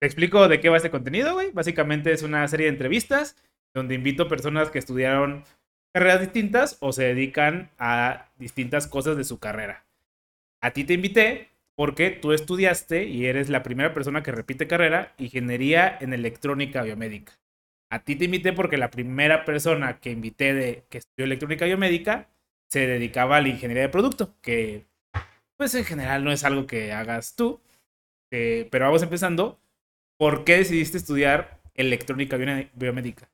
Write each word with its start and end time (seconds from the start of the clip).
te 0.00 0.06
explico 0.06 0.48
de 0.48 0.60
qué 0.60 0.68
va 0.70 0.78
este 0.78 0.90
contenido, 0.90 1.34
güey. 1.34 1.50
Básicamente 1.52 2.12
es 2.12 2.22
una 2.22 2.46
serie 2.48 2.66
de 2.66 2.72
entrevistas 2.72 3.36
donde 3.74 3.94
invito 3.94 4.28
personas 4.28 4.70
que 4.70 4.78
estudiaron 4.78 5.44
carreras 5.92 6.20
distintas 6.20 6.78
o 6.80 6.92
se 6.92 7.04
dedican 7.04 7.70
a 7.78 8.28
distintas 8.38 8.86
cosas 8.86 9.16
de 9.16 9.24
su 9.24 9.38
carrera. 9.38 9.84
A 10.62 10.72
ti 10.72 10.84
te 10.84 10.94
invité 10.94 11.48
porque 11.76 12.10
tú 12.10 12.32
estudiaste 12.32 13.04
y 13.04 13.26
eres 13.26 13.48
la 13.48 13.62
primera 13.62 13.94
persona 13.94 14.22
que 14.22 14.32
repite 14.32 14.66
carrera, 14.66 15.14
ingeniería 15.18 15.96
en 16.00 16.12
electrónica 16.12 16.82
biomédica. 16.82 17.32
A 17.90 18.04
ti 18.04 18.16
te 18.16 18.26
invité 18.26 18.52
porque 18.52 18.76
la 18.76 18.90
primera 18.90 19.44
persona 19.44 19.98
que 19.98 20.10
invité 20.10 20.54
de 20.54 20.84
que 20.88 20.98
estudió 20.98 21.24
electrónica 21.24 21.66
biomédica 21.66 22.28
se 22.68 22.86
dedicaba 22.86 23.36
a 23.36 23.40
la 23.40 23.48
ingeniería 23.48 23.82
de 23.82 23.88
producto, 23.88 24.34
que 24.40 24.86
pues 25.56 25.74
en 25.74 25.84
general 25.84 26.24
no 26.24 26.32
es 26.32 26.44
algo 26.44 26.66
que 26.66 26.92
hagas 26.92 27.34
tú. 27.34 27.60
Eh, 28.30 28.68
pero 28.70 28.86
vamos 28.86 29.02
empezando. 29.02 29.58
¿Por 30.20 30.44
qué 30.44 30.58
decidiste 30.58 30.98
estudiar 30.98 31.62
electrónica 31.72 32.36
biomédica? 32.74 33.30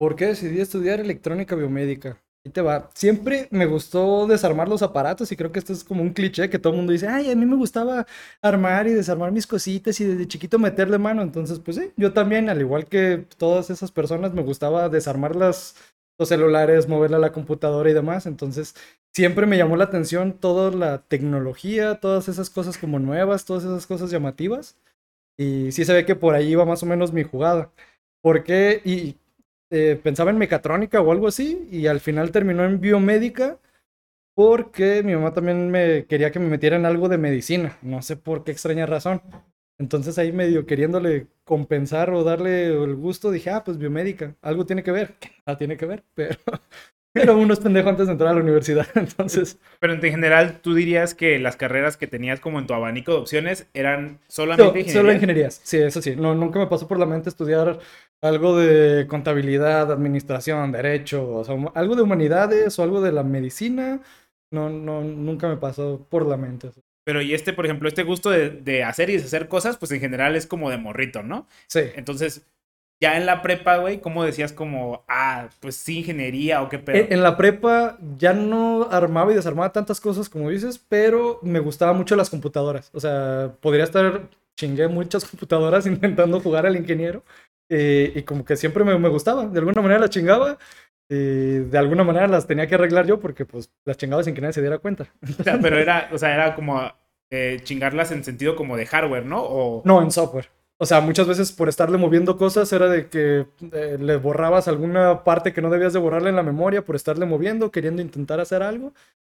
¿Por 0.00 0.16
qué 0.16 0.26
decidí 0.26 0.60
estudiar 0.60 0.98
electrónica 0.98 1.54
biomédica? 1.54 2.20
Ahí 2.44 2.50
te 2.50 2.60
va. 2.60 2.90
Siempre 2.92 3.46
me 3.52 3.66
gustó 3.66 4.26
desarmar 4.26 4.68
los 4.68 4.82
aparatos 4.82 5.30
y 5.30 5.36
creo 5.36 5.52
que 5.52 5.60
esto 5.60 5.72
es 5.72 5.84
como 5.84 6.02
un 6.02 6.12
cliché 6.12 6.50
que 6.50 6.58
todo 6.58 6.72
el 6.72 6.78
mundo 6.78 6.92
dice, 6.92 7.06
ay, 7.06 7.30
a 7.30 7.36
mí 7.36 7.46
me 7.46 7.54
gustaba 7.54 8.04
armar 8.42 8.88
y 8.88 8.94
desarmar 8.94 9.30
mis 9.30 9.46
cositas 9.46 10.00
y 10.00 10.06
desde 10.06 10.26
chiquito 10.26 10.58
meterle 10.58 10.98
mano. 10.98 11.22
Entonces, 11.22 11.60
pues 11.60 11.76
sí, 11.76 11.92
yo 11.96 12.12
también, 12.12 12.50
al 12.50 12.60
igual 12.60 12.86
que 12.86 13.24
todas 13.38 13.70
esas 13.70 13.92
personas, 13.92 14.34
me 14.34 14.42
gustaba 14.42 14.88
desarmar 14.88 15.36
las, 15.36 15.76
los 16.18 16.30
celulares, 16.30 16.88
moverla 16.88 17.18
a 17.18 17.20
la 17.20 17.32
computadora 17.32 17.88
y 17.88 17.94
demás. 17.94 18.26
Entonces, 18.26 18.74
siempre 19.14 19.46
me 19.46 19.56
llamó 19.56 19.76
la 19.76 19.84
atención 19.84 20.32
toda 20.32 20.72
la 20.72 21.02
tecnología, 21.06 22.00
todas 22.00 22.28
esas 22.28 22.50
cosas 22.50 22.76
como 22.76 22.98
nuevas, 22.98 23.44
todas 23.44 23.62
esas 23.62 23.86
cosas 23.86 24.10
llamativas. 24.10 24.76
Y 25.40 25.72
sí 25.72 25.86
se 25.86 25.94
ve 25.94 26.04
que 26.04 26.16
por 26.16 26.34
ahí 26.34 26.48
iba 26.50 26.66
más 26.66 26.82
o 26.82 26.86
menos 26.86 27.14
mi 27.14 27.22
jugada. 27.22 27.72
¿Por 28.22 28.44
qué? 28.44 28.82
Y 28.84 29.16
eh, 29.70 29.98
pensaba 30.02 30.30
en 30.30 30.36
mecatrónica 30.36 31.00
o 31.00 31.10
algo 31.12 31.28
así 31.28 31.66
y 31.70 31.86
al 31.86 32.00
final 32.00 32.30
terminó 32.30 32.64
en 32.66 32.78
biomédica 32.78 33.58
porque 34.34 35.02
mi 35.02 35.14
mamá 35.14 35.32
también 35.32 35.70
me 35.70 36.06
quería 36.06 36.30
que 36.30 36.40
me 36.40 36.48
metiera 36.48 36.76
en 36.76 36.86
algo 36.86 37.08
de 37.08 37.18
medicina, 37.18 37.78
no 37.82 38.02
sé 38.02 38.16
por 38.16 38.44
qué 38.44 38.52
extraña 38.52 38.86
razón. 38.86 39.22
Entonces 39.78 40.18
ahí 40.18 40.32
medio 40.32 40.66
queriéndole 40.66 41.28
compensar 41.44 42.10
o 42.10 42.24
darle 42.24 42.68
el 42.68 42.94
gusto, 42.96 43.30
dije, 43.30 43.50
ah, 43.50 43.64
pues 43.64 43.78
biomédica, 43.78 44.36
algo 44.42 44.66
tiene 44.66 44.82
que 44.82 44.92
ver, 44.92 45.14
que 45.18 45.30
tiene 45.58 45.76
que 45.78 45.86
ver, 45.86 46.04
pero, 46.14 46.38
pero 47.14 47.36
uno 47.36 47.52
es 47.52 47.60
pendejo 47.60 47.88
antes 47.88 48.06
de 48.06 48.12
entrar 48.12 48.30
a 48.30 48.34
la 48.34 48.40
universidad, 48.40 48.86
entonces... 48.94 49.58
Pero 49.78 49.94
en 49.94 50.00
general, 50.00 50.60
¿tú 50.60 50.74
dirías 50.74 51.14
que 51.14 51.38
las 51.38 51.56
carreras 51.56 51.96
que 51.96 52.06
tenías 52.06 52.40
como 52.40 52.58
en 52.58 52.66
tu 52.66 52.74
abanico 52.74 53.12
de 53.12 53.18
opciones 53.18 53.66
eran 53.74 54.20
solamente 54.28 54.80
ingenierías? 54.80 54.94
Solo 54.94 55.12
ingenierías, 55.12 55.60
sí, 55.62 55.78
eso 55.78 56.02
sí, 56.02 56.16
no, 56.16 56.34
nunca 56.34 56.58
me 56.58 56.66
pasó 56.66 56.86
por 56.86 56.98
la 56.98 57.06
mente 57.06 57.28
estudiar 57.28 57.78
algo 58.22 58.56
de 58.56 59.06
contabilidad, 59.06 59.90
administración, 59.90 60.72
derecho, 60.72 61.28
o 61.28 61.44
sea, 61.44 61.56
algo 61.74 61.96
de 61.96 62.02
humanidades 62.02 62.78
o 62.78 62.82
algo 62.82 63.00
de 63.00 63.12
la 63.12 63.22
medicina, 63.22 64.00
no, 64.52 64.68
no, 64.68 65.02
nunca 65.02 65.48
me 65.48 65.56
pasó 65.56 66.06
por 66.10 66.26
la 66.26 66.36
mente. 66.36 66.70
Pero 67.04 67.22
y 67.22 67.34
este, 67.34 67.52
por 67.52 67.64
ejemplo, 67.64 67.88
este 67.88 68.02
gusto 68.02 68.30
de, 68.30 68.84
hacer 68.84 69.10
y 69.10 69.14
deshacer 69.14 69.48
cosas, 69.48 69.78
pues 69.78 69.90
en 69.92 70.00
general 70.00 70.36
es 70.36 70.46
como 70.46 70.70
de 70.70 70.76
morrito, 70.76 71.22
¿no? 71.22 71.46
Sí. 71.66 71.80
Entonces, 71.94 72.46
ya 73.00 73.16
en 73.16 73.24
la 73.24 73.40
prepa, 73.40 73.78
güey, 73.78 74.00
¿cómo 74.00 74.24
decías 74.24 74.52
como, 74.52 75.04
ah, 75.08 75.48
pues 75.60 75.76
sí, 75.76 75.98
ingeniería 75.98 76.62
o 76.62 76.68
qué 76.68 76.78
pedo? 76.78 77.06
En, 77.08 77.22
la 77.22 77.36
prepa 77.36 77.98
ya 78.18 78.34
no 78.34 78.88
armaba 78.90 79.32
y 79.32 79.36
desarmaba 79.36 79.72
tantas 79.72 80.00
cosas 80.00 80.28
como 80.28 80.50
dices, 80.50 80.78
pero 80.88 81.38
me 81.42 81.60
gustaban 81.60 81.96
mucho 81.96 82.14
las 82.14 82.28
computadoras. 82.28 82.90
O 82.92 83.00
sea, 83.00 83.52
podría 83.60 83.84
estar, 83.84 84.28
chingué 84.54 84.86
muchas 84.88 85.24
computadoras 85.30 85.86
intentando 85.86 86.40
jugar 86.40 86.66
al 86.66 86.76
ingeniero. 86.76 87.24
Eh, 87.72 88.12
y 88.16 88.22
como 88.22 88.44
que 88.44 88.56
siempre 88.56 88.82
me, 88.84 88.98
me, 88.98 89.08
gustaba, 89.08 89.46
de 89.46 89.58
alguna 89.58 89.80
manera 89.80 90.00
las 90.00 90.10
chingaba, 90.10 90.58
y 91.08 91.58
de 91.58 91.78
alguna 91.78 92.04
manera 92.04 92.28
las 92.28 92.46
tenía 92.46 92.66
que 92.66 92.74
arreglar 92.74 93.06
yo 93.06 93.18
porque 93.18 93.44
pues 93.44 93.72
las 93.84 93.96
chingaba 93.96 94.22
sin 94.22 94.34
que 94.34 94.40
nadie 94.40 94.52
se 94.52 94.60
diera 94.60 94.78
cuenta. 94.78 95.06
pero 95.62 95.78
era, 95.78 96.08
o 96.12 96.18
sea, 96.18 96.34
era 96.34 96.54
como 96.54 96.82
eh, 97.30 97.60
chingarlas 97.62 98.12
en 98.12 98.24
sentido 98.24 98.56
como 98.56 98.76
de 98.76 98.86
hardware, 98.86 99.24
¿no? 99.24 99.42
O... 99.42 99.82
No, 99.84 100.02
en 100.02 100.10
software. 100.10 100.48
O 100.82 100.86
sea, 100.86 101.02
muchas 101.02 101.28
veces 101.28 101.52
por 101.52 101.68
estarle 101.68 101.98
moviendo 101.98 102.38
cosas 102.38 102.72
era 102.72 102.88
de 102.88 103.10
que 103.10 103.46
eh, 103.72 103.98
le 104.00 104.16
borrabas 104.16 104.66
alguna 104.66 105.24
parte 105.24 105.52
que 105.52 105.60
no 105.60 105.68
debías 105.68 105.92
de 105.92 105.98
borrarle 105.98 106.30
en 106.30 106.36
la 106.36 106.42
memoria 106.42 106.82
por 106.82 106.96
estarle 106.96 107.26
moviendo, 107.26 107.70
queriendo 107.70 108.00
intentar 108.00 108.40
hacer 108.40 108.62
algo 108.62 108.94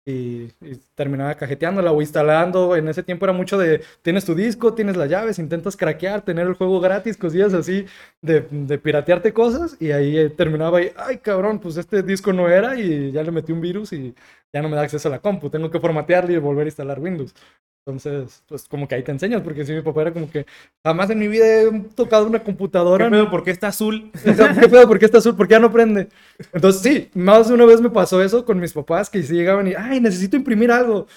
y, 0.05 0.49
terminaba 0.95 1.33
cajeteándola 1.35 1.91
o 1.91 2.01
instalando. 2.01 2.75
En 2.75 2.87
ese 2.87 3.01
tiempo 3.01 3.25
era 3.25 3.33
mucho 3.33 3.57
de, 3.57 3.83
tienes 4.03 4.23
tu 4.23 4.35
disco, 4.35 4.75
tienes 4.75 4.97
las 4.97 5.09
llaves, 5.09 5.39
intentas 5.39 5.75
craquear, 5.75 6.21
tener 6.23 6.45
el 6.45 6.53
juego 6.53 6.79
gratis, 6.79 7.17
cosillas 7.17 7.55
así, 7.55 7.85
de, 8.21 8.41
de 8.51 8.77
piratearte 8.77 9.33
cosas 9.33 9.77
y 9.79 9.91
ahí 9.91 10.17
eh, 10.19 10.29
terminaba 10.29 10.79
y, 10.81 10.91
ay 10.95 11.17
cabrón, 11.17 11.57
pues 11.59 11.75
este 11.77 12.03
disco 12.03 12.33
no 12.33 12.49
era 12.49 12.79
y 12.79 13.11
ya 13.11 13.23
le 13.23 13.31
metí 13.31 13.51
un 13.51 13.61
virus 13.61 13.93
y 13.93 14.13
ya 14.53 14.61
no 14.61 14.69
me 14.69 14.75
da 14.75 14.83
acceso 14.83 15.07
a 15.07 15.11
la 15.11 15.19
compu, 15.19 15.49
tengo 15.49 15.71
que 15.71 15.79
formatearle 15.79 16.33
y 16.33 16.37
volver 16.37 16.65
a 16.65 16.69
instalar 16.69 16.99
Windows. 16.99 17.33
Entonces, 17.83 18.43
pues 18.47 18.67
como 18.67 18.87
que 18.87 18.93
ahí 18.93 19.03
te 19.03 19.11
enseñas, 19.11 19.41
porque 19.41 19.65
si 19.65 19.73
mi 19.73 19.81
papá 19.81 20.03
era 20.03 20.13
como 20.13 20.29
que 20.29 20.45
jamás 20.83 21.09
en 21.09 21.17
mi 21.17 21.27
vida 21.27 21.45
he 21.63 21.79
tocado 21.95 22.27
una 22.27 22.43
computadora. 22.43 23.05
¿Qué 23.05 23.11
pedo? 23.11 23.31
¿Por 23.31 23.43
qué 23.43 23.49
está 23.49 23.69
azul? 23.69 24.11
¿Qué 24.23 24.69
pedo? 24.69 24.87
¿Por 24.87 24.99
qué 24.99 25.05
está 25.05 25.17
azul? 25.17 25.35
¿Por 25.35 25.47
qué 25.47 25.53
ya 25.53 25.59
no 25.59 25.71
prende? 25.71 26.07
Entonces, 26.53 26.81
sí, 26.81 27.09
más 27.15 27.47
de 27.47 27.55
una 27.55 27.65
vez 27.65 27.81
me 27.81 27.89
pasó 27.89 28.21
eso 28.21 28.45
con 28.45 28.59
mis 28.59 28.73
papás, 28.73 29.09
que 29.09 29.23
si 29.23 29.33
llegaban 29.33 29.67
y, 29.67 29.73
ay, 29.73 29.99
necesito 29.99 30.37
imprimir 30.37 30.71
algo. 30.71 31.07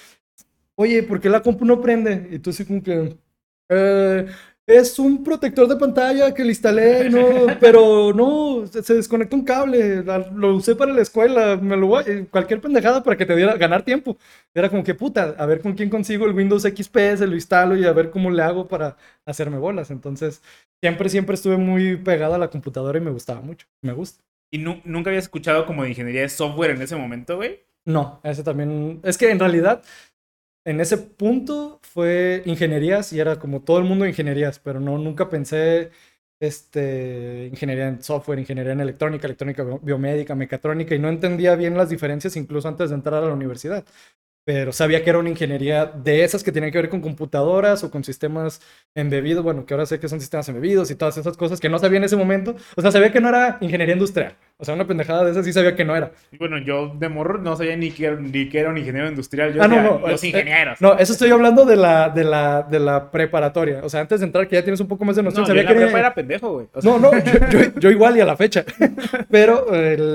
Oye, 0.73 1.03
¿por 1.03 1.21
qué 1.21 1.29
la 1.29 1.41
compu 1.43 1.65
no 1.65 1.79
prende? 1.79 2.29
Y 2.31 2.39
tú 2.39 2.49
así 2.49 2.65
como 2.65 2.81
que, 2.81 3.15
eh, 3.69 4.25
es 4.67 4.97
un 4.97 5.23
protector 5.23 5.67
de 5.67 5.75
pantalla 5.75 6.33
que 6.33 6.43
le 6.43 6.49
instalé, 6.49 7.09
no, 7.09 7.19
pero 7.59 8.13
no, 8.13 8.65
se 8.65 8.95
desconectó 8.95 9.35
un 9.35 9.43
cable, 9.43 10.03
lo 10.33 10.55
usé 10.55 10.75
para 10.75 10.91
la 10.91 11.01
escuela, 11.01 11.55
me 11.57 11.77
lo 11.77 11.87
voy, 11.87 12.25
cualquier 12.31 12.61
pendejada 12.61 13.03
para 13.03 13.15
que 13.15 13.25
te 13.25 13.35
diera 13.35 13.55
ganar 13.57 13.83
tiempo. 13.83 14.17
Era 14.53 14.69
como 14.69 14.83
que 14.83 14.95
puta, 14.95 15.35
a 15.37 15.45
ver 15.45 15.61
con 15.61 15.73
quién 15.73 15.89
consigo 15.89 16.25
el 16.25 16.33
Windows 16.33 16.63
XP, 16.63 16.97
se 17.17 17.27
lo 17.27 17.35
instalo 17.35 17.75
y 17.75 17.85
a 17.85 17.93
ver 17.93 18.09
cómo 18.09 18.31
le 18.31 18.41
hago 18.41 18.67
para 18.67 18.97
hacerme 19.25 19.59
bolas. 19.59 19.91
Entonces, 19.91 20.41
siempre, 20.81 21.09
siempre 21.09 21.35
estuve 21.35 21.57
muy 21.57 21.97
pegado 21.97 22.33
a 22.33 22.39
la 22.39 22.49
computadora 22.49 22.97
y 22.97 23.01
me 23.01 23.11
gustaba 23.11 23.41
mucho, 23.41 23.67
me 23.81 23.93
gusta. 23.93 24.23
¿Y 24.51 24.57
nunca 24.57 25.09
habías 25.09 25.25
escuchado 25.25 25.65
como 25.65 25.83
de 25.83 25.89
ingeniería 25.89 26.21
de 26.21 26.29
software 26.29 26.71
en 26.71 26.81
ese 26.81 26.95
momento, 26.95 27.35
güey? 27.35 27.65
No, 27.85 28.19
ese 28.23 28.43
también, 28.43 28.99
es 29.03 29.17
que 29.17 29.29
en 29.29 29.39
realidad 29.39 29.83
en 30.65 30.81
ese 30.81 30.97
punto 30.97 31.79
fue 31.83 32.41
ingenierías 32.45 33.13
y 33.13 33.19
era 33.19 33.37
como 33.39 33.61
todo 33.61 33.77
el 33.79 33.85
mundo 33.85 34.05
ingenierías, 34.07 34.59
pero 34.59 34.79
no, 34.79 34.97
nunca 34.97 35.29
pensé 35.29 35.91
este, 36.39 37.47
ingeniería 37.51 37.87
en 37.87 38.03
software, 38.03 38.39
ingeniería 38.39 38.73
en 38.73 38.81
electrónica, 38.81 39.27
electrónica 39.27 39.63
biomédica, 39.81 40.35
mecatrónica, 40.35 40.95
y 40.95 40.99
no 40.99 41.09
entendía 41.09 41.55
bien 41.55 41.77
las 41.77 41.89
diferencias 41.89 42.35
incluso 42.35 42.67
antes 42.67 42.89
de 42.89 42.95
entrar 42.95 43.23
a 43.23 43.27
la 43.27 43.33
universidad. 43.33 43.85
Pero 44.45 44.73
sabía 44.73 45.03
que 45.03 45.09
era 45.09 45.19
una 45.19 45.29
ingeniería 45.29 45.85
de 45.87 46.23
esas 46.23 46.43
que 46.43 46.51
tenían 46.51 46.71
que 46.71 46.79
ver 46.79 46.89
con 46.89 47.01
computadoras 47.01 47.83
o 47.83 47.91
con 47.91 48.03
sistemas 48.03 48.61
embebidos, 48.95 49.43
bueno, 49.43 49.65
que 49.65 49.73
ahora 49.73 49.85
sé 49.87 49.99
que 49.99 50.09
son 50.09 50.19
sistemas 50.21 50.47
embebidos 50.49 50.91
y 50.91 50.95
todas 50.95 51.17
esas 51.17 51.37
cosas 51.37 51.59
que 51.59 51.69
no 51.69 51.79
sabía 51.79 51.97
en 51.97 52.05
ese 52.05 52.15
momento. 52.15 52.55
O 52.75 52.81
sea, 52.81 52.91
sabía 52.91 53.11
que 53.11 53.21
no 53.21 53.29
era 53.29 53.57
ingeniería 53.61 53.93
industrial. 53.95 54.37
O 54.57 54.63
sea, 54.63 54.73
una 54.73 54.87
pendejada 54.87 55.25
de 55.25 55.31
esas 55.31 55.45
sí 55.45 55.51
sabía 55.51 55.75
que 55.75 55.83
no 55.83 55.97
era. 55.97 56.11
Bueno, 56.39 56.57
yo 56.57 56.95
de 56.97 57.09
morro 57.09 57.39
no 57.39 57.57
sabía 57.57 57.75
ni 57.75 57.91
que, 57.91 58.09
ni 58.11 58.47
que 58.47 58.59
era 58.59 58.69
un 58.69 58.77
ingeniero 58.77 59.09
industrial. 59.09 59.53
Yo 59.53 59.61
ah, 59.61 59.67
no, 59.67 59.81
no. 59.81 60.07
Los 60.07 60.23
eh, 60.23 60.27
ingenieros. 60.27 60.79
no, 60.79 60.97
eso 60.97 61.11
estoy 61.11 61.29
hablando 61.29 61.65
de 61.65 61.75
la, 61.75 62.07
de, 62.07 62.23
la, 62.23 62.63
de 62.63 62.79
la 62.79 63.11
preparatoria. 63.11 63.81
O 63.83 63.89
sea, 63.89 63.99
antes 63.99 64.21
de 64.21 64.27
entrar, 64.27 64.47
que 64.47 64.55
ya 64.55 64.63
tienes 64.63 64.79
un 64.79 64.87
poco 64.87 65.03
más 65.03 65.17
de 65.17 65.23
noción. 65.23 65.41
No, 65.41 65.47
sabía 65.47 65.63
yo 65.63 65.67
que 65.67 65.73
la 65.73 65.81
prepa 65.81 65.99
era 65.99 66.13
pendejo, 66.13 66.53
güey. 66.53 66.67
no, 66.83 66.99
no, 66.99 67.11
yo, 67.79 67.91
igual 67.91 68.15
y 68.15 68.21
a 68.21 68.25
la 68.25 68.37
fecha. 68.37 68.63
Pero, 69.29 69.65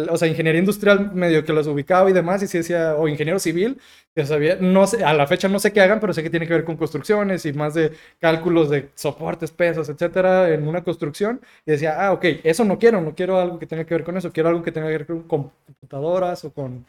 o 0.09 0.17
sea, 0.17 0.27
ingeniería 0.27 0.61
industrial 0.61 1.13
medio 1.13 1.45
que 1.45 1.53
los 1.53 1.67
ubicaba 1.67 2.09
y 2.09 2.15
demás. 2.15 2.43
Y 2.43 2.47
sí 2.47 2.57
decía, 2.57 2.95
o 2.97 3.09
ingeniero 3.09 3.39
civil, 3.39 3.77
que 4.15 4.25
sabía, 4.25 4.57
no 4.59 4.87
sé, 4.87 5.05
a 5.05 5.13
la 5.13 5.27
fecha 5.27 5.49
no 5.49 5.61
sé 5.61 5.73
qué 5.73 5.81
hagan, 5.81 6.01
pero 6.01 6.13
sé 6.13 6.23
que 6.23 6.31
tiene 6.31 6.47
que 6.47 6.53
ver 6.53 6.65
con 6.65 6.77
construcciones 6.77 7.47
y 7.47 7.53
más 7.53 7.75
de 7.75 7.93
cálculos 8.19 8.69
de 8.69 8.89
soportes, 8.95 9.53
pesos, 9.53 9.89
etcétera, 9.89 10.53
en 10.53 10.67
una 10.67 10.83
construcción. 10.83 11.41
Y 11.65 11.73
decía, 11.73 12.05
ah, 12.05 12.13
ok, 12.13 12.25
eso 12.43 12.65
no 12.65 12.79
quiero, 12.79 13.01
no 13.01 13.15
quiero 13.15 13.39
algo 13.39 13.59
que 13.59 13.67
tenga 13.67 13.85
que 13.85 13.95
ver 13.95 14.03
con 14.03 14.17
eso, 14.17 14.30
quiero 14.33 14.49
algo 14.49 14.63
que 14.63 14.73
tenga 14.73 14.87
que 14.89 14.99
ver 14.99 15.07
con 15.07 15.23
computadoras 15.23 16.45
o 16.45 16.53
con 16.53 16.85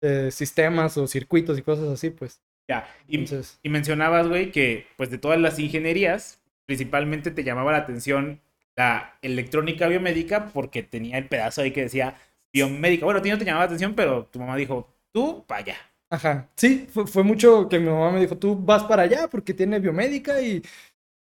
eh, 0.00 0.30
sistemas 0.30 0.96
o 0.96 1.06
circuitos 1.06 1.58
y 1.58 1.62
cosas 1.62 1.88
así, 1.88 2.10
pues. 2.10 2.42
Ya, 2.68 2.88
y, 3.08 3.24
y 3.62 3.68
mencionabas, 3.68 4.28
güey, 4.28 4.50
que 4.50 4.86
pues 4.96 5.10
de 5.10 5.18
todas 5.18 5.40
las 5.40 5.58
ingenierías, 5.58 6.40
principalmente 6.66 7.30
te 7.30 7.44
llamaba 7.44 7.72
la 7.72 7.78
atención 7.78 8.40
la 8.76 9.18
electrónica 9.22 9.88
biomédica 9.88 10.48
porque 10.48 10.82
tenía 10.82 11.18
el 11.18 11.28
pedazo 11.28 11.62
ahí 11.62 11.72
que 11.72 11.82
decía 11.82 12.16
biomédica. 12.52 13.04
Bueno, 13.04 13.20
a 13.20 13.22
ti 13.22 13.30
no 13.30 13.38
te 13.38 13.44
llamaba 13.44 13.64
la 13.64 13.66
atención, 13.66 13.94
pero 13.94 14.26
tu 14.26 14.38
mamá 14.38 14.56
dijo, 14.56 14.88
tú, 15.12 15.44
para 15.46 15.60
allá. 15.60 15.76
Ajá, 16.10 16.48
sí, 16.56 16.86
fue, 16.92 17.06
fue, 17.06 17.22
mucho 17.22 17.68
que 17.68 17.78
mi 17.78 17.88
mamá 17.88 18.10
me 18.10 18.20
dijo, 18.20 18.36
tú 18.36 18.54
vas 18.56 18.84
para 18.84 19.02
allá 19.02 19.28
porque 19.28 19.54
tiene 19.54 19.78
biomédica 19.78 20.40
y 20.42 20.62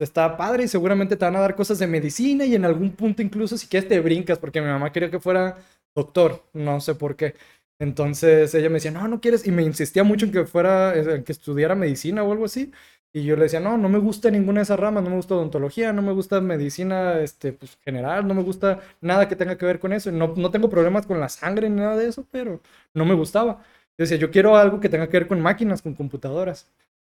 está 0.03 0.37
padre 0.37 0.63
y 0.63 0.67
seguramente 0.67 1.15
te 1.15 1.25
van 1.25 1.35
a 1.35 1.39
dar 1.41 1.55
cosas 1.55 1.79
de 1.79 1.87
medicina 1.87 2.45
y 2.45 2.55
en 2.55 2.65
algún 2.65 2.91
punto 2.91 3.21
incluso 3.21 3.57
si 3.57 3.67
quieres 3.67 3.89
te 3.89 3.99
brincas 3.99 4.39
porque 4.39 4.61
mi 4.61 4.67
mamá 4.67 4.91
quería 4.91 5.11
que 5.11 5.19
fuera 5.19 5.57
doctor, 5.95 6.43
no 6.53 6.79
sé 6.81 6.95
por 6.95 7.15
qué. 7.15 7.35
Entonces 7.79 8.53
ella 8.55 8.69
me 8.69 8.75
decía, 8.75 8.91
no, 8.91 9.07
no 9.07 9.21
quieres, 9.21 9.47
y 9.47 9.51
me 9.51 9.63
insistía 9.63 10.03
mucho 10.03 10.25
en 10.25 10.31
que 10.33 10.45
fuera, 10.45 10.93
en 10.95 11.23
que 11.23 11.31
estudiara 11.31 11.75
medicina 11.75 12.23
o 12.23 12.31
algo 12.31 12.45
así. 12.45 12.71
Y 13.11 13.23
yo 13.23 13.35
le 13.35 13.43
decía, 13.43 13.59
no, 13.59 13.77
no 13.77 13.89
me 13.89 13.97
gusta 13.97 14.29
ninguna 14.29 14.59
de 14.59 14.63
esas 14.63 14.79
ramas, 14.79 15.03
no 15.03 15.09
me 15.09 15.15
gusta 15.15 15.33
odontología, 15.35 15.93
no 15.93 16.01
me 16.03 16.11
gusta 16.11 16.41
medicina 16.41 17.19
este, 17.21 17.53
pues, 17.53 17.77
general, 17.83 18.27
no 18.27 18.35
me 18.35 18.43
gusta 18.43 18.81
nada 19.01 19.27
que 19.27 19.35
tenga 19.35 19.57
que 19.57 19.65
ver 19.65 19.79
con 19.79 19.93
eso. 19.93 20.11
No, 20.11 20.33
no 20.35 20.51
tengo 20.51 20.69
problemas 20.69 21.07
con 21.07 21.19
la 21.19 21.29
sangre 21.29 21.69
ni 21.69 21.77
nada 21.77 21.97
de 21.97 22.07
eso, 22.07 22.27
pero 22.29 22.61
no 22.93 23.05
me 23.05 23.15
gustaba. 23.15 23.63
Yo 23.97 24.03
decía, 24.03 24.17
yo 24.17 24.29
quiero 24.31 24.55
algo 24.57 24.79
que 24.79 24.89
tenga 24.89 25.07
que 25.07 25.17
ver 25.19 25.27
con 25.27 25.41
máquinas, 25.41 25.81
con 25.81 25.95
computadoras. 25.95 26.67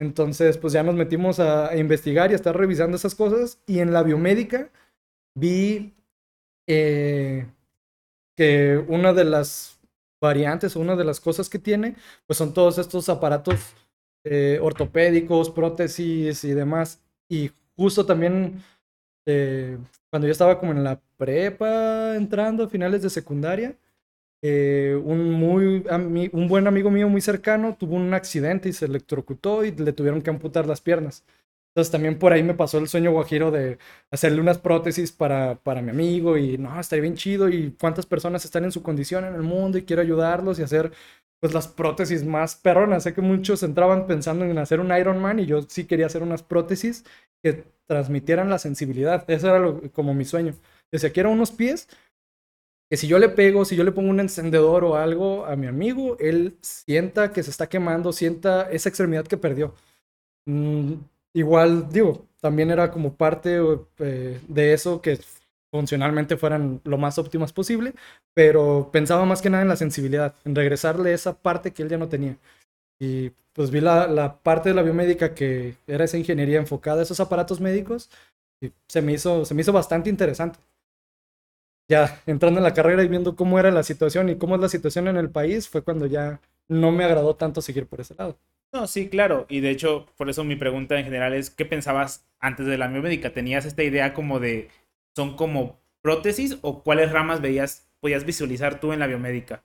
Entonces, 0.03 0.57
pues 0.57 0.73
ya 0.73 0.83
nos 0.83 0.95
metimos 0.95 1.39
a, 1.39 1.75
investigar 1.77 2.29
y 2.29 2.33
a 2.33 2.35
estar 2.35 2.55
revisando 2.55 2.97
esas 2.97 3.15
cosas. 3.15 3.59
Y 3.65 3.79
en 3.79 3.93
la 3.93 4.03
biomédica 4.03 4.69
vi 5.33 5.93
eh, 6.67 7.47
que 8.35 8.83
una 8.87 9.13
de 9.13 9.23
las 9.23 9.79
variantes 10.21 10.75
o 10.75 10.81
una 10.81 10.95
de 10.95 11.05
las 11.05 11.19
cosas 11.21 11.49
que 11.49 11.59
tiene, 11.59 11.95
pues 12.27 12.37
son 12.37 12.53
todos 12.53 12.77
estos 12.77 13.07
aparatos 13.09 13.73
eh, 14.25 14.59
ortopédicos, 14.61 15.49
prótesis 15.49 16.43
y 16.43 16.53
demás. 16.53 17.01
Y 17.29 17.51
justo 17.77 18.05
también 18.05 18.61
eh, 19.25 19.77
cuando 20.09 20.27
yo 20.27 20.33
estaba 20.33 20.59
como 20.59 20.73
en 20.73 20.83
la 20.83 20.99
prepa, 21.17 22.15
entrando 22.15 22.65
a 22.65 22.69
finales 22.69 23.01
de 23.03 23.09
secundaria, 23.09 23.77
eh, 24.45 24.99
un, 25.01 25.31
muy, 25.31 25.85
un 26.33 26.47
buen 26.49 26.67
amigo 26.67 26.91
mío 26.91 27.07
muy 27.07 27.21
cercano 27.21 27.77
tuvo 27.79 27.95
un 27.95 28.13
accidente 28.13 28.67
y 28.67 28.73
se 28.73 28.85
electrocutó 28.85 29.63
y 29.63 29.71
le 29.71 29.93
tuvieron 29.93 30.21
que 30.21 30.31
amputar 30.31 30.67
las 30.67 30.81
piernas. 30.81 31.23
Entonces 31.69 31.91
también 31.91 32.19
por 32.19 32.33
ahí 32.33 32.43
me 32.43 32.53
pasó 32.53 32.77
el 32.77 32.89
sueño 32.89 33.11
guajiro 33.11 33.51
de 33.51 33.79
hacerle 34.11 34.41
unas 34.41 34.57
prótesis 34.59 35.13
para, 35.13 35.55
para 35.55 35.81
mi 35.81 35.91
amigo 35.91 36.37
y 36.37 36.57
no, 36.57 36.77
estaría 36.77 37.03
bien 37.03 37.15
chido 37.15 37.47
y 37.47 37.71
cuántas 37.79 38.05
personas 38.05 38.43
están 38.43 38.65
en 38.65 38.73
su 38.73 38.83
condición 38.83 39.23
en 39.23 39.33
el 39.33 39.43
mundo 39.43 39.77
y 39.77 39.83
quiero 39.83 40.01
ayudarlos 40.01 40.59
y 40.59 40.63
hacer 40.63 40.91
pues 41.39 41.53
las 41.53 41.69
prótesis 41.69 42.25
más 42.25 42.55
perronas. 42.57 43.03
Sé 43.03 43.13
que 43.13 43.21
muchos 43.21 43.63
entraban 43.63 44.07
pensando 44.07 44.43
en 44.43 44.57
hacer 44.57 44.81
un 44.81 44.95
Iron 44.97 45.19
Man 45.19 45.39
y 45.39 45.45
yo 45.45 45.61
sí 45.61 45.85
quería 45.85 46.07
hacer 46.07 46.21
unas 46.21 46.43
prótesis 46.43 47.05
que 47.41 47.63
transmitieran 47.87 48.49
la 48.49 48.59
sensibilidad. 48.59 49.23
Eso 49.29 49.47
era 49.47 49.59
lo, 49.59 49.89
como 49.93 50.13
mi 50.13 50.25
sueño. 50.25 50.53
Decía, 50.91 51.11
quiero 51.11 51.31
unos 51.31 51.51
pies 51.51 51.87
que 52.89 52.97
si 52.97 53.07
yo 53.07 53.19
le 53.19 53.29
pego, 53.29 53.65
si 53.65 53.75
yo 53.75 53.83
le 53.83 53.91
pongo 53.91 54.09
un 54.09 54.19
encendedor 54.19 54.83
o 54.83 54.95
algo 54.95 55.45
a 55.45 55.55
mi 55.55 55.67
amigo, 55.67 56.17
él 56.19 56.57
sienta 56.61 57.31
que 57.31 57.43
se 57.43 57.49
está 57.49 57.67
quemando, 57.67 58.13
sienta 58.13 58.69
esa 58.71 58.89
extremidad 58.89 59.25
que 59.25 59.37
perdió. 59.37 59.73
Mm, 60.45 60.95
igual, 61.33 61.89
digo, 61.89 62.27
también 62.41 62.71
era 62.71 62.91
como 62.91 63.15
parte 63.15 63.59
eh, 63.99 64.39
de 64.47 64.73
eso 64.73 65.01
que 65.01 65.19
funcionalmente 65.71 66.37
fueran 66.37 66.81
lo 66.83 66.97
más 66.97 67.17
óptimas 67.17 67.51
posible, 67.51 67.95
pero 68.35 68.89
pensaba 68.91 69.25
más 69.25 69.41
que 69.41 69.49
nada 69.49 69.63
en 69.63 69.69
la 69.69 69.75
sensibilidad, 69.75 70.35
en 70.45 70.55
regresarle 70.55 71.13
esa 71.13 71.33
parte 71.35 71.71
que 71.71 71.83
él 71.83 71.89
ya 71.89 71.97
no 71.97 72.09
tenía. 72.09 72.37
Y 72.99 73.31
pues 73.53 73.71
vi 73.71 73.81
la, 73.81 74.39
parte 74.43 74.69
de 74.69 74.75
la 74.75 74.83
biomédica 74.83 75.33
que 75.33 75.75
era 75.87 76.05
esa 76.05 76.17
ingeniería 76.17 76.59
enfocada 76.59 76.99
a 76.99 77.03
esos 77.03 77.19
aparatos 77.19 77.59
médicos 77.59 78.09
y 78.61 78.71
se 78.87 79.01
me 79.01 79.13
hizo, 79.13 79.45
se 79.45 79.53
me 79.53 79.61
hizo 79.61 79.73
bastante 79.73 80.09
interesante. 80.09 80.59
Ya 81.89 82.21
entrando 82.25 82.59
en 82.59 82.63
la 82.63 82.73
carrera 82.73 83.03
y 83.03 83.07
viendo 83.07 83.35
cómo 83.35 83.59
era 83.59 83.71
la 83.71 83.83
situación 83.83 84.29
y 84.29 84.37
cómo 84.37 84.55
es 84.55 84.61
la 84.61 84.69
situación 84.69 85.07
en 85.07 85.17
el 85.17 85.29
país, 85.29 85.67
fue 85.69 85.83
cuando 85.83 86.05
ya 86.05 86.39
no 86.67 86.91
me 86.91 87.03
agradó 87.03 87.35
tanto 87.35 87.61
seguir 87.61 87.87
por 87.87 88.01
ese 88.01 88.15
lado. 88.15 88.39
No, 88.71 88.87
sí, 88.87 89.09
claro. 89.09 89.45
Y 89.49 89.59
de 89.59 89.69
hecho, 89.69 90.07
por 90.17 90.29
eso 90.29 90.43
mi 90.43 90.55
pregunta 90.55 90.97
en 90.97 91.05
general 91.05 91.33
es, 91.33 91.49
¿qué 91.51 91.65
pensabas 91.65 92.25
antes 92.39 92.65
de 92.65 92.77
la 92.77 92.87
biomédica? 92.87 93.31
¿Tenías 93.31 93.65
esta 93.65 93.83
idea 93.83 94.13
como 94.13 94.39
de, 94.39 94.69
son 95.15 95.35
como 95.35 95.79
prótesis 96.01 96.57
o 96.61 96.83
cuáles 96.83 97.11
ramas 97.11 97.39
veías, 97.41 97.87
podías 97.99 98.25
visualizar 98.25 98.79
tú 98.79 98.91
en 98.91 98.99
la 98.99 99.07
biomédica? 99.07 99.63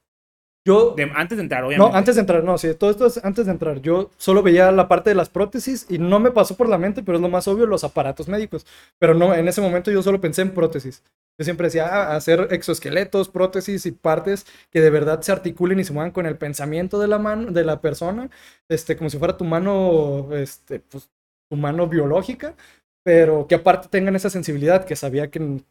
Yo, 0.67 0.95
antes 1.15 1.39
de 1.39 1.43
entrar, 1.43 1.65
obviamente. 1.65 1.91
No, 1.91 1.97
antes 1.97 2.15
de 2.17 2.21
entrar, 2.21 2.45
no, 2.45 2.59
sí, 2.59 2.75
todo 2.75 2.91
esto 2.91 3.07
es 3.07 3.25
antes 3.25 3.47
de 3.47 3.53
entrar. 3.53 3.81
Yo 3.81 4.11
solo 4.19 4.43
veía 4.43 4.71
la 4.71 4.87
parte 4.87 5.11
de 5.11 5.15
las 5.17 5.31
prótesis 5.31 5.87
y 5.89 5.99
no 5.99 6.21
me 6.21 6.31
pasó 6.31 6.57
por 6.57 6.69
la 6.69 6.79
mente, 6.79 7.03
pero 7.03 7.17
es 7.17 7.23
lo 7.23 7.29
más 7.29 7.49
obvio, 7.49 7.67
los 7.67 7.85
aparatos 7.85 8.29
médicos. 8.29 8.67
Pero 8.99 9.15
no, 9.15 9.35
en 9.35 9.49
ese 9.49 9.61
momento 9.61 9.91
yo 9.91 10.03
solo 10.03 10.21
pensé 10.21 10.43
en 10.43 10.53
prótesis. 10.53 11.03
Yo 11.39 11.45
siempre 11.45 11.69
decía, 11.69 11.87
ah, 11.87 12.17
hacer 12.17 12.49
exoesqueletos, 12.51 13.29
prótesis 13.29 13.87
y 13.87 13.93
partes 13.93 14.45
que 14.71 14.81
de 14.81 14.91
verdad 14.91 15.23
se 15.23 15.31
articulen 15.31 15.79
y 15.79 15.85
se 15.85 15.93
muevan 15.93 16.11
con 16.11 16.27
el 16.27 16.37
pensamiento 16.37 16.99
de 16.99 17.07
la 17.07 17.19
mano, 17.19 17.53
de 17.53 17.65
la 17.65 17.81
persona, 17.81 18.29
este, 18.69 18.97
como 18.97 19.09
si 19.09 19.19
fuera 19.19 19.37
tu 19.37 19.45
mano, 19.45 20.29
este, 20.33 20.81
pues, 20.81 21.09
tu 21.49 21.57
mano 21.57 21.87
biológica, 21.87 22.57
pero 23.05 23.47
que 23.47 23.55
aparte 23.55 23.89
tengan 23.89 24.17
esa 24.17 24.31
sensibilidad 24.31 24.85
que 24.85 24.97
sabía 24.97 25.31
que 25.31 25.63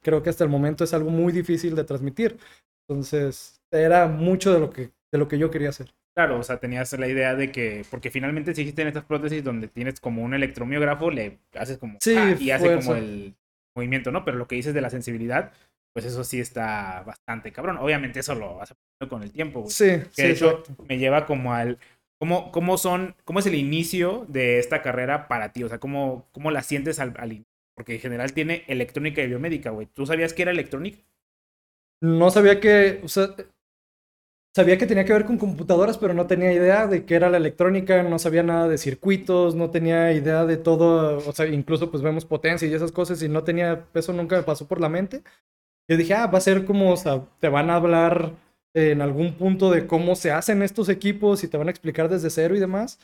creo 0.00 0.22
que 0.22 0.30
hasta 0.30 0.44
el 0.44 0.50
momento 0.50 0.84
es 0.84 0.94
algo 0.94 1.10
muy 1.10 1.32
difícil 1.32 1.74
de 1.74 1.84
transmitir. 1.84 2.38
Entonces, 2.88 3.60
era 3.70 4.06
mucho 4.06 4.52
de 4.52 4.60
lo 4.60 4.70
que, 4.70 4.90
de 5.12 5.18
lo 5.18 5.28
que 5.28 5.38
yo 5.38 5.50
quería 5.50 5.70
hacer. 5.70 5.92
Claro, 6.16 6.38
o 6.38 6.42
sea, 6.42 6.58
tenías 6.58 6.92
la 6.98 7.08
idea 7.08 7.34
de 7.34 7.52
que, 7.52 7.84
porque 7.90 8.10
finalmente 8.10 8.54
si 8.54 8.62
existen 8.62 8.88
estas 8.88 9.04
prótesis 9.04 9.44
donde 9.44 9.68
tienes 9.68 10.00
como 10.00 10.22
un 10.22 10.32
electromiógrafo, 10.32 11.10
le 11.10 11.40
haces 11.54 11.76
como, 11.76 11.98
sí, 12.00 12.14
ah, 12.16 12.34
y 12.40 12.50
hace 12.50 12.74
como 12.76 12.94
el, 12.94 13.34
movimiento, 13.76 14.10
¿no? 14.10 14.24
Pero 14.24 14.38
lo 14.38 14.48
que 14.48 14.56
dices 14.56 14.72
de 14.72 14.80
la 14.80 14.88
sensibilidad, 14.88 15.52
pues 15.92 16.06
eso 16.06 16.24
sí 16.24 16.40
está 16.40 17.02
bastante 17.02 17.52
cabrón. 17.52 17.76
Obviamente 17.76 18.20
eso 18.20 18.34
lo 18.34 18.56
vas 18.56 18.70
aprendiendo 18.70 19.08
con 19.08 19.22
el 19.22 19.32
tiempo, 19.32 19.60
güey. 19.60 19.70
Sí, 19.70 20.02
que 20.14 20.22
de 20.22 20.30
hecho 20.30 20.62
me 20.88 20.98
lleva 20.98 21.26
como 21.26 21.52
al... 21.52 21.78
¿Cómo, 22.18 22.50
¿Cómo 22.50 22.78
son, 22.78 23.14
cómo 23.24 23.40
es 23.40 23.46
el 23.46 23.54
inicio 23.54 24.24
de 24.28 24.58
esta 24.58 24.80
carrera 24.80 25.28
para 25.28 25.52
ti? 25.52 25.64
O 25.64 25.68
sea, 25.68 25.78
¿cómo, 25.78 26.26
cómo 26.32 26.50
la 26.50 26.62
sientes 26.62 26.98
al, 26.98 27.12
al 27.18 27.44
Porque 27.74 27.96
en 27.96 28.00
general 28.00 28.32
tiene 28.32 28.64
electrónica 28.68 29.22
y 29.22 29.26
biomédica, 29.26 29.68
güey. 29.68 29.86
¿Tú 29.86 30.06
sabías 30.06 30.32
que 30.32 30.40
era 30.40 30.50
electrónica? 30.50 30.98
No 32.00 32.30
sabía 32.30 32.60
que, 32.60 33.00
o 33.04 33.08
sabía 34.54 34.78
que 34.78 34.86
tenía 34.86 35.04
que 35.04 35.12
ver 35.12 35.26
con 35.26 35.36
computadoras, 35.38 35.98
pero 35.98 36.14
no 36.14 36.26
tenía 36.26 36.52
idea 36.52 36.86
de 36.86 37.04
qué 37.04 37.14
era 37.14 37.28
la 37.28 37.36
electrónica, 37.36 38.02
no 38.02 38.18
sabía 38.18 38.42
nada 38.42 38.68
de 38.68 38.78
circuitos, 38.78 39.54
no 39.54 39.70
tenía 39.70 40.12
idea 40.12 40.46
de 40.46 40.56
todo, 40.56 41.18
o 41.28 41.32
sea, 41.32 41.46
incluso 41.46 41.90
pues 41.90 42.02
vemos 42.02 42.24
potencia 42.24 42.66
y 42.66 42.72
esas 42.72 42.90
cosas 42.92 43.22
y 43.22 43.28
no 43.28 43.44
tenía, 43.44 43.86
eso 43.92 44.12
nunca 44.14 44.36
me 44.36 44.42
pasó 44.44 44.66
por 44.66 44.80
la 44.80 44.88
mente. 44.88 45.22
Yo 45.88 45.96
dije, 45.96 46.14
ah, 46.14 46.26
va 46.26 46.38
a 46.38 46.42
ser 46.42 46.64
como, 46.64 46.92
o 46.92 46.96
sea, 46.96 47.24
te 47.40 47.48
van 47.48 47.70
a 47.70 47.76
hablar 47.76 48.32
en 48.74 49.02
algún 49.02 49.34
punto 49.34 49.70
de 49.70 49.86
cómo 49.86 50.16
se 50.16 50.32
hacen 50.32 50.62
estos 50.62 50.88
equipos 50.88 51.44
y 51.44 51.48
te 51.48 51.58
van 51.58 51.68
a 51.68 51.70
explicar 51.70 52.08
desde 52.08 52.30
cero 52.30 52.56
y 52.56 52.60
demás. 52.60 52.98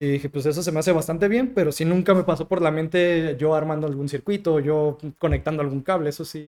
Y 0.00 0.08
dije, 0.12 0.28
pues 0.30 0.46
eso 0.46 0.62
se 0.62 0.72
me 0.72 0.80
hace 0.80 0.92
bastante 0.92 1.28
bien, 1.28 1.54
pero 1.54 1.72
sí 1.72 1.84
nunca 1.84 2.14
me 2.14 2.24
pasó 2.24 2.48
por 2.48 2.62
la 2.62 2.70
mente 2.70 3.36
yo 3.38 3.54
armando 3.54 3.86
algún 3.86 4.08
circuito, 4.08 4.60
yo 4.60 4.98
conectando 5.18 5.62
algún 5.62 5.82
cable, 5.82 6.10
eso 6.10 6.24
sí, 6.24 6.48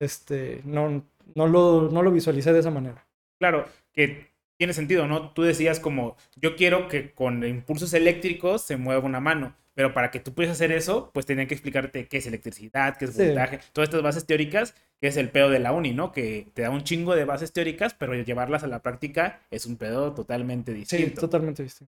este, 0.00 0.62
no, 0.64 1.04
no, 1.34 1.46
lo, 1.46 1.88
no 1.90 2.02
lo 2.02 2.10
visualicé 2.10 2.52
de 2.52 2.60
esa 2.60 2.70
manera. 2.70 3.06
Claro, 3.38 3.66
que 3.92 4.30
tiene 4.56 4.72
sentido, 4.72 5.06
¿no? 5.06 5.32
Tú 5.32 5.42
decías 5.42 5.80
como, 5.80 6.16
yo 6.36 6.56
quiero 6.56 6.88
que 6.88 7.12
con 7.12 7.44
impulsos 7.44 7.92
eléctricos 7.92 8.62
se 8.62 8.76
mueva 8.76 9.04
una 9.04 9.20
mano, 9.20 9.54
pero 9.74 9.92
para 9.92 10.10
que 10.10 10.20
tú 10.20 10.32
puedas 10.32 10.52
hacer 10.52 10.72
eso, 10.72 11.10
pues 11.12 11.26
tenían 11.26 11.46
que 11.46 11.54
explicarte 11.54 12.08
qué 12.08 12.18
es 12.18 12.26
electricidad, 12.26 12.96
qué 12.96 13.04
es 13.04 13.16
voltaje, 13.16 13.60
todas 13.72 13.88
estas 13.88 14.02
bases 14.02 14.26
teóricas, 14.26 14.74
que 14.98 15.08
es 15.08 15.18
el 15.18 15.30
pedo 15.30 15.50
de 15.50 15.58
la 15.58 15.72
uni, 15.72 15.92
¿no? 15.92 16.12
Que 16.12 16.48
te 16.54 16.62
da 16.62 16.70
un 16.70 16.82
chingo 16.82 17.14
de 17.14 17.26
bases 17.26 17.52
teóricas, 17.52 17.92
pero 17.92 18.14
llevarlas 18.14 18.64
a 18.64 18.68
la 18.68 18.82
práctica 18.82 19.40
es 19.50 19.66
un 19.66 19.76
pedo 19.76 20.14
totalmente 20.14 20.72
distinto. 20.72 21.06
Sí, 21.06 21.14
totalmente 21.14 21.62
distinto. 21.62 21.92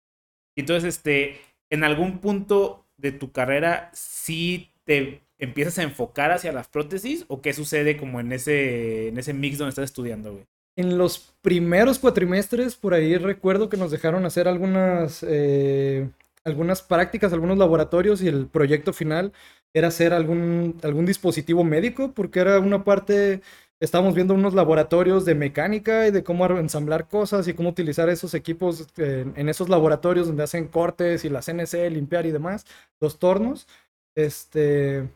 Entonces, 0.57 0.97
este, 0.97 1.39
en 1.69 1.85
algún 1.85 2.21
punto 2.21 2.87
de 2.97 3.13
tu 3.13 3.31
carrera, 3.31 3.91
sí 3.93 4.73
te 4.85 5.26
empiezas 5.39 5.79
a 5.79 5.83
enfocar 5.83 6.33
hacia 6.33 6.53
las 6.53 6.69
prótesis 6.69 7.25
o 7.29 7.43
qué 7.43 7.53
sucede 7.53 7.97
como 7.97 8.21
en 8.21 8.33
ese, 8.33 9.09
en 9.09 9.19
ese 9.19 9.35
mix 9.35 9.59
donde 9.59 9.71
estás 9.71 9.87
estudiando, 9.87 10.33
güey? 10.33 10.47
en 10.77 10.99
los 10.99 11.35
primeros 11.43 11.99
cuatrimestres, 11.99 12.77
por 12.77 12.95
ahí 12.95 13.17
recuerdo 13.17 13.69
que 13.69 13.79
nos 13.79 13.91
dejaron 13.91 14.27
hacer 14.27 14.47
algunas, 14.47 15.25
eh, 15.27 16.11
algunas 16.45 16.83
prácticas, 16.83 17.33
algunos 17.33 17.59
laboratorios 17.59 18.23
y 18.23 18.29
el 18.29 18.47
proyecto 18.47 18.93
final 18.93 19.33
era 19.73 19.89
hacer 19.89 20.13
algún, 20.13 20.79
algún 20.83 21.07
dispositivo 21.07 21.65
médico, 21.65 22.13
porque 22.13 22.41
era 22.41 22.59
una 22.61 22.85
parte, 22.85 23.41
estábamos 23.81 24.15
viendo 24.15 24.35
unos 24.35 24.55
laboratorios 24.55 25.25
de 25.25 25.35
mecánica 25.35 26.07
y 26.07 26.11
de 26.11 26.23
cómo 26.23 26.47
ensamblar 26.47 27.09
cosas 27.09 27.49
y 27.49 27.55
cómo 27.55 27.71
utilizar 27.71 28.09
esos 28.11 28.35
equipos 28.35 28.87
en, 28.99 29.33
en 29.37 29.49
esos 29.49 29.69
laboratorios 29.71 30.27
donde 30.27 30.45
hacen 30.45 30.69
cortes 30.69 31.25
y 31.25 31.31
la 31.31 31.41
CNC, 31.43 31.91
limpiar 31.91 32.27
y 32.27 32.33
demás, 32.33 32.67
los 33.01 33.19
tornos. 33.19 33.67
Este, 34.15 35.09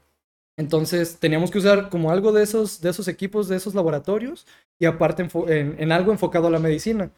entonces 0.56 1.18
teníamos 1.18 1.50
que 1.50 1.58
usar 1.58 1.88
como 1.88 2.10
algo 2.10 2.32
de 2.32 2.42
esos, 2.42 2.80
de 2.80 2.90
esos 2.90 3.08
equipos, 3.08 3.48
de 3.48 3.56
esos 3.56 3.74
laboratorios 3.74 4.46
y 4.78 4.86
aparte 4.86 5.26
en, 5.48 5.92
algo 5.92 6.12
enfocado 6.12 6.48
a 6.48 6.50
la 6.50 6.58
medicina. 6.58 7.10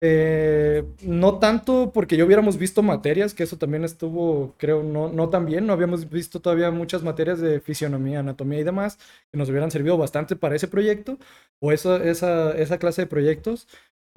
Eh, 0.00 0.84
no 1.02 1.40
tanto 1.40 1.92
porque 1.92 2.16
ya 2.16 2.24
hubiéramos 2.24 2.56
visto 2.56 2.84
materias, 2.84 3.34
que 3.34 3.42
eso 3.42 3.58
también 3.58 3.84
estuvo, 3.84 4.54
creo, 4.56 4.82
no, 4.82 5.08
no 5.08 5.28
tan 5.28 5.46
bien. 5.46 5.66
No 5.66 5.72
habíamos 5.72 6.08
visto 6.08 6.40
todavía 6.40 6.70
muchas 6.70 7.02
materias 7.02 7.40
de 7.40 7.60
fisionomía, 7.60 8.20
anatomía 8.20 8.60
y 8.60 8.64
demás 8.64 8.98
que 9.30 9.38
nos 9.38 9.48
hubieran 9.48 9.70
servido 9.70 9.98
bastante 9.98 10.36
para 10.36 10.56
ese 10.56 10.68
proyecto 10.68 11.18
o 11.60 11.72
esa, 11.72 11.96
esa, 12.04 12.52
esa 12.56 12.78
clase 12.78 13.02
de 13.02 13.06
proyectos 13.08 13.68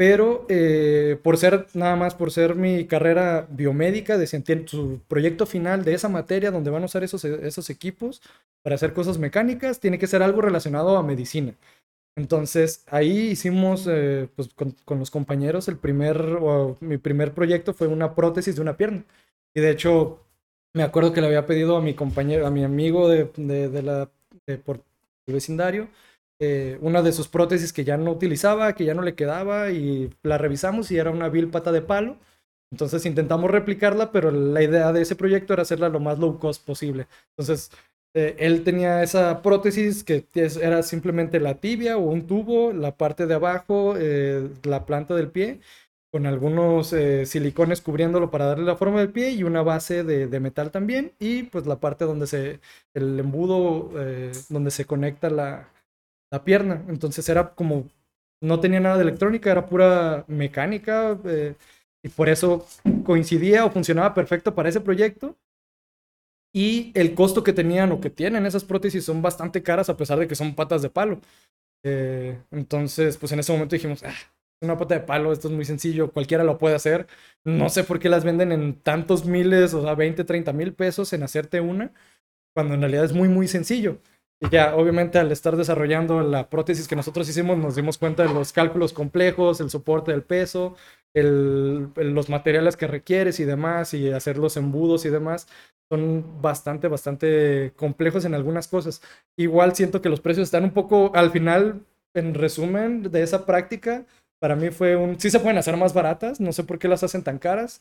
pero 0.01 0.47
eh, 0.49 1.19
por 1.21 1.37
ser, 1.37 1.67
nada 1.75 1.95
más 1.95 2.15
por 2.15 2.31
ser 2.31 2.55
mi 2.55 2.87
carrera 2.87 3.45
biomédica, 3.51 4.17
de 4.17 4.25
su 4.25 4.99
proyecto 5.07 5.45
final 5.45 5.85
de 5.85 5.93
esa 5.93 6.09
materia 6.09 6.49
donde 6.49 6.71
van 6.71 6.81
a 6.81 6.87
usar 6.87 7.03
esos, 7.03 7.23
esos 7.23 7.69
equipos 7.69 8.19
para 8.63 8.73
hacer 8.73 8.93
cosas 8.93 9.19
mecánicas, 9.19 9.79
tiene 9.79 9.99
que 9.99 10.07
ser 10.07 10.23
algo 10.23 10.41
relacionado 10.41 10.97
a 10.97 11.03
medicina. 11.03 11.53
Entonces 12.15 12.83
ahí 12.89 13.29
hicimos, 13.29 13.85
eh, 13.87 14.27
pues 14.35 14.47
con, 14.55 14.75
con, 14.85 14.97
los 14.97 15.11
compañeros, 15.11 15.67
el 15.67 15.77
primer, 15.77 16.19
o 16.41 16.77
mi 16.79 16.97
primer 16.97 17.35
proyecto 17.35 17.75
fue 17.75 17.85
una 17.85 18.15
prótesis 18.15 18.55
de 18.55 18.61
una 18.63 18.77
pierna. 18.77 19.05
Y 19.53 19.61
de 19.61 19.69
hecho, 19.69 20.25
me 20.73 20.81
acuerdo 20.81 21.13
que 21.13 21.21
le 21.21 21.27
había 21.27 21.45
pedido 21.45 21.77
a 21.77 21.81
mi 21.81 21.93
compañero, 21.93 22.47
a 22.47 22.49
mi 22.49 22.63
amigo 22.63 23.07
de, 23.07 23.31
de, 23.37 23.69
de 23.69 23.83
la, 23.83 24.09
de 24.47 24.57
por 24.57 24.81
el 25.27 25.33
vecindario, 25.35 25.89
eh, 26.43 26.79
una 26.81 27.03
de 27.03 27.11
sus 27.11 27.27
prótesis 27.27 27.71
que 27.71 27.83
ya 27.83 27.97
no 27.97 28.11
utilizaba, 28.11 28.73
que 28.73 28.83
ya 28.83 28.95
no 28.95 29.03
le 29.03 29.13
quedaba, 29.13 29.69
y 29.69 30.11
la 30.23 30.39
revisamos 30.39 30.89
y 30.89 30.97
era 30.97 31.11
una 31.11 31.29
vil 31.29 31.49
pata 31.49 31.71
de 31.71 31.83
palo. 31.83 32.17
Entonces 32.71 33.05
intentamos 33.05 33.51
replicarla, 33.51 34.11
pero 34.11 34.31
la 34.31 34.63
idea 34.63 34.91
de 34.91 35.03
ese 35.03 35.15
proyecto 35.15 35.53
era 35.53 35.61
hacerla 35.61 35.89
lo 35.89 35.99
más 35.99 36.17
low 36.17 36.39
cost 36.39 36.65
posible. 36.65 37.05
Entonces, 37.37 37.69
eh, 38.15 38.35
él 38.39 38.63
tenía 38.63 39.03
esa 39.03 39.43
prótesis 39.43 40.03
que 40.03 40.25
era 40.33 40.81
simplemente 40.81 41.39
la 41.39 41.55
tibia 41.59 41.97
o 41.97 42.01
un 42.01 42.25
tubo, 42.25 42.73
la 42.73 42.95
parte 42.97 43.27
de 43.27 43.35
abajo, 43.35 43.93
eh, 43.97 44.49
la 44.63 44.85
planta 44.87 45.13
del 45.15 45.29
pie, 45.29 45.59
con 46.11 46.25
algunos 46.25 46.95
silicones 47.25 47.81
cubriéndolo 47.81 48.31
para 48.31 48.45
darle 48.45 48.65
la 48.65 48.75
forma 48.75 48.99
del 48.99 49.11
pie 49.11 49.31
y 49.31 49.43
una 49.43 49.61
base 49.61 50.03
de, 50.03 50.27
de 50.27 50.39
metal 50.39 50.71
también, 50.71 51.13
y 51.19 51.43
pues 51.43 51.67
la 51.67 51.79
parte 51.79 52.05
donde 52.05 52.27
se, 52.27 52.59
el 52.95 53.19
embudo, 53.19 53.91
donde 54.49 54.71
se 54.71 54.85
conecta 54.85 55.29
la, 55.29 55.69
la 56.31 56.43
pierna. 56.43 56.85
Entonces 56.89 57.27
era 57.29 57.53
como, 57.55 57.89
no 58.41 58.59
tenía 58.59 58.79
nada 58.79 58.97
de 58.97 59.03
electrónica, 59.03 59.51
era 59.51 59.65
pura 59.67 60.25
mecánica, 60.27 61.19
eh, 61.25 61.55
y 62.03 62.09
por 62.09 62.29
eso 62.29 62.65
coincidía 63.05 63.65
o 63.65 63.71
funcionaba 63.71 64.13
perfecto 64.13 64.55
para 64.55 64.69
ese 64.69 64.81
proyecto. 64.81 65.37
Y 66.53 66.91
el 66.95 67.15
costo 67.15 67.43
que 67.43 67.53
tenían 67.53 67.91
o 67.91 68.01
que 68.01 68.09
tienen 68.09 68.45
esas 68.45 68.65
prótesis 68.65 69.05
son 69.05 69.21
bastante 69.21 69.63
caras 69.63 69.89
a 69.89 69.95
pesar 69.97 70.19
de 70.19 70.27
que 70.27 70.35
son 70.35 70.53
patas 70.53 70.81
de 70.81 70.89
palo. 70.89 71.21
Eh, 71.83 72.39
entonces, 72.51 73.17
pues 73.17 73.31
en 73.31 73.39
ese 73.39 73.53
momento 73.53 73.75
dijimos, 73.75 74.03
ah, 74.03 74.13
una 74.61 74.77
pata 74.77 74.95
de 74.95 75.01
palo, 75.01 75.33
esto 75.33 75.47
es 75.49 75.53
muy 75.53 75.65
sencillo, 75.65 76.11
cualquiera 76.11 76.43
lo 76.43 76.57
puede 76.57 76.75
hacer. 76.75 77.07
No 77.45 77.69
sé 77.69 77.83
por 77.85 77.99
qué 77.99 78.09
las 78.09 78.25
venden 78.25 78.51
en 78.51 78.75
tantos 78.75 79.25
miles, 79.25 79.73
o 79.73 79.83
sea, 79.83 79.95
20, 79.95 80.23
30 80.25 80.53
mil 80.53 80.73
pesos 80.73 81.13
en 81.13 81.23
hacerte 81.23 81.61
una, 81.61 81.93
cuando 82.55 82.75
en 82.75 82.81
realidad 82.81 83.05
es 83.05 83.13
muy, 83.13 83.29
muy 83.29 83.47
sencillo. 83.47 83.99
Y 84.43 84.49
ya, 84.49 84.75
obviamente, 84.75 85.19
al 85.19 85.31
estar 85.31 85.55
desarrollando 85.55 86.21
la 86.21 86.49
prótesis 86.49 86.87
que 86.87 86.95
nosotros 86.95 87.29
hicimos, 87.29 87.59
nos 87.59 87.75
dimos 87.75 87.99
cuenta 87.99 88.23
de 88.23 88.33
los 88.33 88.51
cálculos 88.51 88.91
complejos, 88.91 89.61
el 89.61 89.69
soporte 89.69 90.11
del 90.11 90.23
peso, 90.23 90.75
los 91.13 92.29
materiales 92.29 92.75
que 92.75 92.87
requieres 92.87 93.39
y 93.39 93.45
demás, 93.45 93.93
y 93.93 94.09
hacer 94.11 94.37
los 94.39 94.57
embudos 94.57 95.05
y 95.05 95.09
demás. 95.09 95.47
Son 95.91 96.41
bastante, 96.41 96.87
bastante 96.87 97.73
complejos 97.75 98.25
en 98.25 98.33
algunas 98.33 98.67
cosas. 98.67 99.01
Igual 99.37 99.75
siento 99.75 100.01
que 100.01 100.09
los 100.09 100.21
precios 100.21 100.45
están 100.47 100.63
un 100.63 100.71
poco, 100.71 101.11
al 101.13 101.29
final, 101.29 101.85
en 102.15 102.33
resumen 102.33 103.03
de 103.11 103.21
esa 103.21 103.45
práctica, 103.45 104.05
para 104.39 104.55
mí 104.55 104.71
fue 104.71 104.95
un... 104.95 105.19
Sí 105.19 105.29
se 105.29 105.39
pueden 105.39 105.59
hacer 105.59 105.77
más 105.77 105.93
baratas, 105.93 106.39
no 106.39 106.51
sé 106.51 106.63
por 106.63 106.79
qué 106.79 106.87
las 106.87 107.03
hacen 107.03 107.23
tan 107.23 107.37
caras, 107.37 107.79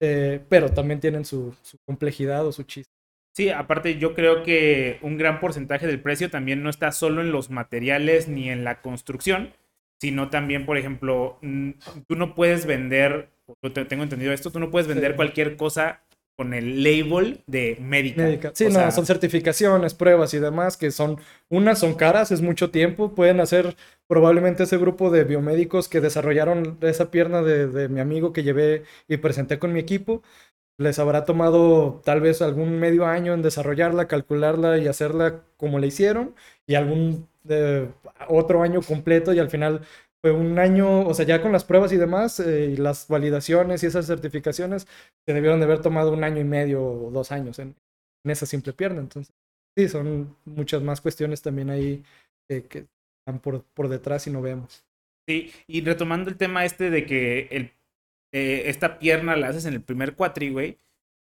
eh, 0.00 0.40
pero 0.48 0.70
también 0.70 1.00
tienen 1.00 1.24
su, 1.24 1.52
su 1.62 1.78
complejidad 1.84 2.46
o 2.46 2.52
su 2.52 2.62
chiste. 2.62 2.95
Sí, 3.36 3.50
aparte 3.50 3.98
yo 3.98 4.14
creo 4.14 4.42
que 4.42 4.98
un 5.02 5.18
gran 5.18 5.40
porcentaje 5.40 5.86
del 5.86 6.00
precio 6.00 6.30
también 6.30 6.62
no 6.62 6.70
está 6.70 6.90
solo 6.90 7.20
en 7.20 7.32
los 7.32 7.50
materiales 7.50 8.28
ni 8.28 8.48
en 8.48 8.64
la 8.64 8.80
construcción, 8.80 9.52
sino 10.00 10.30
también, 10.30 10.64
por 10.64 10.78
ejemplo, 10.78 11.38
tú 12.08 12.16
no 12.16 12.34
puedes 12.34 12.64
vender, 12.64 13.28
tengo 13.88 14.04
entendido 14.04 14.32
esto, 14.32 14.50
tú 14.50 14.58
no 14.58 14.70
puedes 14.70 14.88
vender 14.88 15.10
Sí. 15.10 15.16
cualquier 15.16 15.56
cosa 15.58 16.00
con 16.34 16.54
el 16.54 16.82
label 16.82 17.42
de 17.46 17.76
médica. 17.78 18.22
Médica. 18.22 18.52
Sí, 18.54 18.64
O 18.64 18.68
no, 18.68 18.74
sea, 18.74 18.90
son 18.90 19.04
certificaciones, 19.04 19.92
pruebas 19.92 20.32
y 20.32 20.38
demás 20.38 20.78
que 20.78 20.90
son, 20.90 21.18
unas 21.50 21.78
son 21.78 21.92
caras, 21.94 22.30
es 22.32 22.40
mucho 22.40 22.70
tiempo, 22.70 23.14
pueden 23.14 23.40
hacer 23.40 23.76
probablemente 24.06 24.62
ese 24.62 24.78
grupo 24.78 25.10
de 25.10 25.24
biomédicos 25.24 25.88
que 25.90 26.00
desarrollaron 26.00 26.78
esa 26.80 27.10
pierna 27.10 27.42
de, 27.42 27.66
de 27.66 27.88
mi 27.90 28.00
amigo 28.00 28.32
que 28.32 28.42
llevé 28.42 28.84
y 29.08 29.18
presenté 29.18 29.58
con 29.58 29.72
mi 29.74 29.80
equipo, 29.80 30.22
les 30.78 30.98
habrá 30.98 31.24
tomado 31.24 32.02
tal 32.04 32.20
vez 32.20 32.42
algún 32.42 32.78
medio 32.78 33.06
año 33.06 33.34
en 33.34 33.42
desarrollarla, 33.42 34.08
calcularla 34.08 34.78
y 34.78 34.88
hacerla 34.88 35.42
como 35.56 35.78
la 35.78 35.86
hicieron, 35.86 36.34
y 36.66 36.74
algún 36.74 37.28
eh, 37.48 37.88
otro 38.28 38.62
año 38.62 38.82
completo 38.82 39.32
y 39.32 39.38
al 39.38 39.50
final 39.50 39.82
fue 40.22 40.32
un 40.32 40.58
año, 40.58 41.06
o 41.06 41.14
sea, 41.14 41.24
ya 41.24 41.40
con 41.40 41.52
las 41.52 41.64
pruebas 41.64 41.92
y 41.92 41.96
demás, 41.96 42.40
eh, 42.40 42.72
y 42.72 42.76
las 42.76 43.08
validaciones 43.08 43.82
y 43.82 43.86
esas 43.86 44.06
certificaciones, 44.06 44.86
se 45.26 45.34
debieron 45.34 45.60
de 45.60 45.66
haber 45.66 45.80
tomado 45.80 46.12
un 46.12 46.24
año 46.24 46.40
y 46.40 46.44
medio 46.44 46.82
o 46.82 47.10
dos 47.10 47.32
años 47.32 47.58
en, 47.58 47.76
esa 48.24 48.44
simple 48.46 48.72
pierna. 48.72 49.00
Entonces, 49.00 49.32
sí, 49.76 49.88
son 49.88 50.36
muchas 50.44 50.82
más 50.82 51.00
cuestiones 51.00 51.42
también 51.42 51.70
ahí 51.70 52.02
eh, 52.50 52.62
que 52.68 52.86
están 53.20 53.40
por, 53.40 53.62
por 53.74 53.88
detrás 53.88 54.26
y 54.26 54.30
no 54.30 54.42
vemos. 54.42 54.84
Sí, 55.28 55.52
y 55.66 55.80
retomando 55.82 56.30
el 56.30 56.36
tema 56.36 56.64
este 56.64 56.90
de 56.90 57.04
que 57.06 57.48
el, 57.50 57.72
eh, 58.32 58.64
esta 58.66 58.98
pierna 58.98 59.36
la 59.36 59.48
haces 59.48 59.64
en 59.66 59.74
el 59.74 59.82
primer 59.82 60.14
cuatri, 60.14 60.50
güey, 60.50 60.78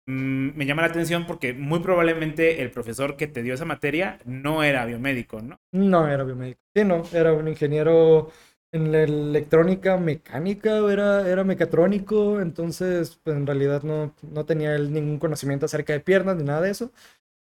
mm, 0.07 0.57
me 0.57 0.65
llama 0.65 0.83
la 0.83 0.89
atención 0.89 1.25
porque 1.27 1.53
muy 1.53 1.79
probablemente 1.79 2.61
el 2.61 2.71
profesor 2.71 3.17
que 3.17 3.27
te 3.27 3.43
dio 3.43 3.53
esa 3.53 3.65
materia 3.65 4.19
no 4.25 4.63
era 4.63 4.85
biomédico, 4.85 5.41
¿no? 5.41 5.59
No 5.71 6.07
era 6.07 6.23
biomédico. 6.23 6.61
Sí, 6.75 6.83
no, 6.83 7.03
era 7.13 7.33
un 7.33 7.47
ingeniero 7.47 8.29
en 8.73 8.91
la 8.91 9.03
electrónica 9.03 9.97
mecánica, 9.97 10.77
era, 10.91 11.27
era 11.27 11.43
mecatrónico, 11.43 12.39
entonces 12.39 13.19
pues, 13.23 13.35
en 13.35 13.45
realidad 13.45 13.83
no, 13.83 14.13
no 14.21 14.45
tenía 14.45 14.75
él 14.75 14.93
ningún 14.93 15.19
conocimiento 15.19 15.65
acerca 15.65 15.93
de 15.93 15.99
piernas 15.99 16.37
ni 16.37 16.43
nada 16.43 16.61
de 16.61 16.71
eso. 16.71 16.91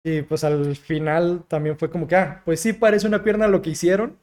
Y 0.04 0.22
pues 0.22 0.44
al 0.44 0.76
final 0.76 1.44
también 1.48 1.78
fue 1.78 1.90
como 1.90 2.06
que, 2.08 2.16
ah, 2.16 2.42
pues 2.44 2.60
sí 2.60 2.72
parece 2.74 3.06
una 3.06 3.24
pierna 3.24 3.48
lo 3.48 3.62
que 3.62 3.70
hicieron, 3.70 4.18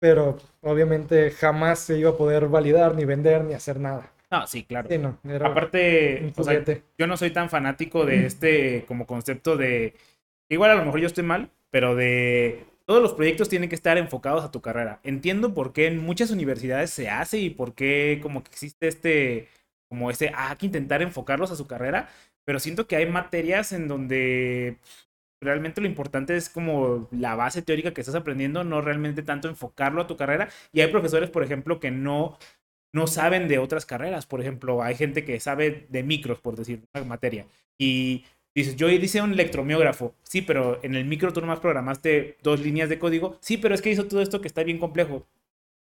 pero 0.00 0.38
obviamente 0.62 1.30
jamás 1.30 1.80
se 1.80 1.98
iba 1.98 2.10
a 2.10 2.16
poder 2.16 2.48
validar, 2.48 2.94
ni 2.94 3.04
vender, 3.04 3.44
ni 3.44 3.54
hacer 3.54 3.80
nada. 3.80 4.12
No, 4.30 4.46
sí, 4.46 4.64
claro. 4.64 4.88
Sí, 4.90 4.98
no, 4.98 5.18
Aparte, 5.44 6.32
o 6.36 6.42
sea, 6.42 6.62
yo 6.98 7.06
no 7.06 7.16
soy 7.16 7.30
tan 7.30 7.48
fanático 7.48 8.04
de 8.04 8.26
este 8.26 8.84
como 8.86 9.06
concepto 9.06 9.56
de, 9.56 9.94
igual 10.48 10.70
a 10.72 10.74
lo 10.74 10.84
mejor 10.84 11.00
yo 11.00 11.06
estoy 11.06 11.24
mal, 11.24 11.50
pero 11.70 11.94
de 11.94 12.64
todos 12.86 13.02
los 13.02 13.14
proyectos 13.14 13.48
tienen 13.48 13.68
que 13.68 13.74
estar 13.74 13.98
enfocados 13.98 14.44
a 14.44 14.50
tu 14.50 14.60
carrera. 14.60 15.00
Entiendo 15.04 15.54
por 15.54 15.72
qué 15.72 15.86
en 15.86 15.98
muchas 15.98 16.30
universidades 16.30 16.90
se 16.90 17.08
hace 17.08 17.38
y 17.38 17.50
por 17.50 17.74
qué 17.74 18.18
como 18.22 18.42
que 18.42 18.50
existe 18.50 18.88
este, 18.88 19.48
como 19.88 20.10
ese, 20.10 20.30
ah, 20.34 20.50
hay 20.50 20.56
que 20.56 20.66
intentar 20.66 21.02
enfocarlos 21.02 21.50
a 21.50 21.56
su 21.56 21.66
carrera, 21.66 22.08
pero 22.44 22.58
siento 22.60 22.86
que 22.86 22.96
hay 22.96 23.06
materias 23.06 23.72
en 23.72 23.88
donde 23.88 24.78
realmente 25.40 25.80
lo 25.80 25.86
importante 25.86 26.36
es 26.36 26.48
como 26.48 27.08
la 27.10 27.34
base 27.34 27.62
teórica 27.62 27.92
que 27.92 28.00
estás 28.00 28.14
aprendiendo, 28.14 28.64
no 28.64 28.80
realmente 28.80 29.22
tanto 29.22 29.48
enfocarlo 29.48 30.02
a 30.02 30.06
tu 30.06 30.16
carrera. 30.16 30.48
Y 30.72 30.80
hay 30.80 30.90
profesores, 30.90 31.30
por 31.30 31.42
ejemplo, 31.42 31.80
que 31.80 31.90
no 31.90 32.38
no 32.96 33.06
saben 33.06 33.48
de 33.48 33.58
otras 33.58 33.86
carreras. 33.86 34.26
Por 34.26 34.40
ejemplo, 34.40 34.82
hay 34.82 34.94
gente 34.96 35.24
que 35.24 35.40
sabe 35.40 35.86
de 35.90 36.02
micros, 36.02 36.40
por 36.40 36.56
decir 36.56 36.82
una 36.94 37.04
materia. 37.04 37.46
Y 37.78 38.24
dices, 38.54 38.76
yo 38.76 38.88
hice 38.90 39.22
un 39.22 39.32
electromiógrafo. 39.32 40.14
Sí, 40.24 40.42
pero 40.42 40.80
en 40.82 40.94
el 40.94 41.04
micro 41.04 41.32
tú 41.32 41.40
nomás 41.40 41.60
programaste 41.60 42.38
dos 42.42 42.60
líneas 42.60 42.88
de 42.88 42.98
código. 42.98 43.38
Sí, 43.40 43.56
pero 43.58 43.74
es 43.74 43.82
que 43.82 43.90
hizo 43.90 44.06
todo 44.08 44.22
esto 44.22 44.40
que 44.40 44.48
está 44.48 44.62
bien 44.64 44.78
complejo. 44.78 45.26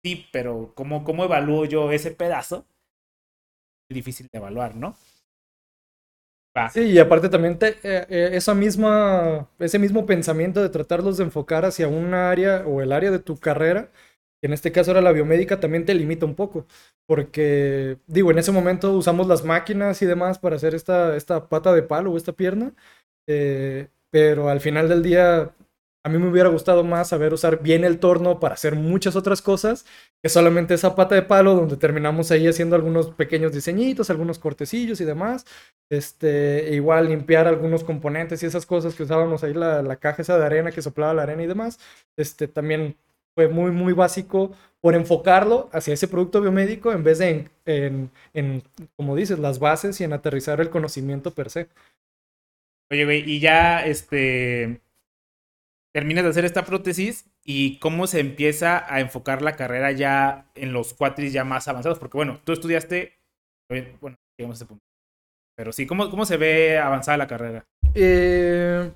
Sí, 0.04 0.26
pero 0.32 0.72
¿cómo, 0.76 1.04
cómo 1.04 1.24
evalúo 1.24 1.64
yo 1.66 1.92
ese 1.92 2.12
pedazo? 2.12 2.66
Difícil 3.88 4.28
de 4.30 4.38
evaluar, 4.38 4.76
¿no? 4.76 4.94
Sí, 6.66 6.80
y 6.82 6.98
aparte 6.98 7.28
también 7.28 7.58
te- 7.58 7.76
eh, 7.82 8.06
eh, 8.08 8.30
esa 8.32 8.54
misma, 8.54 9.48
ese 9.58 9.78
mismo 9.78 10.06
pensamiento 10.06 10.62
de 10.62 10.68
tratarlos 10.70 11.16
de 11.18 11.24
enfocar 11.24 11.64
hacia 11.64 11.88
un 11.88 12.14
área 12.14 12.64
o 12.66 12.80
el 12.80 12.92
área 12.92 13.10
de 13.10 13.18
tu 13.18 13.38
carrera, 13.38 13.90
en 14.46 14.52
este 14.52 14.72
caso 14.72 14.90
era 14.90 15.00
la 15.00 15.12
biomédica, 15.12 15.60
también 15.60 15.84
te 15.84 15.94
limita 15.94 16.26
un 16.26 16.34
poco. 16.34 16.66
Porque, 17.06 17.98
digo, 18.06 18.30
en 18.30 18.38
ese 18.38 18.52
momento 18.52 18.92
usamos 18.92 19.26
las 19.26 19.44
máquinas 19.44 20.02
y 20.02 20.06
demás 20.06 20.38
para 20.38 20.56
hacer 20.56 20.74
esta, 20.74 21.16
esta 21.16 21.48
pata 21.48 21.72
de 21.72 21.82
palo 21.82 22.12
o 22.12 22.16
esta 22.16 22.32
pierna, 22.32 22.72
eh, 23.28 23.88
pero 24.10 24.48
al 24.48 24.60
final 24.60 24.88
del 24.88 25.02
día 25.02 25.54
a 26.06 26.10
mí 26.10 26.18
me 26.18 26.28
hubiera 26.28 26.50
gustado 26.50 26.84
más 26.84 27.08
saber 27.08 27.32
usar 27.32 27.62
bien 27.62 27.82
el 27.82 27.98
torno 27.98 28.38
para 28.38 28.54
hacer 28.54 28.76
muchas 28.76 29.16
otras 29.16 29.40
cosas 29.40 29.86
que 30.22 30.28
solamente 30.28 30.74
esa 30.74 30.94
pata 30.94 31.14
de 31.14 31.22
palo 31.22 31.54
donde 31.54 31.78
terminamos 31.78 32.30
ahí 32.30 32.46
haciendo 32.46 32.76
algunos 32.76 33.10
pequeños 33.12 33.52
diseñitos, 33.54 34.10
algunos 34.10 34.38
cortecillos 34.38 35.00
y 35.00 35.06
demás. 35.06 35.46
Este, 35.90 36.68
e 36.70 36.74
igual 36.74 37.08
limpiar 37.08 37.46
algunos 37.46 37.84
componentes 37.84 38.42
y 38.42 38.46
esas 38.46 38.66
cosas 38.66 38.94
que 38.94 39.02
usábamos 39.04 39.44
ahí, 39.44 39.54
la, 39.54 39.82
la 39.82 39.96
caja 39.96 40.22
esa 40.22 40.38
de 40.38 40.44
arena 40.44 40.72
que 40.72 40.82
soplaba 40.82 41.14
la 41.14 41.22
arena 41.22 41.42
y 41.42 41.46
demás. 41.46 41.78
Este, 42.18 42.48
también 42.48 42.96
fue 43.34 43.48
muy, 43.48 43.70
muy 43.70 43.92
básico 43.92 44.52
por 44.80 44.94
enfocarlo 44.94 45.70
hacia 45.72 45.94
ese 45.94 46.08
producto 46.08 46.40
biomédico 46.40 46.92
en 46.92 47.04
vez 47.04 47.18
de 47.18 47.30
en, 47.30 47.50
en, 47.64 48.10
en, 48.34 48.62
como 48.96 49.16
dices, 49.16 49.38
las 49.38 49.58
bases 49.58 50.00
y 50.00 50.04
en 50.04 50.12
aterrizar 50.12 50.60
el 50.60 50.70
conocimiento 50.70 51.32
per 51.32 51.50
se. 51.50 51.68
Oye, 52.90 53.04
güey, 53.04 53.28
y 53.28 53.40
ya, 53.40 53.84
este, 53.86 54.82
terminas 55.92 56.24
de 56.24 56.30
hacer 56.30 56.44
esta 56.44 56.64
prótesis 56.64 57.30
y 57.44 57.78
cómo 57.78 58.06
se 58.06 58.20
empieza 58.20 58.84
a 58.92 59.00
enfocar 59.00 59.42
la 59.42 59.56
carrera 59.56 59.90
ya 59.92 60.50
en 60.54 60.72
los 60.72 60.92
cuatris 60.92 61.32
ya 61.32 61.44
más 61.44 61.66
avanzados. 61.66 61.98
Porque, 61.98 62.18
bueno, 62.18 62.40
tú 62.44 62.52
estudiaste, 62.52 63.18
eh, 63.70 63.96
bueno, 64.00 64.16
llegamos 64.36 64.56
a 64.56 64.58
ese 64.58 64.66
punto. 64.66 64.84
Pero 65.56 65.72
sí, 65.72 65.86
¿cómo, 65.86 66.10
cómo 66.10 66.26
se 66.26 66.36
ve 66.36 66.78
avanzada 66.78 67.16
la 67.16 67.26
carrera? 67.26 67.64
Eh, 67.94 68.92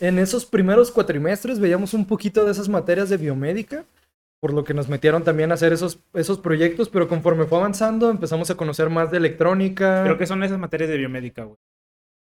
en 0.00 0.18
esos 0.18 0.46
primeros 0.46 0.90
cuatrimestres 0.90 1.60
veíamos 1.60 1.94
un 1.94 2.06
poquito 2.06 2.44
de 2.44 2.52
esas 2.52 2.68
materias 2.68 3.08
de 3.08 3.16
biomédica, 3.16 3.84
por 4.40 4.52
lo 4.52 4.64
que 4.64 4.74
nos 4.74 4.88
metieron 4.88 5.22
también 5.22 5.50
a 5.50 5.54
hacer 5.54 5.72
esos, 5.72 6.00
esos 6.14 6.38
proyectos, 6.38 6.88
pero 6.88 7.08
conforme 7.08 7.44
fue 7.44 7.58
avanzando 7.58 8.10
empezamos 8.10 8.50
a 8.50 8.56
conocer 8.56 8.88
más 8.90 9.10
de 9.10 9.18
electrónica. 9.18 10.02
Creo 10.02 10.18
que 10.18 10.26
son 10.26 10.42
esas 10.42 10.58
materias 10.58 10.90
de 10.90 10.96
biomédica, 10.96 11.44
güey. 11.44 11.58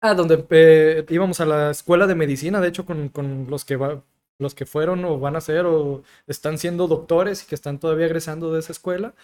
Ah, 0.00 0.14
donde 0.14 0.44
eh, 0.50 1.04
íbamos 1.08 1.40
a 1.40 1.46
la 1.46 1.70
escuela 1.70 2.06
de 2.06 2.14
medicina, 2.14 2.60
de 2.60 2.68
hecho, 2.68 2.84
con, 2.84 3.08
con 3.08 3.46
los 3.48 3.64
que 3.64 3.76
va, 3.76 4.02
los 4.38 4.54
que 4.54 4.66
fueron 4.66 5.04
o 5.04 5.18
van 5.18 5.36
a 5.36 5.40
ser 5.40 5.66
o 5.66 6.02
están 6.26 6.58
siendo 6.58 6.86
doctores 6.86 7.42
y 7.42 7.46
que 7.46 7.54
están 7.54 7.78
todavía 7.78 8.06
egresando 8.06 8.52
de 8.52 8.60
esa 8.60 8.72
escuela. 8.72 9.14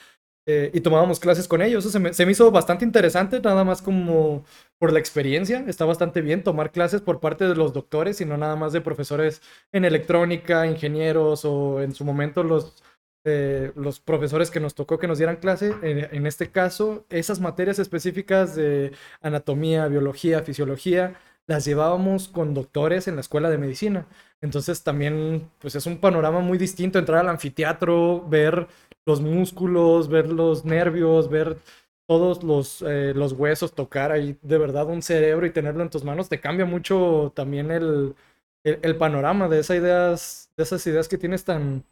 Eh, 0.46 0.70
y 0.72 0.80
tomábamos 0.80 1.20
clases 1.20 1.46
con 1.46 1.62
ellos. 1.62 1.84
Eso 1.84 1.92
se 1.92 1.98
me, 1.98 2.12
se 2.12 2.26
me, 2.26 2.32
hizo 2.32 2.50
bastante 2.50 2.84
interesante, 2.84 3.40
nada 3.40 3.62
más 3.64 3.82
como 3.82 4.44
por 4.78 4.92
la 4.92 4.98
experiencia. 4.98 5.64
Está 5.66 5.84
bastante 5.84 6.22
bien 6.22 6.42
tomar 6.42 6.72
clases 6.72 7.00
por 7.02 7.20
parte 7.20 7.46
de 7.46 7.54
los 7.54 7.72
doctores 7.72 8.20
y 8.20 8.24
no 8.24 8.36
nada 8.36 8.56
más 8.56 8.72
de 8.72 8.80
profesores 8.80 9.42
en 9.72 9.84
electrónica, 9.84 10.66
ingenieros 10.66 11.44
o 11.44 11.82
en 11.82 11.94
su 11.94 12.04
momento 12.04 12.42
los, 12.42 12.82
eh, 13.24 13.72
los 13.76 14.00
profesores 14.00 14.50
que 14.50 14.60
nos 14.60 14.74
tocó 14.74 14.98
que 14.98 15.06
nos 15.08 15.18
dieran 15.18 15.36
clase. 15.36 15.74
En, 15.82 16.08
en 16.14 16.26
este 16.26 16.50
caso, 16.50 17.04
esas 17.10 17.40
materias 17.40 17.78
específicas 17.78 18.56
de 18.56 18.92
anatomía, 19.20 19.88
biología, 19.88 20.42
fisiología, 20.42 21.18
las 21.46 21.64
llevábamos 21.64 22.28
con 22.28 22.54
doctores 22.54 23.08
en 23.08 23.16
la 23.16 23.20
escuela 23.22 23.50
de 23.50 23.58
medicina. 23.58 24.06
Entonces 24.40 24.82
también 24.82 25.50
pues 25.58 25.74
es 25.74 25.84
un 25.86 25.98
panorama 25.98 26.40
muy 26.40 26.58
distinto 26.58 26.98
entrar 26.98 27.20
al 27.20 27.28
anfiteatro, 27.28 28.26
ver 28.28 28.68
los 29.06 29.20
músculos, 29.20 30.08
ver 30.08 30.28
los 30.30 30.64
nervios, 30.64 31.28
ver 31.30 31.58
todos 32.06 32.42
los, 32.42 32.82
eh, 32.82 33.12
los 33.14 33.32
huesos, 33.32 33.74
tocar 33.74 34.12
ahí 34.12 34.36
de 34.42 34.58
verdad 34.58 34.86
un 34.88 35.02
cerebro 35.02 35.46
y 35.46 35.50
tenerlo 35.52 35.82
en 35.82 35.90
tus 35.90 36.04
manos, 36.04 36.28
te 36.28 36.40
cambia 36.40 36.66
mucho 36.66 37.32
también 37.36 37.70
el, 37.70 38.14
el, 38.64 38.78
el 38.82 38.96
panorama 38.96 39.48
de 39.48 39.60
esas 39.60 39.76
ideas, 39.78 40.50
de 40.56 40.62
esas 40.64 40.86
ideas 40.86 41.08
que 41.08 41.18
tienes 41.18 41.44
tan 41.44 41.84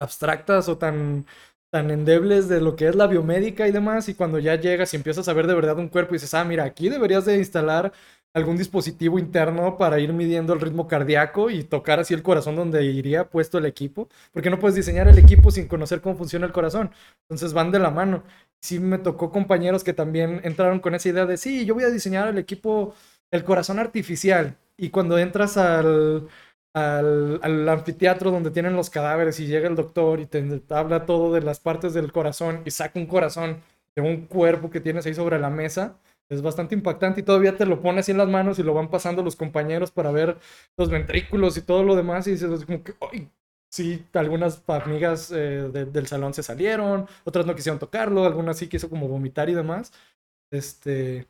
abstractas 0.00 0.68
o 0.68 0.78
tan 0.78 1.26
tan 1.70 1.90
endebles 1.90 2.48
de 2.48 2.60
lo 2.60 2.76
que 2.76 2.86
es 2.88 2.94
la 2.94 3.08
biomédica 3.08 3.66
y 3.68 3.72
demás, 3.72 4.08
y 4.08 4.14
cuando 4.14 4.38
ya 4.38 4.54
llegas 4.54 4.94
y 4.94 4.96
empiezas 4.96 5.28
a 5.28 5.32
ver 5.32 5.46
de 5.48 5.54
verdad 5.54 5.76
un 5.78 5.88
cuerpo 5.88 6.14
y 6.14 6.16
dices, 6.16 6.32
ah, 6.34 6.44
mira, 6.44 6.64
aquí 6.64 6.88
deberías 6.88 7.24
de 7.26 7.36
instalar 7.38 7.92
algún 8.36 8.58
dispositivo 8.58 9.18
interno 9.18 9.78
para 9.78 9.98
ir 9.98 10.12
midiendo 10.12 10.52
el 10.52 10.60
ritmo 10.60 10.86
cardíaco 10.86 11.48
y 11.48 11.64
tocar 11.64 12.00
así 12.00 12.12
el 12.12 12.22
corazón 12.22 12.54
donde 12.54 12.84
iría 12.84 13.30
puesto 13.30 13.56
el 13.56 13.64
equipo, 13.64 14.10
porque 14.30 14.50
no 14.50 14.58
puedes 14.58 14.74
diseñar 14.74 15.08
el 15.08 15.18
equipo 15.18 15.50
sin 15.50 15.66
conocer 15.66 16.02
cómo 16.02 16.16
funciona 16.16 16.44
el 16.44 16.52
corazón. 16.52 16.90
Entonces 17.22 17.54
van 17.54 17.70
de 17.70 17.78
la 17.78 17.90
mano. 17.90 18.24
Sí 18.60 18.78
me 18.78 18.98
tocó 18.98 19.30
compañeros 19.30 19.82
que 19.84 19.94
también 19.94 20.42
entraron 20.44 20.80
con 20.80 20.94
esa 20.94 21.08
idea 21.08 21.24
de, 21.24 21.38
sí, 21.38 21.64
yo 21.64 21.74
voy 21.74 21.84
a 21.84 21.90
diseñar 21.90 22.28
el 22.28 22.36
equipo, 22.36 22.94
el 23.30 23.42
corazón 23.42 23.78
artificial. 23.78 24.58
Y 24.76 24.90
cuando 24.90 25.16
entras 25.18 25.56
al, 25.56 26.28
al, 26.74 27.40
al, 27.42 27.68
anfiteatro 27.70 28.30
donde 28.30 28.50
tienen 28.50 28.76
los 28.76 28.90
cadáveres 28.90 29.40
y 29.40 29.46
llega 29.46 29.66
el 29.66 29.76
doctor 29.76 30.20
y 30.20 30.26
te, 30.26 30.62
habla 30.68 31.06
todo 31.06 31.32
de 31.32 31.40
las 31.40 31.58
partes 31.58 31.94
del 31.94 32.12
corazón 32.12 32.60
y 32.66 32.70
saca 32.70 32.98
un 33.00 33.06
corazón 33.06 33.62
de 33.94 34.02
un 34.02 34.26
cuerpo 34.26 34.68
que 34.68 34.80
tienes 34.80 35.06
ahí 35.06 35.14
sobre 35.14 35.38
la 35.38 35.48
mesa, 35.48 35.96
es 36.28 36.42
bastante 36.42 36.74
impactante 36.74 37.20
y 37.20 37.22
todavía 37.24 37.56
te 37.56 37.66
lo 37.66 37.80
pones 37.82 38.00
así 38.00 38.12
en 38.12 38.18
las 38.18 38.28
manos 38.28 38.58
y 38.58 38.62
lo 38.62 38.74
van 38.74 38.90
pasando 38.90 39.22
los 39.22 39.36
compañeros 39.36 39.90
para 39.92 40.10
ver 40.10 40.38
los 40.76 40.90
ventrículos 40.90 41.56
y 41.56 41.62
todo 41.62 41.82
lo 41.84 41.94
demás 41.96 42.26
y 42.26 42.32
dices 42.32 42.64
como 42.64 42.82
que, 42.82 42.94
¡ay! 43.12 43.30
Sí, 43.70 44.06
algunas 44.14 44.62
amigas 44.68 45.30
eh, 45.32 45.68
de, 45.72 45.84
del 45.86 46.06
salón 46.06 46.32
se 46.34 46.42
salieron, 46.42 47.06
otras 47.24 47.46
no 47.46 47.54
quisieron 47.54 47.78
tocarlo, 47.78 48.24
algunas 48.24 48.56
sí 48.58 48.68
quiso 48.68 48.88
como 48.88 49.08
vomitar 49.08 49.50
y 49.50 49.54
demás. 49.54 49.92
Este, 50.50 51.26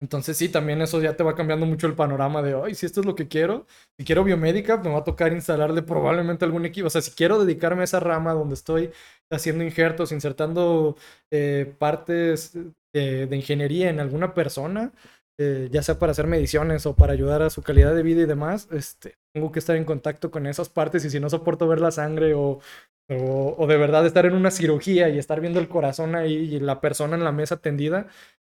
entonces 0.00 0.36
sí, 0.36 0.48
también 0.48 0.82
eso 0.82 1.00
ya 1.00 1.16
te 1.16 1.22
va 1.22 1.34
cambiando 1.36 1.64
mucho 1.66 1.86
el 1.86 1.94
panorama 1.94 2.42
de, 2.42 2.54
ay, 2.60 2.74
si 2.74 2.86
esto 2.86 3.00
es 3.00 3.06
lo 3.06 3.14
que 3.14 3.28
quiero, 3.28 3.66
si 3.98 4.04
quiero 4.04 4.24
biomédica, 4.24 4.76
me 4.78 4.90
va 4.90 4.98
a 4.98 5.04
tocar 5.04 5.32
instalarle 5.32 5.82
probablemente 5.82 6.44
algún 6.44 6.66
equipo. 6.66 6.88
O 6.88 6.90
sea, 6.90 7.02
si 7.02 7.12
quiero 7.12 7.38
dedicarme 7.44 7.82
a 7.82 7.84
esa 7.84 8.00
rama 8.00 8.32
donde 8.34 8.54
estoy 8.54 8.90
haciendo 9.30 9.62
injertos, 9.64 10.10
insertando 10.12 10.96
eh, 11.30 11.74
partes 11.78 12.52
de, 12.92 13.26
de, 13.26 13.36
ingeniería 13.36 13.90
en 13.90 14.00
alguna 14.00 14.34
persona, 14.34 14.92
eh, 15.38 15.68
ya 15.72 15.82
sea 15.82 15.98
para 15.98 16.12
hacer 16.12 16.26
mediciones 16.26 16.86
o 16.86 16.94
para 16.94 17.14
ayudar 17.14 17.42
a 17.42 17.50
su 17.50 17.62
calidad 17.62 17.94
de 17.94 18.02
vida 18.02 18.22
y 18.22 18.26
demás, 18.26 18.68
este, 18.70 19.16
tengo 19.32 19.50
que 19.50 19.58
estar 19.58 19.76
en 19.76 19.84
contacto 19.84 20.30
con 20.30 20.46
esas 20.46 20.68
partes 20.68 21.04
y 21.04 21.10
si 21.10 21.20
no 21.20 21.30
soporto 21.30 21.66
ver 21.66 21.80
la 21.80 21.90
sangre 21.90 22.34
o, 22.34 22.60
o, 23.08 23.66
de 23.66 23.76
verdad 23.76 24.06
estar 24.06 24.26
en 24.26 24.34
una 24.34 24.50
cirugía 24.50 25.08
y 25.08 25.18
estar 25.18 25.40
viendo 25.40 25.60
el 25.60 25.68
corazón 25.68 26.14
ahí 26.14 26.34
y 26.34 26.60
la 26.60 26.80
persona 26.80 27.16
en 27.16 27.24
la 27.24 27.32
mesa 27.32 27.56
tendida, 27.58 28.08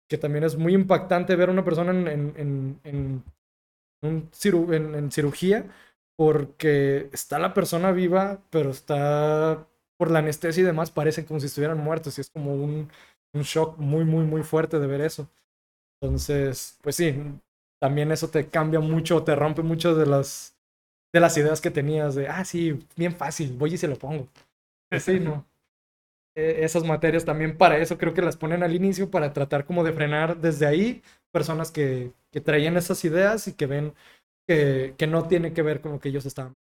que 0.08 0.18
también 0.18 0.44
es 0.44 0.56
muy 0.56 0.74
impactante 0.74 1.36
ver 1.36 1.50
una 1.50 1.64
persona 1.64 1.92
en, 1.92 2.08
en, 2.36 2.80
en, 2.84 3.24
en 4.02 4.28
ciru 4.32 4.72
en, 4.72 5.10
cirugía 5.12 5.66
porque 6.16 7.08
está 7.12 7.38
la 7.38 7.54
persona 7.54 7.92
viva, 7.92 8.42
pero 8.50 8.70
está 8.70 9.66
por 9.96 10.10
la 10.10 10.18
anestesia 10.20 10.62
y 10.62 10.66
demás, 10.66 10.90
parecen 10.90 11.24
como 11.24 11.40
si 11.40 11.46
estuvieran 11.46 11.78
muertos 11.78 12.18
y 12.18 12.20
es 12.22 12.30
como 12.30 12.54
un, 12.54 12.90
un 13.34 13.42
shock 13.42 13.78
muy, 13.78 14.04
muy, 14.04 14.24
muy 14.24 14.42
fuerte 14.42 14.78
de 14.78 14.86
ver 14.86 15.00
eso. 15.00 15.28
Entonces, 16.00 16.78
pues 16.82 16.96
sí, 16.96 17.14
también 17.80 18.12
eso 18.12 18.28
te 18.28 18.48
cambia 18.48 18.80
mucho, 18.80 19.22
te 19.24 19.34
rompe 19.34 19.62
mucho 19.62 19.94
de 19.94 20.06
las, 20.06 20.56
de 21.12 21.20
las 21.20 21.36
ideas 21.36 21.60
que 21.60 21.70
tenías 21.70 22.14
de, 22.14 22.28
ah, 22.28 22.44
sí, 22.44 22.86
bien 22.96 23.14
fácil, 23.14 23.52
voy 23.54 23.74
y 23.74 23.78
se 23.78 23.88
lo 23.88 23.96
pongo. 23.96 24.28
Pues 24.90 25.04
sí, 25.04 25.20
no. 25.20 25.46
Eh, 26.34 26.64
esas 26.64 26.84
materias 26.84 27.26
también 27.26 27.58
para 27.58 27.76
eso 27.76 27.98
creo 27.98 28.14
que 28.14 28.22
las 28.22 28.38
ponen 28.38 28.62
al 28.62 28.74
inicio, 28.74 29.10
para 29.10 29.34
tratar 29.34 29.66
como 29.66 29.84
de 29.84 29.92
frenar 29.92 30.40
desde 30.40 30.64
ahí 30.64 31.02
personas 31.30 31.70
que, 31.70 32.12
que 32.30 32.40
traían 32.40 32.78
esas 32.78 33.04
ideas 33.04 33.48
y 33.48 33.52
que 33.52 33.66
ven 33.66 33.92
que, 34.48 34.94
que 34.96 35.06
no 35.06 35.28
tiene 35.28 35.52
que 35.52 35.60
ver 35.60 35.82
con 35.82 35.92
lo 35.92 36.00
que 36.00 36.08
ellos 36.08 36.24
estaban. 36.24 36.54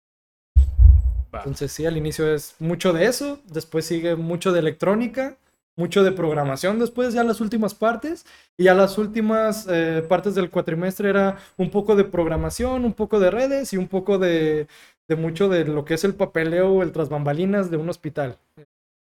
Entonces 1.32 1.72
sí, 1.72 1.86
al 1.86 1.98
inicio 1.98 2.34
es 2.34 2.56
mucho 2.60 2.94
de 2.94 3.06
eso, 3.06 3.40
después 3.46 3.86
sigue 3.86 4.16
mucho 4.16 4.52
de 4.52 4.60
electrónica, 4.60 5.38
mucho 5.80 6.04
de 6.04 6.12
programación 6.12 6.78
después, 6.78 7.14
ya 7.14 7.24
las 7.24 7.40
últimas 7.40 7.74
partes, 7.74 8.26
y 8.58 8.66
ya 8.66 8.74
las 8.74 8.98
últimas 8.98 9.66
eh, 9.70 10.06
partes 10.08 10.36
del 10.36 10.50
cuatrimestre 10.50 11.10
era 11.10 11.38
un 11.58 11.72
poco 11.72 11.96
de 11.96 12.04
programación, 12.04 12.84
un 12.84 12.94
poco 12.94 13.20
de 13.20 13.32
redes 13.32 13.72
y 13.72 13.78
un 13.78 13.88
poco 13.88 14.20
de, 14.20 14.68
de 15.08 15.16
mucho 15.16 15.48
de 15.48 15.64
lo 15.64 15.86
que 15.86 15.94
es 15.94 16.04
el 16.04 16.16
papeleo, 16.16 16.84
el 16.84 16.92
tras 16.92 17.08
bambalinas 17.08 17.72
de 17.72 17.78
un 17.78 17.90
hospital, 17.90 18.38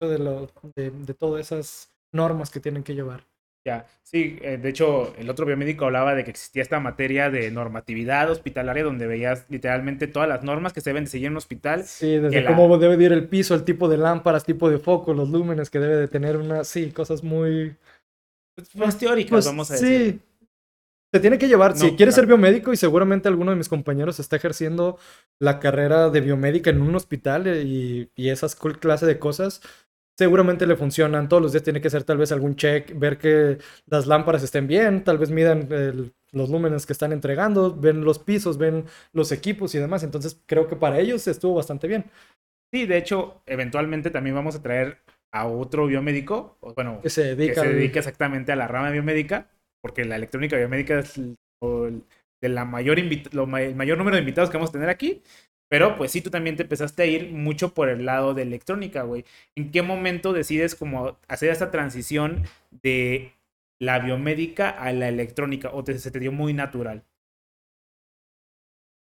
de, 0.01 0.19
lo, 0.19 0.49
de, 0.77 0.91
de 0.91 1.15
todas 1.15 1.41
esas 1.41 1.91
normas 2.13 2.51
que 2.51 2.61
tienen 2.61 2.85
que 2.85 2.95
llevar. 2.95 3.25
Ya, 3.69 3.87
sí, 4.03 4.39
eh, 4.41 4.57
de 4.57 4.71
hecho, 4.71 5.15
el 5.19 5.29
otro 5.29 5.45
biomédico 5.45 5.85
hablaba 5.85 6.15
de 6.15 6.25
que 6.25 6.31
existía 6.31 6.63
esta 6.63 6.81
materia 6.81 7.29
de 7.29 7.51
normatividad 7.51 8.31
hospitalaria 8.31 8.83
donde 8.83 9.07
veías 9.07 9.45
literalmente 9.51 10.07
todas 10.07 10.27
las 10.27 10.43
normas 10.43 10.73
que 10.73 10.81
se 10.81 10.89
deben 10.89 11.05
de 11.05 11.11
seguir 11.11 11.27
en 11.27 11.33
un 11.33 11.37
hospital. 11.37 11.85
Sí, 11.85 12.17
desde 12.17 12.47
cómo 12.47 12.67
la... 12.67 12.79
debe 12.79 13.05
ir 13.05 13.13
el 13.13 13.29
piso, 13.29 13.55
el 13.55 13.65
tipo 13.65 13.87
de 13.91 13.99
lámparas, 13.99 14.45
tipo 14.45 14.71
de 14.71 14.79
foco, 14.79 15.13
los 15.13 15.29
lúmenes 15.29 15.69
que 15.69 15.81
debe 15.81 15.97
de 15.97 16.09
tener 16.09 16.39
una, 16.39 16.65
sí, 16.65 16.93
cosas 16.93 17.23
muy... 17.23 17.77
Más 18.73 18.97
teóricas, 18.97 19.31
pues, 19.31 19.45
vamos 19.45 19.71
a 19.71 19.75
decir. 19.75 20.13
Sí, 20.13 20.21
se 21.13 21.21
tiene 21.21 21.37
que 21.37 21.49
llevar, 21.49 21.73
no, 21.73 21.77
si 21.77 21.89
quieres 21.89 22.15
claro. 22.15 22.27
ser 22.27 22.27
biomédico 22.27 22.73
y 22.73 22.77
seguramente 22.79 23.29
alguno 23.29 23.51
de 23.51 23.59
mis 23.59 23.69
compañeros 23.69 24.19
está 24.19 24.37
ejerciendo 24.37 24.99
la 25.39 25.61
carrera 25.61 26.09
de 26.09 26.23
biomédica 26.23 26.71
en 26.71 26.81
un 26.81 26.95
hospital 26.95 27.47
eh, 27.47 27.63
y, 27.65 28.11
y 28.17 28.31
esas 28.31 28.55
clase 28.57 29.05
de 29.05 29.19
cosas, 29.19 29.61
seguramente 30.19 30.67
le 30.67 30.77
funcionan. 30.77 31.29
Todos 31.29 31.43
los 31.43 31.53
días 31.53 31.63
tiene 31.63 31.81
que 31.81 31.89
hacer 31.89 32.03
tal 32.03 32.19
vez 32.19 32.33
algún 32.33 32.57
check, 32.57 32.93
ver 32.99 33.19
que 33.19 33.59
las 33.87 34.07
lámparas 34.07 34.43
estén 34.43 34.67
bien, 34.67 35.05
tal 35.05 35.17
vez 35.17 35.31
midan 35.31 35.69
el, 35.71 36.13
los 36.33 36.51
lúmenes 36.51 36.85
que 36.85 36.93
están 36.93 37.13
entregando, 37.13 37.75
ven 37.75 38.05
los 38.05 38.19
pisos, 38.19 38.59
ven 38.59 38.85
los 39.13 39.31
equipos 39.31 39.75
y 39.75 39.79
demás. 39.79 40.03
Entonces 40.03 40.43
creo 40.47 40.67
que 40.67 40.75
para 40.75 40.99
ellos 40.99 41.27
estuvo 41.29 41.55
bastante 41.55 41.87
bien. 41.87 42.07
Sí, 42.73 42.85
de 42.85 42.99
hecho, 42.99 43.41
eventualmente 43.47 44.11
también 44.11 44.35
vamos 44.35 44.57
a 44.57 44.63
traer 44.63 44.99
a 45.33 45.47
otro 45.47 45.87
biomédico, 45.87 46.59
bueno, 46.75 47.01
que 47.01 47.11
se 47.11 47.37
dedica, 47.37 47.63
que 47.63 47.69
se 47.69 47.75
dedica 47.75 47.99
exactamente 48.01 48.51
a 48.51 48.57
la 48.57 48.67
rama 48.67 48.91
biomédica, 48.91 49.49
porque 49.81 50.05
la 50.05 50.17
electrónica 50.17 50.57
biomédica 50.57 50.99
es 50.99 51.17
el, 51.19 51.37
de 52.41 52.49
la 52.49 52.65
mayor 52.65 52.99
lo, 53.33 53.57
el 53.57 53.75
mayor 53.75 53.99
número 53.99 54.17
de 54.17 54.21
invitados 54.21 54.51
que 54.51 54.57
vamos 54.57 54.71
a 54.71 54.73
tener 54.73 54.89
aquí. 54.89 55.23
Pero 55.69 55.97
pues 55.97 56.13
sí, 56.13 56.23
tú 56.23 56.31
también 56.31 56.57
te 56.57 56.63
empezaste 56.63 57.03
a 57.03 57.07
ir 57.07 57.31
mucho 57.31 57.75
por 57.75 57.89
el 57.91 58.07
lado 58.07 58.35
de 58.35 58.43
electrónica, 58.43 59.03
güey. 59.03 59.25
¿En 59.55 59.71
qué 59.71 59.83
momento 59.83 60.33
decides 60.33 60.75
como 60.75 61.19
hacer 61.29 61.51
esta 61.51 61.71
transición 61.71 62.45
de 62.83 63.35
la 63.79 63.99
biomédica 63.99 64.71
a 64.71 64.93
la 64.93 65.09
electrónica? 65.09 65.71
¿O 65.73 65.85
se 65.85 66.11
te 66.11 66.21
dio 66.21 66.33
muy 66.33 66.55
natural? 66.55 67.05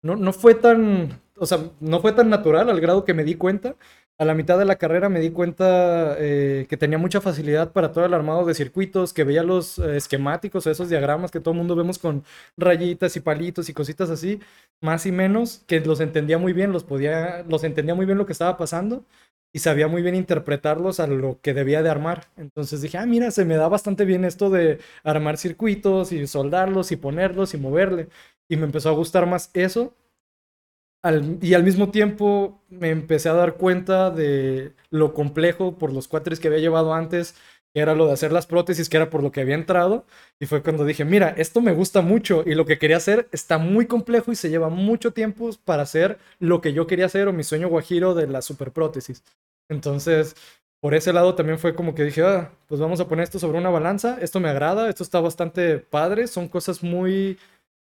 No, 0.03 0.17
no 0.17 0.33
fue 0.33 0.55
tan, 0.55 1.21
o 1.37 1.47
sea, 1.47 1.59
no 1.81 2.01
fue 2.01 2.13
tan 2.13 2.31
natural 2.31 2.71
al 2.71 2.81
grado 2.81 3.05
que 3.05 3.15
me 3.15 3.25
di 3.25 3.35
cuenta. 3.35 3.77
A 4.19 4.25
la 4.25 4.33
mitad 4.33 4.59
de 4.59 4.65
la 4.65 4.77
carrera 4.77 5.11
me 5.11 5.21
di 5.21 5.31
cuenta 5.31 6.17
eh, 6.19 6.67
que 6.71 6.79
tenía 6.79 6.97
mucha 6.97 7.21
facilidad 7.21 7.73
para 7.73 7.93
todo 7.93 8.07
el 8.07 8.15
armado 8.15 8.47
de 8.47 8.55
circuitos, 8.55 9.13
que 9.13 9.25
veía 9.25 9.43
los 9.43 9.79
eh, 9.79 9.99
esquemáticos, 9.99 10.67
esos 10.67 10.89
diagramas 10.89 11.31
que 11.31 11.39
todo 11.41 11.53
el 11.53 11.59
mundo 11.59 11.77
vemos 11.77 11.99
con 11.99 12.25
rayitas 12.57 13.15
y 13.17 13.21
palitos 13.21 13.69
y 13.69 13.75
cositas 13.75 14.09
así, 14.09 14.41
más 14.81 15.05
y 15.05 15.13
menos, 15.13 15.65
que 15.67 15.81
los 15.81 16.01
entendía 16.01 16.39
muy 16.39 16.55
bien, 16.55 16.73
los 16.73 16.83
podía, 16.85 17.43
los 17.47 17.63
entendía 17.63 17.95
muy 17.95 18.07
bien 18.07 18.17
lo 18.17 18.25
que 18.25 18.33
estaba 18.33 18.57
pasando 18.57 19.05
y 19.53 19.59
sabía 19.59 19.87
muy 19.87 20.01
bien 20.01 20.15
interpretarlos 20.15 20.99
a 20.99 21.07
lo 21.07 21.39
que 21.43 21.53
debía 21.53 21.83
de 21.83 21.91
armar. 21.91 22.29
Entonces 22.37 22.81
dije, 22.81 22.97
ah, 22.99 23.05
mira, 23.07 23.31
se 23.31 23.45
me 23.45 23.57
da 23.57 23.69
bastante 23.69 24.07
bien 24.07 24.25
esto 24.25 24.49
de 24.49 24.79
armar 25.05 25.37
circuitos 25.37 26.13
y 26.13 26.27
soldarlos 26.27 26.91
y 26.91 26.97
ponerlos 26.97 27.53
y 27.55 27.59
moverle. 27.59 28.09
Y 28.49 28.57
me 28.57 28.65
empezó 28.65 28.89
a 28.91 28.93
gustar 28.93 29.27
más 29.27 29.51
eso 29.55 29.95
y 31.41 31.55
al 31.55 31.65
mismo 31.65 31.91
tiempo 31.91 32.63
me 32.69 32.91
empecé 32.91 33.29
a 33.29 33.35
dar 33.35 33.55
cuenta 33.55 34.11
de 34.11 34.73
lo 34.91 35.15
complejo 35.15 35.79
por 35.79 35.93
los 35.93 36.09
cuatres 36.09 36.41
que 36.41 36.49
había 36.49 36.61
llevado 36.61 36.95
antes, 36.95 37.35
que 37.73 37.81
era 37.81 37.95
lo 37.95 38.07
de 38.07 38.15
hacer 38.15 38.33
las 38.33 38.47
prótesis, 38.47 38.89
que 38.89 38.97
era 38.97 39.11
por 39.11 39.23
lo 39.23 39.31
que 39.31 39.41
había 39.43 39.55
entrado. 39.55 40.07
Y 40.41 40.47
fue 40.47 40.63
cuando 40.63 40.85
dije, 40.85 41.05
mira, 41.05 41.35
esto 41.37 41.61
me 41.61 41.73
gusta 41.73 42.01
mucho 42.01 42.43
y 42.47 42.55
lo 42.55 42.65
que 42.67 42.79
quería 42.79 42.97
hacer 42.97 43.29
está 43.33 43.59
muy 43.59 43.87
complejo 43.87 44.33
y 44.33 44.37
se 44.37 44.49
lleva 44.49 44.69
mucho 44.71 45.13
tiempo 45.13 45.51
para 45.65 45.83
hacer 45.83 46.19
lo 46.39 46.61
que 46.61 46.73
yo 46.73 46.87
quería 46.87 47.07
hacer 47.07 47.29
o 47.29 47.33
mi 47.33 47.45
sueño 47.45 47.69
guajiro 47.69 48.15
de 48.15 48.27
la 48.27 48.43
superprótesis. 48.43 49.23
Entonces, 49.69 50.35
por 50.81 50.95
ese 50.95 51.13
lado 51.13 51.35
también 51.35 51.59
fue 51.59 51.75
como 51.75 51.95
que 51.95 52.05
dije, 52.05 52.23
ah, 52.23 52.53
pues 52.67 52.81
vamos 52.81 53.01
a 53.01 53.09
poner 53.09 53.25
esto 53.25 53.39
sobre 53.39 53.59
una 53.59 53.71
balanza, 53.71 54.19
esto 54.21 54.41
me 54.41 54.49
agrada, 54.49 54.89
esto 54.89 55.03
está 55.03 55.21
bastante 55.21 55.79
padre, 55.79 56.29
son 56.29 56.49
cosas 56.49 56.83
muy 56.83 57.39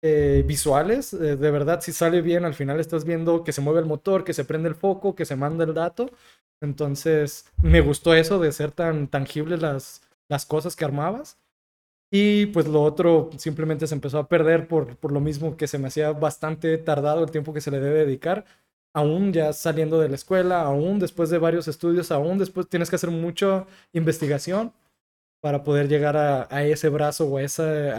eh, 0.06 0.44
visuales, 0.46 1.14
eh, 1.14 1.36
de 1.36 1.50
verdad 1.50 1.80
si 1.80 1.92
sale 1.92 2.20
bien 2.20 2.44
al 2.44 2.54
final 2.54 2.78
estás 2.78 3.04
viendo 3.04 3.42
que 3.42 3.52
se 3.52 3.62
mueve 3.62 3.80
el 3.80 3.86
motor, 3.86 4.22
que 4.22 4.34
se 4.34 4.44
prende 4.44 4.68
el 4.68 4.74
foco, 4.74 5.14
que 5.14 5.24
se 5.24 5.34
manda 5.34 5.64
el 5.64 5.72
dato 5.72 6.10
entonces, 6.64 7.46
me 7.62 7.80
gustó 7.80 8.14
eso 8.14 8.38
de 8.38 8.52
ser 8.52 8.72
tan 8.72 9.08
tangibles 9.08 9.60
las, 9.60 10.02
las 10.28 10.46
cosas 10.46 10.76
que 10.76 10.84
armabas. 10.84 11.38
Y 12.10 12.46
pues 12.46 12.66
lo 12.68 12.82
otro 12.82 13.30
simplemente 13.38 13.86
se 13.86 13.94
empezó 13.94 14.18
a 14.18 14.28
perder 14.28 14.68
por, 14.68 14.96
por 14.96 15.12
lo 15.12 15.20
mismo 15.20 15.56
que 15.56 15.66
se 15.68 15.78
me 15.78 15.88
hacía 15.88 16.12
bastante 16.12 16.78
tardado 16.78 17.24
el 17.24 17.30
tiempo 17.30 17.52
que 17.52 17.60
se 17.60 17.70
le 17.70 17.80
debe 17.80 18.00
dedicar. 18.06 18.44
Aún 18.94 19.32
ya 19.32 19.52
saliendo 19.52 20.00
de 20.00 20.08
la 20.08 20.14
escuela, 20.16 20.62
aún 20.62 21.00
después 21.00 21.30
de 21.30 21.38
varios 21.38 21.68
estudios, 21.68 22.12
aún 22.12 22.38
después 22.38 22.68
tienes 22.68 22.90
que 22.90 22.96
hacer 22.96 23.10
mucha 23.10 23.66
investigación 23.92 24.72
para 25.44 25.62
poder 25.62 25.88
llegar 25.88 26.16
a, 26.16 26.48
a 26.50 26.64
ese 26.64 26.88
brazo 26.88 27.26
o 27.26 27.36
a, 27.36 27.42
a 27.42 27.44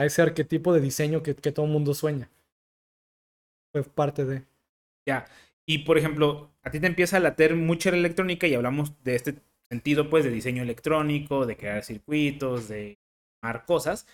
ese 0.06 0.22
arquetipo 0.24 0.74
de 0.74 0.82
diseño 0.82 1.22
que, 1.22 1.36
que 1.36 1.52
todo 1.52 1.68
el 1.68 1.72
mundo 1.72 1.94
sueña. 1.94 2.28
Fue 3.72 3.84
parte 3.84 4.26
de... 4.26 4.42
Ya, 5.08 5.28
y 5.64 5.86
por 5.86 6.00
ejemplo, 6.00 6.50
a 6.64 6.72
ti 6.72 6.80
te 6.80 6.88
empieza 6.88 7.18
a 7.18 7.20
later 7.20 7.56
mucho 7.56 7.92
la 7.92 7.98
electrónica 7.98 8.48
y 8.48 8.56
hablamos 8.56 9.04
de 9.04 9.14
este 9.14 9.36
sentido, 9.70 10.10
pues, 10.10 10.24
de 10.24 10.32
diseño 10.32 10.64
electrónico, 10.64 11.46
de 11.46 11.56
crear 11.56 11.84
circuitos, 11.84 12.68
de 12.68 12.98
armar 13.44 13.66
cosas, 13.68 14.08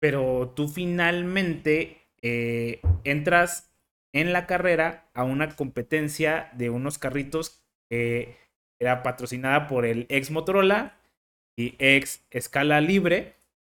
pero 0.00 0.54
tú 0.56 0.66
finalmente 0.66 1.98
eh, 2.22 2.80
entras 3.04 3.70
en 4.14 4.32
la 4.32 4.46
carrera 4.46 5.10
a 5.12 5.24
una 5.24 5.56
competencia 5.56 6.50
de 6.54 6.70
unos 6.70 6.96
carritos 6.96 7.62
que 7.90 8.38
era 8.80 9.02
patrocinada 9.02 9.68
por 9.68 9.84
el 9.84 10.06
ex 10.08 10.30
Motorola 10.30 11.01
y 11.56 11.74
ex 11.78 12.24
Escala 12.30 12.80
Libre, 12.80 13.34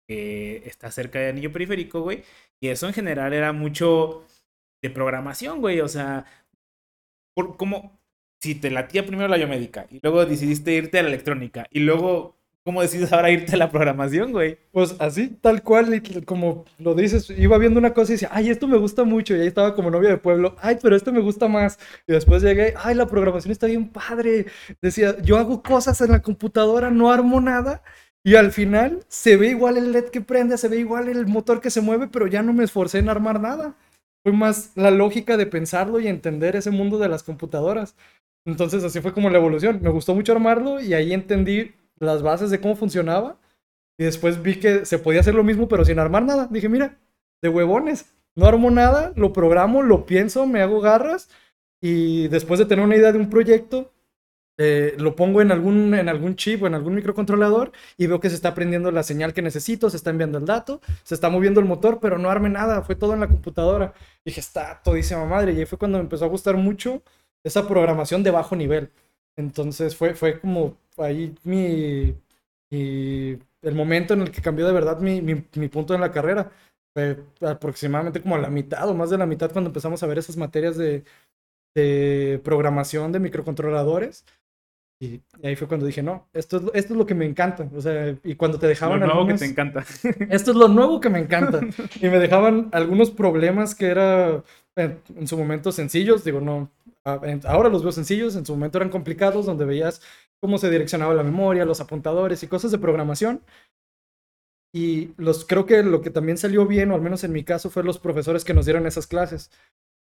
que 0.07 0.63
está 0.67 0.91
cerca 0.91 1.19
de 1.21 1.31
Anillo 1.31 1.53
Periférico, 1.53 2.01
güey. 2.03 2.25
Y 2.61 2.69
eso 2.69 2.87
en 2.87 2.95
general 2.95 3.33
era 3.33 3.53
mucho 3.53 4.25
de 4.83 4.91
programación, 4.91 5.61
güey. 5.61 5.81
O 5.81 5.89
sea, 5.89 6.27
como 7.57 8.01
si 8.41 8.55
te 8.55 8.71
latía 8.71 9.07
primero 9.07 9.29
la 9.29 9.37
biomédica 9.37 9.87
y 9.91 10.01
luego 10.03 10.27
decidiste 10.27 10.73
irte 10.73 10.99
a 10.99 11.03
la 11.03 11.09
electrónica 11.09 11.67
y 11.71 11.81
luego 11.81 12.37
¿Cómo 12.65 12.81
decides 12.81 13.13
ahora 13.13 13.31
irte 13.31 13.55
a 13.55 13.59
la 13.59 13.71
programación, 13.71 14.31
güey? 14.31 14.57
Pues 14.71 14.95
así, 15.01 15.29
tal 15.41 15.65
cual, 15.65 16.01
como 16.25 16.65
lo 16.79 16.95
dices, 16.95 17.29
iba 17.31 17.59
viendo 17.59 17.81
una 17.81 17.93
cosa 17.93 18.13
y 18.13 18.15
decía, 18.15 18.29
ay, 18.31 18.51
esto 18.51 18.69
me 18.69 18.77
gusta 18.77 19.03
mucho, 19.03 19.37
y 19.37 19.41
ahí 19.41 19.49
estaba 19.49 19.75
como 19.75 19.91
novia 19.91 20.11
de 20.11 20.19
pueblo, 20.19 20.55
ay, 20.61 20.79
pero 20.81 20.95
esto 20.95 21.13
me 21.13 21.21
gusta 21.21 21.49
más. 21.49 21.79
Y 22.07 22.13
después 22.13 22.43
llegué, 22.43 22.75
ay, 22.77 22.95
la 22.95 23.07
programación 23.07 23.51
está 23.51 23.67
bien 23.67 23.89
padre. 23.89 24.47
Decía, 24.81 25.21
yo 25.23 25.39
hago 25.39 25.63
cosas 25.63 26.01
en 26.03 26.13
la 26.13 26.23
computadora, 26.23 26.91
no 26.91 27.11
armo 27.11 27.41
nada, 27.41 27.83
y 28.25 28.37
al 28.37 28.53
final 28.53 29.01
se 29.09 29.37
ve 29.37 29.49
igual 29.49 29.77
el 29.77 29.91
LED 29.91 30.11
que 30.11 30.21
prende, 30.21 30.57
se 30.57 30.69
ve 30.69 30.77
igual 30.79 31.09
el 31.09 31.27
motor 31.27 31.61
que 31.61 31.71
se 31.71 31.81
mueve, 31.81 32.07
pero 32.07 32.29
ya 32.29 32.43
no 32.43 32.53
me 32.53 32.65
esforcé 32.65 32.99
en 32.99 33.09
armar 33.09 33.41
nada 33.41 33.77
fue 34.23 34.33
más 34.33 34.73
la 34.77 34.91
lógica 34.91 35.37
de 35.37 35.47
pensarlo 35.47 36.01
y 36.01 36.07
entender 36.07 36.57
ese 36.57 36.71
mundo 36.71 36.99
de 36.99 37.09
las 37.09 37.23
computadoras. 37.23 37.97
Entonces 38.47 38.85
así 38.85 39.01
fue 39.01 39.13
como 39.13 39.31
la 39.31 39.39
evolución. 39.39 39.81
Me 39.83 39.91
gustó 39.91 40.15
mucho 40.15 40.33
armarlo 40.33 40.81
y 40.81 40.95
ahí 40.95 41.13
entendí 41.13 41.73
las 41.99 42.23
bases 42.23 42.51
de 42.51 42.61
cómo 42.61 42.77
funcionaba. 42.77 43.39
Y 43.99 44.05
después 44.05 44.43
vi 44.43 44.57
que 44.57 44.85
se 44.87 44.99
podía 44.99 45.21
hacer 45.21 45.35
lo 45.35 45.45
mismo 45.45 45.69
pero 45.69 45.85
sin 45.85 45.99
armar 45.99 46.25
nada. 46.25 46.49
Dije, 46.51 46.69
mira, 46.69 46.99
de 47.43 47.49
huevones. 47.49 48.07
No 48.35 48.47
armo 48.47 48.71
nada, 48.71 49.13
lo 49.15 49.33
programo, 49.33 49.83
lo 49.83 50.07
pienso, 50.07 50.47
me 50.47 50.63
hago 50.63 50.81
garras. 50.81 51.29
Y 51.81 52.29
después 52.29 52.59
de 52.59 52.67
tener 52.67 52.85
una 52.85 52.97
idea 52.97 53.13
de 53.13 53.19
un 53.19 53.29
proyecto, 53.29 53.93
eh, 54.59 54.95
lo 54.99 55.17
pongo 55.17 55.41
en 55.41 55.51
algún, 55.51 55.95
en 55.95 56.09
algún 56.09 56.37
chip 56.37 56.63
o 56.63 56.67
en 56.67 56.75
algún 56.75 56.95
microcontrolador 56.95 57.73
y 57.97 58.07
veo 58.07 58.21
que 58.21 58.29
se 58.29 58.37
está 58.37 58.51
aprendiendo 58.51 58.91
la 58.91 59.03
señal 59.03 59.33
que 59.33 59.41
necesito, 59.43 59.89
se 59.89 59.97
está 59.97 60.11
enviando 60.11 60.39
el 60.39 60.45
dato, 60.45 60.81
se 61.05 61.15
está 61.15 61.31
moviendo 61.31 61.59
el 61.61 61.67
motor, 61.67 62.01
pero 62.01 62.19
no 62.19 62.31
arme 62.31 62.51
nada, 62.51 62.83
fue 62.83 62.95
todo 62.95 63.15
en 63.15 63.21
la 63.21 63.29
computadora. 63.29 63.95
dije, 64.25 64.41
está 64.41 64.81
todísima 64.85 65.25
madre. 65.25 65.53
Y 65.53 65.59
ahí 65.61 65.67
fue 65.67 65.79
cuando 65.79 65.99
me 65.99 66.05
empezó 66.05 66.25
a 66.27 66.29
gustar 66.29 66.57
mucho 66.57 67.03
esa 67.45 67.67
programación 67.67 68.23
de 68.23 68.31
bajo 68.31 68.55
nivel. 68.57 68.91
Entonces 69.37 69.97
fue, 69.97 70.15
fue 70.15 70.41
como 70.41 70.77
ahí 70.99 71.35
mi, 71.45 72.15
el 72.71 73.75
momento 73.75 74.15
en 74.15 74.23
el 74.23 74.31
que 74.31 74.43
cambió 74.43 74.67
de 74.67 74.73
verdad 74.73 75.01
mi, 75.01 75.21
mi, 75.21 75.69
punto 75.69 75.95
en 75.95 76.01
la 76.01 76.13
carrera. 76.13 76.51
Fue 76.95 77.25
aproximadamente 77.41 78.21
como 78.21 78.37
a 78.37 78.39
la 78.39 78.51
mitad 78.51 78.89
o 78.89 78.95
más 78.95 79.09
de 79.09 79.19
la 79.19 79.27
mitad 79.27 79.51
cuando 79.51 79.71
empezamos 79.71 80.03
a 80.03 80.07
ver 80.07 80.19
esas 80.19 80.37
materias 80.37 80.77
de, 80.77 81.05
de 81.75 82.41
programación 82.45 83.13
de 83.13 83.21
microcontroladores 83.21 84.25
y 85.03 85.21
ahí 85.43 85.57
fue 85.57 85.67
cuando 85.67 85.85
dije, 85.85 86.01
no, 86.01 86.29
esto 86.33 86.59
es, 86.59 86.63
esto 86.75 86.95
es 86.95 86.97
lo 86.97 87.07
que 87.07 87.17
me 87.17 87.27
encanta. 87.27 87.69
O 87.75 87.81
sea, 87.81 88.15
y 88.23 88.37
cuando 88.37 88.57
te 88.61 88.69
dejaban... 88.69 89.01
Lo 89.01 89.07
nuevo 89.07 89.27
que 89.27 89.35
te 89.35 89.47
encanta. 89.47 89.81
Esto 90.31 90.53
es 90.53 90.57
lo 90.57 90.69
nuevo 90.69 91.01
que 91.01 91.11
me 91.11 91.19
encanta. 91.19 91.59
y 92.01 92.07
me 92.07 92.21
dejaban 92.21 92.69
algunos 92.71 93.11
problemas 93.11 93.75
que 93.75 93.87
era 93.87 94.45
en, 94.77 95.27
su 95.27 95.37
momento 95.37 95.73
sencillos. 95.73 96.23
Digo, 96.23 96.41
no, 96.41 96.71
ahora 97.03 97.69
los 97.69 97.83
veo 97.83 97.91
sencillos, 97.91 98.37
en 98.37 98.47
su 98.47 98.53
momento 98.53 98.79
eran 98.79 98.91
complicados, 98.91 99.45
donde 99.45 99.65
veías 99.65 100.03
cómo 100.43 100.59
se 100.59 100.71
direccionaba 100.71 101.15
la 101.15 101.23
memoria, 101.23 101.65
los 101.65 101.81
apuntadores 101.81 102.43
y 102.43 102.49
cosas 102.49 102.73
de 102.73 102.79
programación. 102.79 103.43
Y 104.75 105.15
los, 105.17 105.45
creo 105.45 105.67
que 105.67 105.85
lo 105.85 106.03
que 106.03 106.11
también 106.11 106.37
salió 106.37 106.67
bien, 106.67 106.91
o 106.91 106.97
al 106.97 107.01
menos 107.01 107.23
en 107.23 107.33
mi 107.33 107.45
caso, 107.45 107.71
fue 107.71 107.85
los 107.85 108.01
profesores 108.01 108.45
que 108.45 108.53
nos 108.53 108.67
dieron 108.67 108.87
esas 108.87 109.07
clases. 109.07 109.53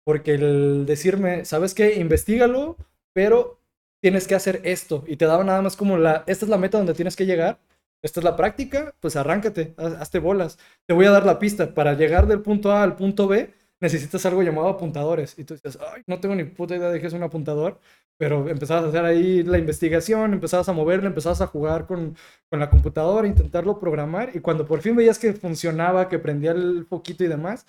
Porque 0.03 0.33
el 0.33 0.87
decirme, 0.87 1.45
¿sabes 1.45 1.75
qué? 1.75 1.99
Investígalo, 1.99 2.77
pero 3.13 3.59
tienes 4.01 4.27
que 4.27 4.33
hacer 4.33 4.61
esto. 4.63 5.03
Y 5.05 5.17
te 5.17 5.25
daba 5.25 5.43
nada 5.43 5.61
más 5.61 5.77
como 5.77 5.97
la, 5.97 6.23
esta 6.25 6.45
es 6.45 6.49
la 6.49 6.57
meta 6.57 6.79
donde 6.79 6.95
tienes 6.95 7.15
que 7.15 7.27
llegar, 7.27 7.59
esta 8.01 8.19
es 8.19 8.23
la 8.23 8.35
práctica, 8.35 8.95
pues 8.99 9.15
arráncate, 9.15 9.75
hazte 9.77 10.17
bolas. 10.17 10.57
Te 10.87 10.95
voy 10.95 11.05
a 11.05 11.11
dar 11.11 11.27
la 11.27 11.37
pista. 11.37 11.75
Para 11.75 11.93
llegar 11.93 12.25
del 12.25 12.41
punto 12.41 12.71
A 12.71 12.81
al 12.81 12.95
punto 12.95 13.27
B, 13.27 13.53
necesitas 13.83 14.25
algo 14.25 14.41
llamado 14.41 14.69
apuntadores. 14.69 15.37
Y 15.37 15.43
tú 15.43 15.55
dices, 15.55 15.77
ay, 15.93 16.01
no 16.07 16.19
tengo 16.19 16.35
ni 16.35 16.45
puta 16.45 16.75
idea 16.75 16.89
de 16.89 17.01
qué 17.01 17.07
es 17.07 17.13
un 17.13 17.23
apuntador. 17.23 17.79
Pero 18.17 18.47
empezabas 18.47 18.85
a 18.85 18.87
hacer 18.87 19.03
ahí 19.03 19.43
la 19.43 19.57
investigación, 19.57 20.33
empezabas 20.33 20.69
a 20.69 20.73
moverle, 20.73 21.07
empezabas 21.07 21.41
a 21.41 21.47
jugar 21.47 21.85
con, 21.85 22.15
con 22.49 22.59
la 22.59 22.69
computadora, 22.69 23.27
intentarlo 23.27 23.79
programar. 23.79 24.31
Y 24.33 24.39
cuando 24.39 24.65
por 24.65 24.81
fin 24.81 24.95
veías 24.95 25.19
que 25.19 25.33
funcionaba, 25.33 26.07
que 26.07 26.17
prendía 26.17 26.51
el 26.51 26.85
foquito 26.85 27.25
y 27.25 27.27
demás, 27.27 27.65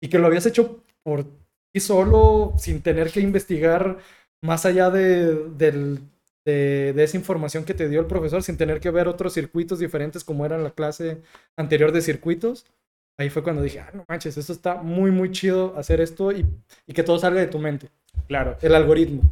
y 0.00 0.08
que 0.08 0.18
lo 0.18 0.28
habías 0.28 0.46
hecho 0.46 0.84
por 1.02 1.24
ti 1.72 1.80
solo, 1.80 2.54
sin 2.58 2.80
tener 2.82 3.10
que 3.10 3.20
investigar 3.20 3.98
más 4.42 4.66
allá 4.66 4.90
de, 4.90 5.34
de, 6.44 7.02
esa 7.02 7.16
información 7.16 7.64
que 7.64 7.74
te 7.74 7.88
dio 7.88 8.00
el 8.00 8.06
profesor, 8.06 8.42
sin 8.42 8.56
tener 8.56 8.78
que 8.80 8.90
ver 8.90 9.08
otros 9.08 9.32
circuitos 9.34 9.80
diferentes 9.80 10.22
como 10.22 10.46
era 10.46 10.56
en 10.56 10.62
la 10.62 10.70
clase 10.70 11.22
anterior 11.56 11.90
de 11.90 12.02
circuitos, 12.02 12.66
ahí 13.16 13.30
fue 13.30 13.42
cuando 13.42 13.62
dije, 13.62 13.80
ah, 13.80 13.90
no 13.92 14.04
manches, 14.08 14.36
esto 14.36 14.52
está 14.52 14.82
muy, 14.82 15.10
muy 15.10 15.30
chido 15.32 15.74
hacer 15.76 16.00
esto 16.00 16.32
y, 16.32 16.46
y 16.86 16.92
que 16.92 17.02
todo 17.02 17.18
salga 17.18 17.40
de 17.40 17.46
tu 17.46 17.58
mente. 17.58 17.88
Claro. 18.28 18.56
El 18.62 18.74
algoritmo. 18.74 19.22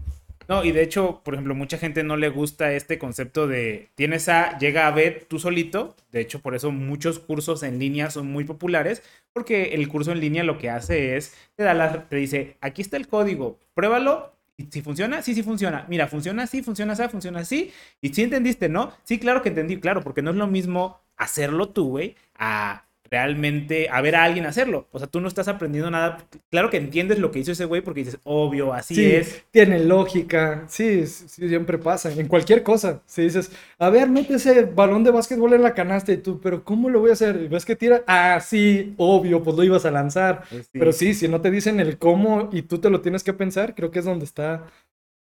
No, 0.46 0.62
y 0.62 0.72
de 0.72 0.82
hecho, 0.82 1.22
por 1.24 1.34
ejemplo, 1.34 1.54
mucha 1.54 1.78
gente 1.78 2.02
no 2.02 2.16
le 2.16 2.28
gusta 2.28 2.72
este 2.72 2.98
concepto 2.98 3.46
de 3.46 3.88
tienes 3.94 4.28
A, 4.28 4.58
llega 4.58 4.86
a 4.86 4.90
B 4.90 5.26
tú 5.28 5.38
solito. 5.38 5.96
De 6.12 6.20
hecho, 6.20 6.40
por 6.40 6.54
eso 6.54 6.70
muchos 6.70 7.18
cursos 7.18 7.62
en 7.62 7.78
línea 7.78 8.10
son 8.10 8.26
muy 8.26 8.44
populares, 8.44 9.02
porque 9.32 9.74
el 9.74 9.88
curso 9.88 10.12
en 10.12 10.20
línea 10.20 10.44
lo 10.44 10.58
que 10.58 10.68
hace 10.68 11.16
es 11.16 11.34
te 11.56 11.64
da 11.64 11.72
la, 11.72 12.08
te 12.08 12.16
dice, 12.16 12.56
aquí 12.60 12.82
está 12.82 12.98
el 12.98 13.08
código, 13.08 13.58
pruébalo 13.74 14.34
¿Y 14.56 14.66
si 14.70 14.82
funciona? 14.82 15.20
Sí, 15.22 15.34
sí 15.34 15.42
funciona. 15.42 15.84
Mira, 15.88 16.06
funciona 16.06 16.44
así, 16.44 16.62
funciona 16.62 16.92
así, 16.92 17.08
funciona 17.08 17.40
así. 17.40 17.72
Y 18.00 18.10
si 18.10 18.22
entendiste, 18.22 18.68
¿no? 18.68 18.92
Sí, 19.02 19.18
claro 19.18 19.42
que 19.42 19.48
entendí, 19.48 19.80
claro, 19.80 20.02
porque 20.02 20.22
no 20.22 20.30
es 20.30 20.36
lo 20.36 20.46
mismo 20.46 21.00
hacerlo 21.16 21.70
tú, 21.70 21.88
güey, 21.88 22.16
a 22.36 22.83
realmente 23.14 23.88
a 23.90 24.00
ver 24.00 24.16
a 24.16 24.24
alguien 24.24 24.44
hacerlo. 24.44 24.88
O 24.90 24.98
sea, 24.98 25.06
tú 25.06 25.20
no 25.20 25.28
estás 25.28 25.46
aprendiendo 25.46 25.88
nada. 25.88 26.26
Claro 26.50 26.68
que 26.68 26.78
entiendes 26.78 27.20
lo 27.20 27.30
que 27.30 27.38
hizo 27.38 27.52
ese 27.52 27.64
güey 27.64 27.80
porque 27.80 28.00
dices, 28.00 28.18
obvio, 28.24 28.74
así 28.74 29.04
es. 29.04 29.44
Tiene 29.52 29.78
lógica. 29.78 30.64
Sí, 30.66 31.06
sí, 31.06 31.48
siempre 31.48 31.78
pasa. 31.78 32.10
En 32.10 32.26
cualquier 32.26 32.64
cosa. 32.64 33.02
Si 33.06 33.22
dices, 33.22 33.52
a 33.78 33.88
ver, 33.88 34.10
mete 34.10 34.34
ese 34.34 34.64
balón 34.64 35.04
de 35.04 35.12
básquetbol 35.12 35.52
en 35.52 35.62
la 35.62 35.74
canasta 35.74 36.10
y 36.10 36.16
tú, 36.16 36.40
pero 36.40 36.64
¿cómo 36.64 36.90
lo 36.90 36.98
voy 36.98 37.10
a 37.10 37.12
hacer? 37.12 37.40
¿Y 37.40 37.46
ves 37.46 37.64
que 37.64 37.76
tira? 37.76 38.02
Ah, 38.08 38.40
sí, 38.44 38.94
obvio, 38.96 39.44
pues 39.44 39.56
lo 39.56 39.62
ibas 39.62 39.84
a 39.84 39.92
lanzar. 39.92 40.42
Pues 40.50 40.68
pero 40.72 40.90
sí, 40.90 41.14
si 41.14 41.28
no 41.28 41.40
te 41.40 41.52
dicen 41.52 41.78
el 41.78 41.98
cómo 41.98 42.48
y 42.50 42.62
tú 42.62 42.78
te 42.78 42.90
lo 42.90 43.00
tienes 43.00 43.22
que 43.22 43.32
pensar, 43.32 43.76
creo 43.76 43.92
que 43.92 44.00
es 44.00 44.04
donde 44.04 44.24
está 44.24 44.64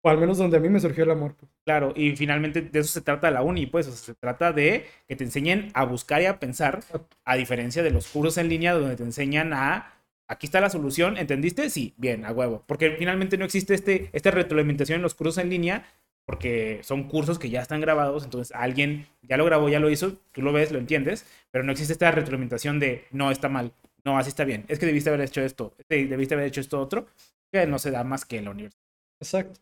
o 0.03 0.09
al 0.09 0.19
menos 0.19 0.39
donde 0.39 0.57
a 0.57 0.61
mí 0.61 0.69
me 0.69 0.81
surgió 0.81 1.05
el 1.05 1.11
amor. 1.11 1.35
Pues. 1.37 1.51
Claro, 1.65 1.93
y 1.97 2.15
finalmente 2.17 2.63
de 2.63 2.79
eso 2.79 2.93
se 2.93 3.01
trata 3.01 3.31
la 3.31 3.43
uni, 3.43 3.67
pues, 3.67 3.87
se 3.87 4.15
trata 4.15 4.53
de 4.53 4.87
que 5.09 5.17
te 5.17 5.25
enseñen 5.25 5.71
a 5.75 5.85
buscar 5.85 6.23
y 6.23 6.27
a 6.27 6.39
pensar, 6.39 6.81
a 7.25 7.37
diferencia 7.37 7.83
de 7.83 7.91
los 7.91 8.09
cursos 8.09 8.39
en 8.39 8.49
línea 8.49 8.75
donde 8.75 8.97
te 8.97 9.03
enseñan 9.03 9.53
a, 9.53 9.95
aquí 10.29 10.47
está 10.47 10.61
la 10.61 10.71
solución, 10.71 11.19
¿entendiste? 11.19 11.71
Sí, 11.71 11.95
bien, 11.97 12.25
a 12.25 12.33
huevo, 12.33 12.65
porque 12.67 12.93
finalmente 12.99 13.37
no 13.37 13.45
existe 13.45 13.75
este, 13.75 14.11
esta 14.13 14.31
retroalimentación 14.31 14.97
en 14.97 15.03
los 15.03 15.15
cursos 15.15 15.39
en 15.39 15.51
línea 15.51 15.85
porque 16.27 16.81
son 16.83 17.05
cursos 17.05 17.39
que 17.39 17.49
ya 17.49 17.63
están 17.63 17.81
grabados, 17.81 18.25
entonces 18.25 18.55
alguien 18.55 19.07
ya 19.23 19.37
lo 19.37 19.45
grabó, 19.45 19.69
ya 19.69 19.81
lo 19.81 19.89
hizo, 19.89 20.19
tú 20.33 20.43
lo 20.43 20.53
ves, 20.53 20.73
lo 20.73 20.79
entiendes, 20.79 21.25
pero 21.53 21.65
no 21.65 21.73
existe 21.73 21.93
esta 21.93 22.11
retroalimentación 22.11 22.81
de 22.81 23.07
no 23.13 23.31
está 23.31 23.49
mal, 23.49 23.73
no, 24.05 24.19
así 24.19 24.29
está 24.29 24.45
bien, 24.45 24.65
es 24.69 24.79
que 24.79 24.87
debiste 24.87 25.09
haber 25.09 25.23
hecho 25.23 25.41
esto, 25.41 25.75
debiste 25.89 26.35
haber 26.35 26.49
hecho 26.49 26.61
esto 26.61 26.81
otro, 26.81 27.07
que 27.53 27.67
no 27.67 27.79
se 27.79 27.93
da 27.93 28.03
más 28.05 28.25
que 28.25 28.39
en 28.39 28.47
la 28.47 28.51
universidad. 28.51 28.83
Exacto. 29.21 29.61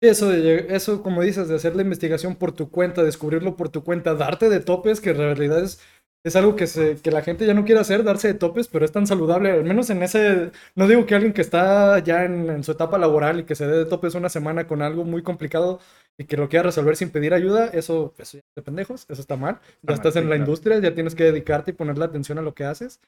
Eso, 0.00 0.30
de, 0.30 0.66
eso, 0.70 1.02
como 1.02 1.20
dices, 1.22 1.48
de 1.48 1.56
hacer 1.56 1.76
la 1.76 1.82
investigación 1.82 2.34
por 2.34 2.52
tu 2.52 2.70
cuenta, 2.70 3.02
descubrirlo 3.02 3.56
por 3.56 3.68
tu 3.68 3.84
cuenta, 3.84 4.14
darte 4.14 4.48
de 4.48 4.60
topes, 4.60 4.98
que 5.00 5.10
en 5.10 5.18
realidad 5.18 5.62
es, 5.62 5.78
es 6.24 6.36
algo 6.36 6.56
que, 6.56 6.66
se, 6.66 6.96
que 7.02 7.10
la 7.10 7.20
gente 7.20 7.46
ya 7.46 7.52
no 7.52 7.66
quiere 7.66 7.82
hacer, 7.82 8.02
darse 8.02 8.28
de 8.28 8.34
topes, 8.34 8.68
pero 8.68 8.86
es 8.86 8.92
tan 8.92 9.06
saludable, 9.06 9.50
al 9.50 9.64
menos 9.64 9.90
en 9.90 10.02
ese, 10.02 10.52
no 10.74 10.88
digo 10.88 11.04
que 11.04 11.14
alguien 11.14 11.34
que 11.34 11.42
está 11.42 11.98
ya 11.98 12.24
en, 12.24 12.64
su 12.64 12.72
etapa 12.72 12.96
laboral 12.96 13.40
y 13.40 13.44
que 13.44 13.54
se 13.54 13.66
dé 13.66 13.76
de 13.76 13.84
topes 13.84 14.14
una 14.14 14.30
semana 14.30 14.66
con 14.66 14.80
algo 14.80 15.04
muy 15.04 15.22
complicado 15.22 15.80
y 16.16 16.24
que 16.24 16.38
lo 16.38 16.48
quiera 16.48 16.62
resolver 16.64 16.96
sin 16.96 17.10
pedir 17.10 17.34
ayuda, 17.34 17.66
eso, 17.66 18.14
eso 18.18 18.38
ya 18.38 18.40
es 18.40 18.54
de 18.56 18.62
pendejos, 18.62 19.04
eso 19.06 19.20
está 19.20 19.36
mal, 19.36 19.60
ya 19.82 19.94
estás 19.94 20.16
en 20.16 20.30
la 20.30 20.36
industria, 20.36 20.78
ya 20.78 20.94
tienes 20.94 21.14
que 21.14 21.24
dedicarte 21.24 21.72
y 21.72 21.74
ponerle 21.74 22.06
atención 22.06 22.38
a 22.38 22.42
lo 22.42 22.54
que 22.54 22.64
haces 22.64 23.00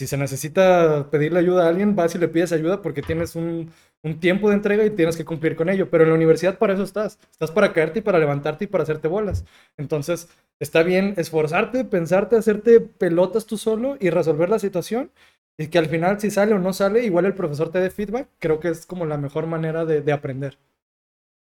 si 0.00 0.06
se 0.06 0.16
necesita 0.16 1.10
pedirle 1.10 1.40
ayuda 1.40 1.66
a 1.66 1.68
alguien, 1.68 1.94
vas 1.94 2.14
y 2.14 2.18
le 2.18 2.26
pides 2.26 2.52
ayuda 2.52 2.80
porque 2.80 3.02
tienes 3.02 3.36
un, 3.36 3.70
tiempo 4.18 4.48
de 4.48 4.54
entrega 4.54 4.82
y 4.82 4.88
tienes 4.88 5.14
que 5.14 5.26
cumplir 5.26 5.56
con 5.56 5.68
ello. 5.68 5.90
Pero 5.90 6.04
en 6.04 6.08
la 6.08 6.16
universidad 6.16 6.56
para 6.56 6.72
eso 6.72 6.84
estás. 6.84 7.18
Estás 7.30 7.50
para 7.50 7.74
caerte 7.74 7.98
y 7.98 8.02
para 8.02 8.18
levantarte 8.18 8.64
y 8.64 8.66
para 8.66 8.84
hacerte 8.84 9.08
bolas. 9.08 9.44
Entonces, 9.76 10.30
está 10.58 10.82
bien 10.82 11.12
esforzarte, 11.18 11.84
pensarte, 11.84 12.36
hacerte 12.36 12.80
pelotas 12.80 13.44
tú 13.44 13.58
solo 13.58 13.98
y 14.00 14.08
resolver 14.08 14.48
la 14.48 14.58
situación. 14.58 15.12
Y 15.58 15.66
que 15.66 15.76
al 15.76 15.90
final, 15.90 16.18
si 16.18 16.30
sale 16.30 16.54
o 16.54 16.58
no 16.58 16.72
sale, 16.72 17.04
igual 17.04 17.26
el 17.26 17.34
profesor 17.34 17.70
te 17.70 17.78
dé 17.78 17.90
feedback. 17.90 18.26
Creo 18.38 18.58
que 18.58 18.68
es 18.68 18.86
como 18.86 19.04
la 19.04 19.18
mejor 19.18 19.46
manera 19.46 19.84
de, 19.84 20.00
de 20.00 20.12
aprender. 20.12 20.56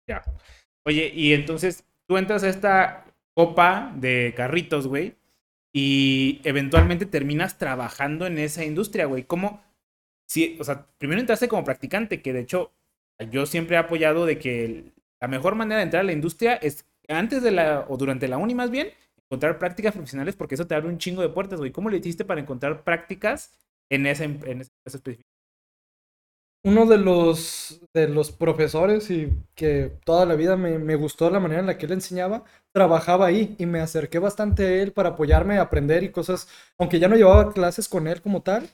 Ya. 0.08 0.24
Oye, 0.86 1.12
y 1.14 1.34
entonces 1.34 1.84
tú 2.08 2.16
entras 2.16 2.44
a 2.44 2.50
esta 2.50 3.04
copa 3.36 3.92
de 3.98 4.34
carritos, 4.38 4.88
güey 4.88 5.17
y 5.80 6.42
eventualmente 6.44 7.06
terminas 7.06 7.60
trabajando 7.60 8.26
en 8.26 8.40
esa 8.40 8.66
industria, 8.66 9.06
güey. 9.06 9.26
¿Cómo? 9.26 9.62
Si, 10.28 10.58
o 10.60 10.64
sea, 10.64 10.88
primero 10.98 11.22
entraste 11.22 11.48
como 11.48 11.64
practicante, 11.64 12.24
que 12.24 12.34
de 12.34 12.40
hecho 12.40 12.74
yo 13.30 13.46
siempre 13.46 13.76
he 13.76 13.80
apoyado 13.80 14.26
de 14.26 14.40
que 14.40 14.92
la 15.22 15.28
mejor 15.28 15.54
manera 15.54 15.78
de 15.78 15.84
entrar 15.84 16.02
a 16.02 16.04
la 16.06 16.14
industria 16.14 16.56
es 16.56 16.88
antes 17.08 17.44
de 17.44 17.52
la, 17.52 17.86
o 17.90 17.96
durante 17.96 18.28
la 18.28 18.40
uni 18.40 18.56
más 18.56 18.72
bien, 18.72 18.90
encontrar 19.18 19.60
prácticas 19.60 19.94
profesionales 19.94 20.36
porque 20.36 20.56
eso 20.56 20.66
te 20.66 20.74
abre 20.74 20.90
un 20.90 20.98
chingo 20.98 21.22
de 21.22 21.30
puertas, 21.30 21.60
güey. 21.60 21.72
¿Cómo 21.72 21.92
le 21.92 21.98
hiciste 21.98 22.26
para 22.26 22.42
encontrar 22.42 22.84
prácticas 22.84 23.56
en 23.92 24.08
esa, 24.08 24.24
en 24.24 24.62
esa 24.62 24.72
específica? 24.86 25.27
Uno 26.68 26.86
de 26.86 26.98
los, 26.98 27.80
de 27.94 28.10
los 28.10 28.32
profesores 28.32 29.10
y 29.10 29.32
que 29.56 29.98
toda 30.04 30.26
la 30.26 30.36
vida 30.36 30.58
me, 30.58 30.78
me, 30.78 30.96
gustó 30.96 31.30
la 31.30 31.40
manera 31.40 31.62
en 31.62 31.68
la 31.68 31.78
que 31.78 31.86
él 31.86 31.94
enseñaba, 31.94 32.44
trabajaba 32.74 33.26
ahí 33.26 33.56
y 33.58 33.66
me 33.66 33.80
acerqué 33.80 34.20
bastante 34.20 34.66
a 34.66 34.82
él 34.82 34.92
para 34.92 35.10
apoyarme 35.10 35.58
a 35.58 35.62
aprender 35.62 36.04
y 36.04 36.12
cosas, 36.12 36.50
aunque 36.78 37.00
ya 37.00 37.08
no 37.08 37.16
llevaba 37.16 37.54
clases 37.54 37.88
con 37.88 38.06
él 38.08 38.22
como 38.22 38.42
tal, 38.42 38.70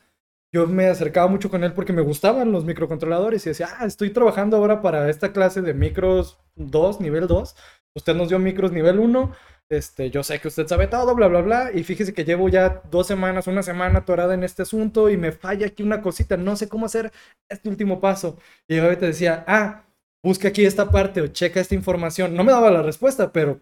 yo 0.52 0.66
me 0.66 0.88
acercaba 0.88 1.28
mucho 1.28 1.52
con 1.52 1.64
él 1.64 1.74
porque 1.74 1.94
me 1.94 2.02
gustaban 2.02 2.52
los 2.52 2.66
microcontroladores 2.66 3.46
y 3.46 3.50
decía, 3.50 3.70
ah, 3.78 3.86
estoy 3.86 4.10
trabajando 4.10 4.58
ahora 4.58 4.82
para 4.82 5.08
esta 5.10 5.32
clase 5.32 5.62
de 5.62 5.76
micros 5.76 6.40
2, 6.56 7.00
nivel 7.00 7.28
2, 7.28 7.56
usted 7.96 8.16
nos 8.16 8.30
dio 8.30 8.40
micros 8.40 8.72
nivel 8.72 8.98
1, 8.98 9.32
este, 9.74 10.10
yo 10.10 10.24
sé 10.24 10.40
que 10.40 10.48
usted 10.48 10.68
sabe 10.68 10.88
todo, 10.88 11.16
bla, 11.16 11.28
bla, 11.28 11.42
bla, 11.42 11.72
y 11.74 11.84
fíjese 11.84 12.14
que 12.14 12.26
llevo 12.26 12.50
ya 12.50 12.82
dos 12.92 13.08
semanas, 13.08 13.48
una 13.48 13.64
semana 13.64 14.00
atorada 14.00 14.34
en 14.34 14.44
este 14.44 14.64
asunto 14.64 15.10
y 15.10 15.18
me 15.18 15.32
falla 15.32 15.68
aquí 15.68 15.84
una 15.84 16.02
cosita, 16.02 16.38
no 16.38 16.56
sé 16.56 16.70
cómo 16.70 16.86
hacer 16.86 17.12
este 17.50 17.70
último 17.70 18.00
paso. 18.00 18.38
Y 18.68 18.78
yo 18.78 18.98
te 18.98 19.08
decía, 19.08 19.44
ah, 19.48 19.86
busca 20.24 20.48
aquí 20.50 20.66
esta 20.66 20.90
parte 20.92 21.22
o 21.22 21.28
checa 21.28 21.60
esta 21.60 21.76
información. 21.76 22.36
No 22.36 22.44
me 22.44 22.52
daba 22.52 22.72
la 22.72 22.82
respuesta, 22.82 23.32
pero 23.32 23.62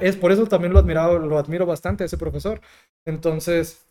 es 0.00 0.16
por 0.16 0.32
eso 0.32 0.46
también 0.46 0.72
lo 0.72 0.78
admirado, 0.78 1.18
lo 1.18 1.38
admiro 1.38 1.66
bastante 1.66 2.04
a 2.04 2.06
ese 2.06 2.18
profesor. 2.18 2.60
Entonces, 3.04 3.86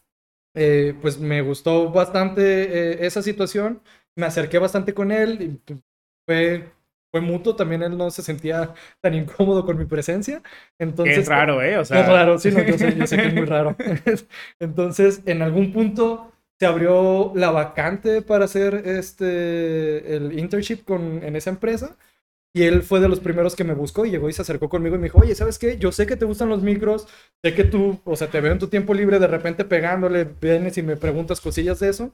eh, 0.55 0.95
pues 1.01 1.19
me 1.19 1.41
gustó 1.41 1.91
bastante 1.91 3.01
eh, 3.03 3.05
esa 3.05 3.21
situación, 3.21 3.81
me 4.17 4.25
acerqué 4.25 4.57
bastante 4.59 4.93
con 4.93 5.11
él 5.11 5.41
y 5.41 5.47
pues, 5.65 5.79
fue 6.25 6.71
fue 7.15 7.21
mutuo, 7.21 7.55
también 7.55 7.81
él 7.81 7.97
no 7.97 8.11
se 8.11 8.21
sentía 8.21 8.73
tan 8.99 9.13
incómodo 9.13 9.65
con 9.65 9.77
mi 9.77 9.85
presencia. 9.85 10.43
Entonces, 10.77 11.19
es 11.19 11.27
raro, 11.29 11.61
¿eh? 11.61 11.77
O 11.77 11.85
sea... 11.85 12.01
Es 12.01 12.07
raro, 12.07 12.37
sí, 12.37 12.51
no, 12.51 12.61
yo, 12.61 12.77
sé, 12.77 12.93
yo 12.93 13.07
sé 13.07 13.15
que 13.15 13.27
es 13.27 13.33
muy 13.33 13.45
raro. 13.45 13.73
Entonces, 14.59 15.21
en 15.25 15.41
algún 15.41 15.71
punto 15.71 16.29
se 16.59 16.65
abrió 16.65 17.31
la 17.33 17.51
vacante 17.51 18.21
para 18.21 18.43
hacer 18.43 18.81
este, 18.85 20.17
el 20.17 20.37
internship 20.37 20.83
con, 20.83 21.23
en 21.23 21.37
esa 21.37 21.51
empresa. 21.51 21.95
Y 22.53 22.63
él 22.63 22.83
fue 22.83 22.99
de 22.99 23.07
los 23.07 23.21
primeros 23.21 23.55
que 23.55 23.63
me 23.63 23.73
buscó 23.73 24.05
y 24.05 24.11
llegó 24.11 24.27
y 24.27 24.33
se 24.33 24.41
acercó 24.41 24.67
conmigo 24.67 24.95
y 24.95 24.99
me 24.99 25.05
dijo, 25.05 25.19
oye, 25.19 25.35
¿sabes 25.35 25.57
qué? 25.57 25.77
Yo 25.77 25.93
sé 25.93 26.05
que 26.05 26.17
te 26.17 26.25
gustan 26.25 26.49
los 26.49 26.63
micros, 26.63 27.07
sé 27.41 27.55
que 27.55 27.63
tú, 27.63 28.01
o 28.03 28.17
sea, 28.17 28.29
te 28.29 28.41
veo 28.41 28.51
en 28.51 28.59
tu 28.59 28.67
tiempo 28.67 28.93
libre 28.93 29.19
de 29.19 29.27
repente 29.27 29.63
pegándole, 29.63 30.27
vienes 30.41 30.77
y 30.77 30.83
me 30.83 30.97
preguntas 30.97 31.39
cosillas 31.39 31.79
de 31.79 31.89
eso. 31.89 32.11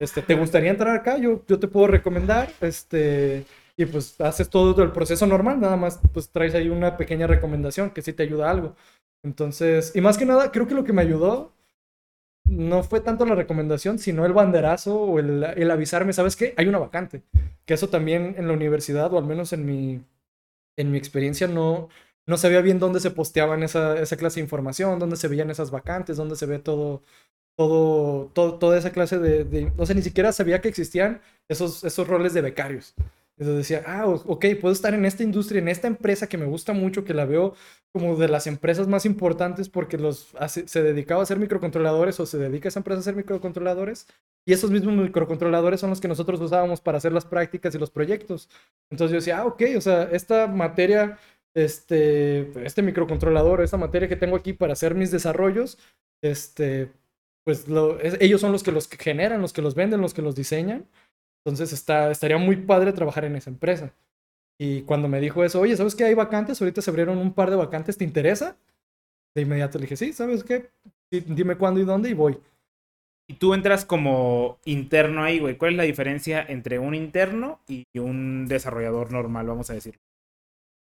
Este, 0.00 0.22
¿te 0.22 0.34
gustaría 0.34 0.70
entrar 0.70 0.96
acá? 0.96 1.18
Yo, 1.18 1.44
yo 1.46 1.60
te 1.60 1.68
puedo 1.68 1.86
recomendar, 1.86 2.50
este, 2.60 3.44
y 3.80 3.86
pues 3.86 4.20
haces 4.20 4.50
todo 4.50 4.82
el 4.82 4.92
proceso 4.92 5.26
normal, 5.26 5.58
nada 5.58 5.76
más 5.76 6.00
pues 6.12 6.28
traes 6.28 6.54
ahí 6.54 6.68
una 6.68 6.98
pequeña 6.98 7.26
recomendación 7.26 7.90
que 7.90 8.02
sí 8.02 8.12
te 8.12 8.22
ayuda 8.22 8.50
algo. 8.50 8.76
Entonces, 9.22 9.92
y 9.94 10.02
más 10.02 10.18
que 10.18 10.26
nada, 10.26 10.52
creo 10.52 10.66
que 10.66 10.74
lo 10.74 10.84
que 10.84 10.92
me 10.92 11.00
ayudó 11.00 11.54
no 12.44 12.82
fue 12.82 13.00
tanto 13.00 13.24
la 13.24 13.34
recomendación, 13.34 13.98
sino 13.98 14.26
el 14.26 14.34
banderazo 14.34 15.00
o 15.00 15.18
el, 15.18 15.70
avisarme, 15.70 16.12
¿sabes 16.12 16.36
qué? 16.36 16.52
Hay 16.58 16.68
una 16.68 16.78
vacante. 16.78 17.22
Que 17.64 17.72
eso 17.72 17.88
también 17.88 18.34
en 18.36 18.48
la 18.48 18.52
universidad, 18.52 19.12
o 19.14 19.18
al 19.18 19.24
menos 19.24 19.54
en 19.54 19.64
mi, 19.64 20.04
en 20.76 20.90
mi 20.90 20.98
experiencia, 20.98 21.48
no, 21.48 21.88
no 22.26 22.36
sabía 22.36 22.60
bien 22.60 22.80
dónde 22.80 23.00
se 23.00 23.10
posteaban 23.10 23.62
esa, 23.62 23.98
esa 23.98 24.16
clase 24.18 24.40
de 24.40 24.44
información, 24.44 24.98
dónde 24.98 25.16
se 25.16 25.28
veían 25.28 25.50
esas 25.50 25.70
vacantes, 25.70 26.18
dónde 26.18 26.36
se 26.36 26.44
ve 26.44 26.58
todo, 26.58 27.02
todo, 27.56 28.26
todo 28.34 28.58
toda 28.58 28.78
esa 28.78 28.92
clase 28.92 29.18
de, 29.18 29.44
de, 29.44 29.72
no 29.76 29.86
sé, 29.86 29.94
ni 29.94 30.02
siquiera 30.02 30.32
sabía 30.32 30.60
que 30.60 30.68
existían 30.68 31.22
esos, 31.48 31.84
esos 31.84 32.06
roles 32.08 32.34
de 32.34 32.42
becarios. 32.42 32.94
Entonces 33.40 33.56
decía, 33.56 33.82
ah, 33.86 34.06
ok, 34.06 34.44
puedo 34.60 34.72
estar 34.72 34.92
en 34.92 35.06
esta 35.06 35.22
industria, 35.22 35.60
en 35.60 35.68
esta 35.68 35.86
empresa 35.86 36.26
que 36.26 36.36
me 36.36 36.44
gusta 36.44 36.74
mucho, 36.74 37.04
que 37.04 37.14
la 37.14 37.24
veo 37.24 37.54
como 37.90 38.16
de 38.16 38.28
las 38.28 38.46
empresas 38.46 38.86
más 38.86 39.06
importantes 39.06 39.70
porque 39.70 39.96
los 39.96 40.34
se 40.46 40.82
dedicaba 40.82 41.20
a 41.20 41.22
hacer 41.22 41.38
microcontroladores 41.38 42.20
o 42.20 42.26
se 42.26 42.36
dedica 42.36 42.68
esa 42.68 42.80
empresa 42.80 42.98
a 42.98 43.00
hacer 43.00 43.16
microcontroladores. 43.16 44.06
Y 44.46 44.52
esos 44.52 44.70
mismos 44.70 44.94
microcontroladores 44.94 45.80
son 45.80 45.88
los 45.88 46.02
que 46.02 46.08
nosotros 46.08 46.38
usábamos 46.38 46.82
para 46.82 46.98
hacer 46.98 47.12
las 47.12 47.24
prácticas 47.24 47.74
y 47.74 47.78
los 47.78 47.90
proyectos. 47.90 48.50
Entonces 48.90 49.12
yo 49.12 49.20
decía, 49.20 49.38
ah, 49.38 49.46
ok, 49.46 49.62
o 49.74 49.80
sea, 49.80 50.02
esta 50.12 50.46
materia, 50.46 51.18
este, 51.54 52.66
este 52.66 52.82
microcontrolador, 52.82 53.62
esta 53.62 53.78
materia 53.78 54.08
que 54.08 54.16
tengo 54.16 54.36
aquí 54.36 54.52
para 54.52 54.74
hacer 54.74 54.94
mis 54.94 55.10
desarrollos, 55.10 55.78
este, 56.22 56.92
pues 57.44 57.64
ellos 58.20 58.42
son 58.42 58.52
los 58.52 58.62
que 58.62 58.72
los 58.72 58.86
generan, 58.86 59.40
los 59.40 59.54
que 59.54 59.62
los 59.62 59.74
venden, 59.74 60.02
los 60.02 60.12
que 60.12 60.20
los 60.20 60.34
diseñan. 60.34 60.86
Entonces 61.44 61.72
está, 61.72 62.10
estaría 62.10 62.38
muy 62.38 62.56
padre 62.56 62.92
trabajar 62.92 63.24
en 63.24 63.36
esa 63.36 63.50
empresa. 63.50 63.92
Y 64.58 64.82
cuando 64.82 65.08
me 65.08 65.20
dijo 65.20 65.42
eso, 65.42 65.60
oye, 65.60 65.76
¿sabes 65.76 65.94
qué 65.94 66.04
hay 66.04 66.14
vacantes? 66.14 66.60
Ahorita 66.60 66.82
se 66.82 66.90
abrieron 66.90 67.18
un 67.18 67.32
par 67.32 67.50
de 67.50 67.56
vacantes, 67.56 67.96
¿te 67.96 68.04
interesa? 68.04 68.56
De 69.34 69.42
inmediato 69.42 69.78
le 69.78 69.84
dije, 69.84 69.96
sí, 69.96 70.12
¿sabes 70.12 70.44
qué? 70.44 70.70
dime 71.10 71.56
cuándo 71.56 71.80
y 71.80 71.84
dónde 71.84 72.10
y 72.10 72.14
voy. 72.14 72.38
Y 73.26 73.34
tú 73.34 73.54
entras 73.54 73.84
como 73.84 74.58
interno 74.64 75.22
ahí, 75.22 75.38
güey. 75.38 75.56
¿Cuál 75.56 75.72
es 75.72 75.76
la 75.76 75.84
diferencia 75.84 76.44
entre 76.46 76.78
un 76.78 76.94
interno 76.94 77.60
y 77.68 77.86
un 77.98 78.46
desarrollador 78.46 79.12
normal, 79.12 79.46
vamos 79.46 79.70
a 79.70 79.74
decir? 79.74 79.98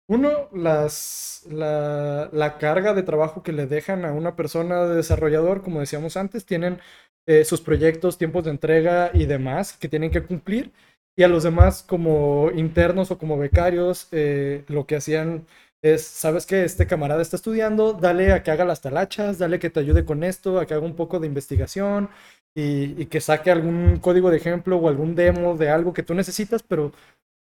Uno, 0.09 0.49
las, 0.51 1.45
la, 1.51 2.29
la, 2.33 2.57
carga 2.57 2.95
de 2.95 3.03
trabajo 3.03 3.43
que 3.43 3.51
le 3.51 3.67
dejan 3.67 4.05
a 4.05 4.11
una 4.11 4.35
persona 4.35 4.85
de 4.87 4.95
desarrollador, 4.95 5.61
como 5.61 5.81
decíamos 5.81 6.17
antes, 6.17 6.47
tienen 6.47 6.79
eh, 7.27 7.45
sus 7.45 7.61
proyectos, 7.61 8.17
tiempos 8.17 8.43
de 8.45 8.51
entrega 8.51 9.11
y 9.13 9.25
demás 9.25 9.73
que 9.77 9.89
tienen 9.89 10.11
que 10.11 10.23
cumplir. 10.23 10.71
Y 11.17 11.23
a 11.23 11.27
los 11.27 11.43
demás, 11.43 11.83
como 11.83 12.49
internos 12.55 13.11
o 13.11 13.17
como 13.17 13.37
becarios, 13.37 14.07
eh, 14.11 14.63
lo 14.67 14.85
que 14.87 14.95
hacían 14.95 15.45
es, 15.81 16.03
sabes 16.03 16.45
que 16.45 16.63
este 16.63 16.87
camarada 16.87 17.21
está 17.21 17.35
estudiando, 17.35 17.93
dale 17.93 18.31
a 18.33 18.43
que 18.43 18.51
haga 18.51 18.65
las 18.65 18.81
talachas, 18.81 19.37
dale 19.37 19.59
que 19.59 19.69
te 19.69 19.79
ayude 19.81 20.05
con 20.05 20.23
esto, 20.23 20.59
a 20.59 20.65
que 20.65 20.73
haga 20.73 20.85
un 20.85 20.95
poco 20.95 21.19
de 21.19 21.27
investigación 21.27 22.09
y, 22.55 23.01
y 23.01 23.05
que 23.07 23.21
saque 23.21 23.51
algún 23.51 23.97
código 23.99 24.29
de 24.29 24.37
ejemplo 24.37 24.77
o 24.77 24.89
algún 24.89 25.15
demo 25.15 25.55
de 25.57 25.69
algo 25.69 25.93
que 25.93 26.03
tú 26.03 26.13
necesitas, 26.13 26.63
pero, 26.63 26.91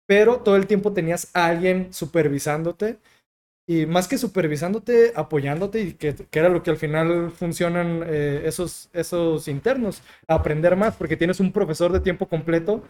pero 0.06 0.40
todo 0.40 0.56
el 0.56 0.66
tiempo 0.66 0.92
tenías 0.92 1.30
a 1.34 1.46
alguien 1.46 1.92
supervisándote 1.92 2.98
y 3.68 3.84
más 3.84 4.08
que 4.08 4.16
supervisándote, 4.16 5.12
apoyándote, 5.14 5.80
y 5.80 5.92
que, 5.92 6.14
que 6.14 6.38
era 6.38 6.48
lo 6.48 6.62
que 6.62 6.70
al 6.70 6.78
final 6.78 7.30
funcionan 7.30 8.02
eh, 8.06 8.40
esos, 8.46 8.88
esos 8.94 9.46
internos, 9.46 10.02
aprender 10.26 10.74
más, 10.74 10.96
porque 10.96 11.18
tienes 11.18 11.38
un 11.38 11.52
profesor 11.52 11.92
de 11.92 12.00
tiempo 12.00 12.26
completo 12.26 12.82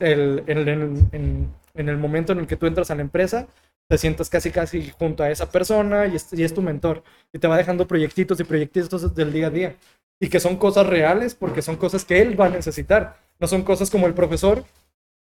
el, 0.00 0.42
en, 0.48 1.48
en, 1.74 1.88
el 1.88 1.96
momento 1.96 2.32
en 2.32 2.40
el 2.40 2.48
que 2.48 2.56
tú 2.56 2.66
entras 2.66 2.90
a 2.90 2.96
la 2.96 3.02
empresa, 3.02 3.46
te 3.88 3.98
sientas 3.98 4.28
casi 4.28 4.50
casi 4.50 4.90
junto 4.90 5.22
a 5.22 5.30
esa 5.30 5.48
persona 5.48 6.08
y 6.08 6.16
es, 6.16 6.32
y 6.32 6.42
es 6.42 6.52
tu 6.52 6.60
mentor, 6.60 7.04
y 7.32 7.38
te 7.38 7.46
va 7.46 7.56
dejando 7.56 7.86
proyectitos 7.86 8.40
y 8.40 8.44
proyectitos 8.44 9.14
del 9.14 9.32
día 9.32 9.46
a 9.46 9.50
día, 9.50 9.76
y 10.18 10.28
que 10.28 10.40
son 10.40 10.56
cosas 10.56 10.88
reales 10.88 11.36
porque 11.36 11.62
son 11.62 11.76
cosas 11.76 12.04
que 12.04 12.20
él 12.20 12.38
va 12.38 12.46
a 12.46 12.50
necesitar, 12.50 13.16
no 13.38 13.46
son 13.46 13.62
cosas 13.62 13.88
como 13.90 14.08
el 14.08 14.14
profesor 14.14 14.64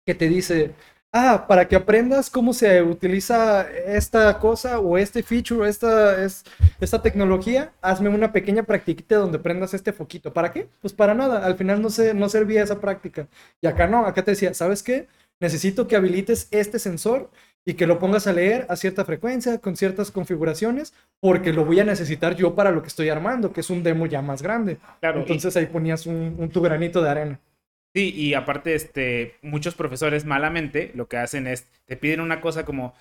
que 0.07 0.15
te 0.15 0.27
dice, 0.27 0.71
ah, 1.13 1.45
para 1.47 1.67
que 1.67 1.76
aprendas 1.76 2.30
cómo 2.30 2.54
se 2.54 2.82
utiliza 2.82 3.69
esta 3.71 4.39
cosa 4.39 4.80
o 4.80 4.97
este 4.97 5.24
feature 5.24 5.67
esta, 5.69 6.24
es, 6.24 6.43
esta 6.80 7.02
tecnología, 7.02 7.74
hazme 7.82 8.10
una 8.10 8.32
pequeña 8.32 8.63
practiquita 8.63 9.17
donde 9.17 9.39
prendas 9.39 9.74
este 9.74 9.93
foquito. 9.93 10.34
¿Para 10.34 10.52
qué? 10.52 10.69
Pues 10.82 10.93
para 10.93 11.13
nada, 11.13 11.45
al 11.45 11.56
final 11.56 11.82
no, 11.82 11.89
se, 11.89 12.13
no 12.13 12.30
servía 12.30 12.63
esa 12.63 12.80
práctica. 12.80 13.28
Y 13.62 13.67
acá 13.67 13.88
no, 13.88 14.06
acá 14.06 14.24
te 14.24 14.32
decía, 14.32 14.54
¿sabes 14.54 14.84
qué? 14.84 15.08
Necesito 15.39 15.88
que 15.88 15.95
habilites 15.95 16.47
este 16.52 16.80
sensor 16.80 17.32
y 17.65 17.76
que 17.76 17.86
lo 17.88 18.00
pongas 18.00 18.26
a 18.28 18.34
leer 18.34 18.65
a 18.69 18.76
cierta 18.76 19.06
frecuencia, 19.06 19.60
con 19.60 19.76
ciertas 19.76 20.12
configuraciones, 20.12 20.93
porque 21.19 21.54
lo 21.54 21.65
voy 21.65 21.80
a 21.80 21.84
necesitar 21.84 22.36
yo 22.36 22.56
para 22.56 22.71
lo 22.71 22.82
que 22.82 22.88
estoy 22.88 23.10
armando, 23.10 23.52
que 23.54 23.62
es 23.62 23.69
un 23.69 23.84
demo 23.84 24.06
ya 24.08 24.21
más 24.21 24.41
grande. 24.41 24.78
Claro, 25.00 25.19
y- 25.19 25.21
Entonces 25.21 25.56
ahí 25.58 25.67
ponías 25.67 26.06
un, 26.08 26.36
un 26.39 26.50
tu 26.50 26.62
granito 26.62 27.02
de 27.02 27.10
arena. 27.10 27.39
Sí, 27.93 28.13
y 28.15 28.34
aparte, 28.36 28.73
este, 28.73 29.36
muchos 29.41 29.75
profesores 29.75 30.25
malamente 30.25 30.91
lo 30.95 31.08
que 31.08 31.17
hacen 31.17 31.45
es, 31.47 31.67
te 31.86 31.97
piden 31.97 32.21
una 32.21 32.39
cosa 32.39 32.63
como, 32.63 32.93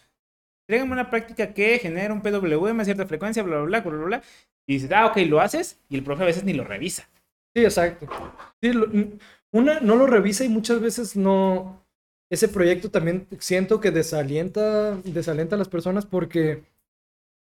tráigame 0.66 0.92
una 0.92 1.10
práctica 1.10 1.54
que 1.54 1.78
genera 1.78 2.12
un 2.12 2.22
PWM 2.22 2.80
a 2.80 2.84
cierta 2.84 3.06
frecuencia, 3.06 3.42
bla, 3.42 3.60
bla, 3.60 3.80
bla, 3.80 3.92
bla, 3.92 4.04
bla. 4.04 4.22
Y 4.66 4.74
dices, 4.74 4.90
ah, 4.92 5.06
ok, 5.06 5.18
lo 5.28 5.40
haces, 5.40 5.78
y 5.88 5.96
el 5.96 6.04
profe 6.04 6.24
a 6.24 6.26
veces 6.26 6.44
ni 6.44 6.52
lo 6.52 6.64
revisa. 6.64 7.08
Sí, 7.54 7.64
exacto. 7.64 8.06
Una 9.52 9.80
no 9.80 9.96
lo 9.96 10.06
revisa 10.06 10.44
y 10.44 10.48
muchas 10.48 10.80
veces 10.80 11.16
no. 11.16 11.84
Ese 12.30 12.46
proyecto 12.48 12.90
también 12.90 13.26
siento 13.40 13.80
que 13.80 13.90
desalienta, 13.90 14.96
desalienta 15.02 15.56
a 15.56 15.58
las 15.58 15.68
personas 15.68 16.06
porque 16.06 16.62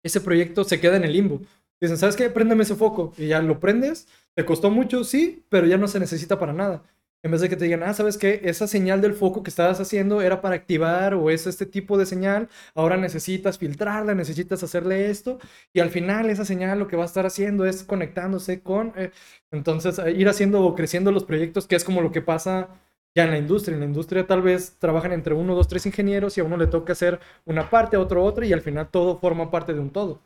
ese 0.04 0.20
proyecto 0.20 0.66
se 0.66 0.82
queda 0.82 0.98
en 0.98 1.06
el 1.06 1.14
limbo. 1.14 1.42
Dicen, 1.80 1.98
¿sabes 1.98 2.18
qué? 2.18 2.30
Préndeme 2.30 2.64
ese 2.64 2.76
foco. 2.76 3.14
Y 3.18 3.28
ya 3.28 3.42
lo 3.42 3.60
prendes. 3.60 4.08
Te 4.36 4.44
costó 4.44 4.70
mucho, 4.70 5.06
sí, 5.06 5.44
pero 5.50 5.68
ya 5.68 5.78
no 5.78 5.88
se 5.88 6.00
necesita 6.00 6.38
para 6.38 6.52
nada. 6.52 6.84
En 7.24 7.32
vez 7.32 7.40
de 7.40 7.48
que 7.48 7.56
te 7.56 7.64
digan, 7.64 7.84
ah, 7.84 7.94
¿sabes 7.94 8.18
qué? 8.18 8.42
Esa 8.44 8.68
señal 8.68 9.00
del 9.00 9.14
foco 9.14 9.44
que 9.44 9.50
estabas 9.50 9.80
haciendo 9.80 10.22
era 10.22 10.42
para 10.42 10.56
activar 10.56 11.14
o 11.14 11.30
es 11.30 11.48
este 11.48 11.66
tipo 11.66 11.98
de 11.98 12.06
señal. 12.06 12.50
Ahora 12.76 12.98
necesitas 12.98 13.58
filtrarla, 13.58 14.14
necesitas 14.14 14.62
hacerle 14.62 15.10
esto. 15.10 15.40
Y 15.72 15.80
al 15.80 15.90
final 15.90 16.30
esa 16.30 16.44
señal 16.44 16.80
lo 16.80 16.88
que 16.90 16.98
va 16.98 17.04
a 17.04 17.06
estar 17.06 17.26
haciendo 17.26 17.66
es 17.66 17.84
conectándose 17.84 18.62
con... 18.62 18.92
eh, 18.98 19.12
entonces, 19.52 20.00
eh, 20.00 20.12
ir 20.12 20.28
haciendo 20.28 20.62
o 20.66 20.76
creciendo 20.76 21.14
los 21.14 21.24
proyectos, 21.24 21.66
que 21.66 21.78
es 21.78 21.86
como 21.86 22.02
lo 22.02 22.12
que 22.12 22.22
pasa 22.22 22.68
ya 23.16 23.24
en 23.24 23.32
la 23.32 23.38
industria. 23.38 23.76
En 23.76 23.80
la 23.82 23.86
industria 23.88 24.28
tal 24.28 24.42
vez 24.42 24.76
trabajan 24.80 25.14
entre 25.14 25.34
uno, 25.34 25.56
dos, 25.56 25.70
tres 25.70 25.86
ingenieros 25.86 26.38
y 26.38 26.42
a 26.42 26.44
uno 26.44 26.58
le 26.58 26.68
toca 26.68 26.92
hacer 26.92 27.22
una 27.46 27.70
parte, 27.70 27.96
a 27.96 28.02
otro 28.02 28.22
otra 28.24 28.46
y 28.46 28.52
al 28.52 28.62
final 28.62 28.90
todo 28.90 29.18
forma 29.18 29.50
parte 29.50 29.74
de 29.74 29.80
un 29.80 29.92
todo. 29.92 30.20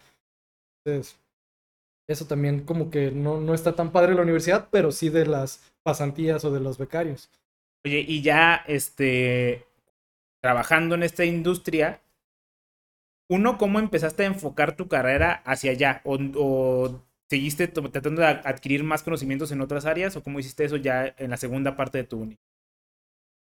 Entonces, 0.83 1.19
eso 2.07 2.25
también 2.25 2.61
como 2.61 2.89
que 2.89 3.11
no, 3.11 3.39
no 3.39 3.53
está 3.53 3.75
tan 3.75 3.91
padre 3.91 4.15
la 4.15 4.21
universidad, 4.21 4.69
pero 4.71 4.91
sí 4.91 5.09
de 5.09 5.25
las 5.25 5.61
pasantías 5.87 6.43
o 6.43 6.51
de 6.51 6.59
los 6.59 6.77
becarios. 6.77 7.29
Oye, 7.85 8.03
y 8.05 8.21
ya, 8.21 8.61
este, 8.67 9.65
trabajando 10.41 10.95
en 10.95 11.03
esta 11.03 11.23
industria, 11.23 12.01
uno, 13.29 13.57
¿cómo 13.57 13.79
empezaste 13.79 14.23
a 14.23 14.25
enfocar 14.25 14.75
tu 14.75 14.89
carrera 14.89 15.41
hacia 15.45 15.71
allá? 15.71 16.01
¿O, 16.03 16.17
o 16.35 17.05
seguiste 17.29 17.69
tratando 17.69 18.21
de 18.21 18.27
adquirir 18.27 18.83
más 18.83 19.01
conocimientos 19.01 19.53
en 19.53 19.61
otras 19.61 19.85
áreas? 19.85 20.17
¿O 20.17 20.23
cómo 20.23 20.39
hiciste 20.41 20.65
eso 20.65 20.75
ya 20.75 21.15
en 21.17 21.29
la 21.29 21.37
segunda 21.37 21.77
parte 21.77 21.99
de 21.99 22.03
tu 22.03 22.19
uni? 22.19 22.37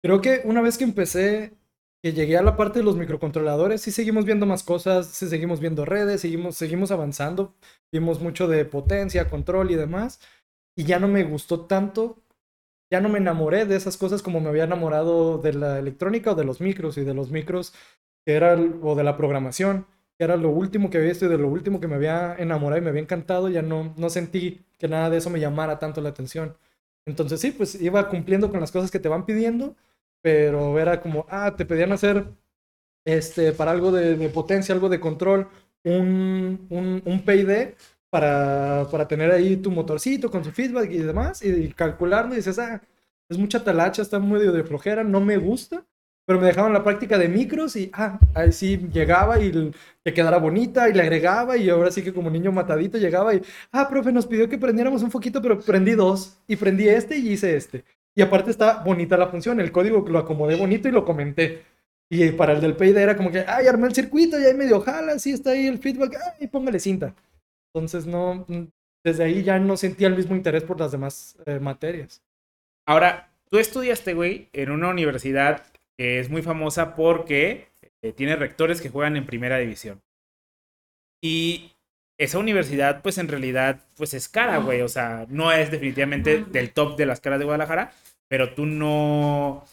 Creo 0.02 0.20
que 0.20 0.42
una 0.44 0.60
vez 0.60 0.76
que 0.76 0.84
empecé, 0.84 1.54
que 2.02 2.12
llegué 2.12 2.36
a 2.36 2.42
la 2.42 2.58
parte 2.58 2.80
de 2.80 2.84
los 2.84 2.96
microcontroladores, 2.96 3.80
sí 3.80 3.90
seguimos 3.90 4.26
viendo 4.26 4.44
más 4.44 4.62
cosas, 4.64 5.06
sí 5.06 5.28
seguimos 5.28 5.60
viendo 5.60 5.86
redes, 5.86 6.20
seguimos, 6.20 6.56
seguimos 6.58 6.90
avanzando, 6.90 7.54
vimos 7.90 8.20
mucho 8.20 8.48
de 8.48 8.66
potencia, 8.66 9.30
control 9.30 9.70
y 9.70 9.76
demás, 9.76 10.20
y 10.78 10.84
ya 10.84 11.00
no 11.00 11.08
me 11.08 11.24
gustó 11.24 11.66
tanto, 11.66 12.22
ya 12.90 13.00
no 13.00 13.08
me 13.08 13.18
enamoré 13.18 13.66
de 13.66 13.76
esas 13.76 13.96
cosas 13.96 14.22
como 14.22 14.40
me 14.40 14.48
había 14.48 14.64
enamorado 14.64 15.38
de 15.38 15.52
la 15.54 15.78
electrónica 15.78 16.32
o 16.32 16.34
de 16.36 16.44
los 16.44 16.60
micros 16.60 16.98
y 16.98 17.04
de 17.04 17.14
los 17.14 17.30
micros 17.32 17.74
que 18.24 18.34
era, 18.34 18.54
o 18.82 18.94
de 18.94 19.04
la 19.04 19.16
programación, 19.16 19.86
que 20.18 20.24
era 20.24 20.36
lo 20.36 20.50
último 20.50 20.90
que 20.90 20.98
había 20.98 21.10
visto 21.10 21.26
y 21.26 21.28
de 21.28 21.38
lo 21.38 21.48
último 21.48 21.80
que 21.80 21.88
me 21.88 21.96
había 21.96 22.36
enamorado 22.38 22.80
y 22.80 22.84
me 22.84 22.90
había 22.90 23.02
encantado, 23.02 23.48
ya 23.48 23.62
no, 23.62 23.94
no 23.96 24.10
sentí 24.10 24.64
que 24.78 24.88
nada 24.88 25.10
de 25.10 25.18
eso 25.18 25.30
me 25.30 25.40
llamara 25.40 25.78
tanto 25.78 26.00
la 26.00 26.10
atención. 26.10 26.56
Entonces 27.06 27.40
sí, 27.40 27.50
pues 27.52 27.80
iba 27.80 28.08
cumpliendo 28.08 28.50
con 28.50 28.60
las 28.60 28.72
cosas 28.72 28.90
que 28.90 29.00
te 29.00 29.08
van 29.08 29.26
pidiendo, 29.26 29.76
pero 30.22 30.78
era 30.78 31.00
como, 31.00 31.26
ah, 31.30 31.56
te 31.56 31.66
pedían 31.66 31.92
hacer 31.92 32.26
este, 33.04 33.52
para 33.52 33.70
algo 33.70 33.92
de, 33.92 34.16
de 34.16 34.28
potencia, 34.28 34.74
algo 34.74 34.88
de 34.88 35.00
control, 35.00 35.48
un, 35.84 36.66
un, 36.70 37.02
un 37.04 37.24
PID 37.24 37.74
para, 38.10 38.86
para 38.90 39.08
tener 39.08 39.30
ahí 39.30 39.56
tu 39.56 39.70
motorcito 39.70 40.30
con 40.30 40.44
su 40.44 40.52
feedback 40.52 40.90
y 40.90 40.98
demás, 40.98 41.42
y, 41.42 41.48
y 41.48 41.72
calcularlo 41.72 42.32
y 42.34 42.36
dices, 42.38 42.58
ah, 42.58 42.82
es 43.28 43.38
mucha 43.38 43.62
talacha, 43.62 44.02
está 44.02 44.18
medio 44.18 44.52
de 44.52 44.64
flojera, 44.64 45.04
no 45.04 45.20
me 45.20 45.36
gusta, 45.36 45.84
pero 46.28 46.40
me 46.40 46.46
dejaban 46.46 46.74
la 46.74 46.84
práctica 46.84 47.16
de 47.16 47.26
micros 47.26 47.74
y, 47.76 47.90
ah, 47.94 48.18
ahí 48.34 48.52
sí 48.52 48.76
llegaba 48.92 49.40
y 49.40 49.72
que 50.04 50.12
quedara 50.12 50.38
bonita 50.38 50.88
y 50.88 50.92
le 50.92 51.00
agregaba 51.00 51.56
y 51.56 51.70
ahora 51.70 51.90
sí 51.90 52.02
que 52.02 52.12
como 52.12 52.28
niño 52.28 52.52
matadito 52.52 52.98
llegaba 52.98 53.34
y, 53.34 53.42
ah, 53.72 53.88
profe, 53.88 54.12
nos 54.12 54.26
pidió 54.26 54.46
que 54.46 54.58
prendiéramos 54.58 55.02
un 55.02 55.10
foquito, 55.10 55.40
pero 55.40 55.58
prendí 55.58 55.92
dos 55.92 56.38
y 56.46 56.56
prendí 56.56 56.86
este 56.86 57.16
y 57.16 57.30
hice 57.32 57.56
este. 57.56 57.84
Y 58.14 58.20
aparte 58.20 58.50
está 58.50 58.82
bonita 58.82 59.16
la 59.16 59.28
función, 59.28 59.58
el 59.58 59.72
código 59.72 60.04
lo 60.06 60.18
acomodé 60.18 60.56
bonito 60.56 60.86
y 60.88 60.92
lo 60.92 61.04
comenté. 61.06 61.64
Y 62.10 62.32
para 62.32 62.52
el 62.52 62.60
del 62.60 62.76
PID 62.76 62.96
era 62.98 63.16
como 63.16 63.30
que, 63.30 63.44
ay, 63.46 63.66
armé 63.66 63.86
el 63.86 63.94
circuito 63.94 64.38
y 64.38 64.44
ahí 64.44 64.54
medio 64.54 64.80
jala, 64.80 65.18
sí 65.18 65.32
está 65.32 65.52
ahí 65.52 65.66
el 65.66 65.78
feedback, 65.78 66.16
ay, 66.40 66.46
póngale 66.48 66.78
cinta. 66.78 67.14
Entonces 67.78 68.06
no, 68.06 68.44
mm, 68.48 68.64
desde 69.04 69.24
ahí 69.24 69.42
ya 69.42 69.58
no 69.58 69.76
sentía 69.76 70.08
el 70.08 70.16
mismo 70.16 70.36
interés 70.36 70.64
por 70.64 70.78
las 70.78 70.92
demás 70.92 71.36
eh, 71.46 71.58
materias. 71.60 72.22
Ahora, 72.86 73.30
tú 73.50 73.58
estudiaste, 73.58 74.14
güey, 74.14 74.48
en 74.52 74.70
una 74.70 74.88
universidad 74.88 75.64
que 75.96 76.20
es 76.20 76.30
muy 76.30 76.42
famosa 76.42 76.94
porque 76.94 77.68
eh, 78.02 78.12
tiene 78.12 78.36
rectores 78.36 78.80
que 78.80 78.90
juegan 78.90 79.16
en 79.16 79.26
primera 79.26 79.58
división. 79.58 80.02
Y 81.22 81.72
esa 82.18 82.38
universidad, 82.38 83.02
pues 83.02 83.18
en 83.18 83.28
realidad, 83.28 83.84
pues 83.96 84.14
es 84.14 84.28
cara, 84.28 84.58
güey. 84.58 84.82
O 84.82 84.88
sea, 84.88 85.26
no 85.28 85.52
es 85.52 85.70
definitivamente 85.70 86.44
del 86.44 86.72
top 86.72 86.96
de 86.96 87.06
las 87.06 87.20
caras 87.20 87.38
de 87.38 87.44
Guadalajara, 87.44 87.92
pero 88.28 88.54
tú 88.54 88.66
no, 88.66 89.64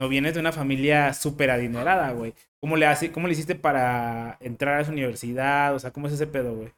no 0.00 0.08
vienes 0.08 0.34
de 0.34 0.40
una 0.40 0.52
familia 0.52 1.12
súper 1.14 1.50
adinerada, 1.50 2.12
güey. 2.12 2.34
¿Cómo 2.60 2.76
le, 2.76 2.86
hace, 2.86 3.12
¿Cómo 3.12 3.26
le 3.26 3.34
hiciste 3.34 3.54
para 3.54 4.38
entrar 4.40 4.78
a 4.78 4.82
esa 4.82 4.92
universidad? 4.92 5.74
O 5.74 5.78
sea, 5.78 5.92
¿cómo 5.92 6.06
es 6.06 6.14
ese 6.14 6.26
pedo, 6.26 6.54
güey? 6.54 6.72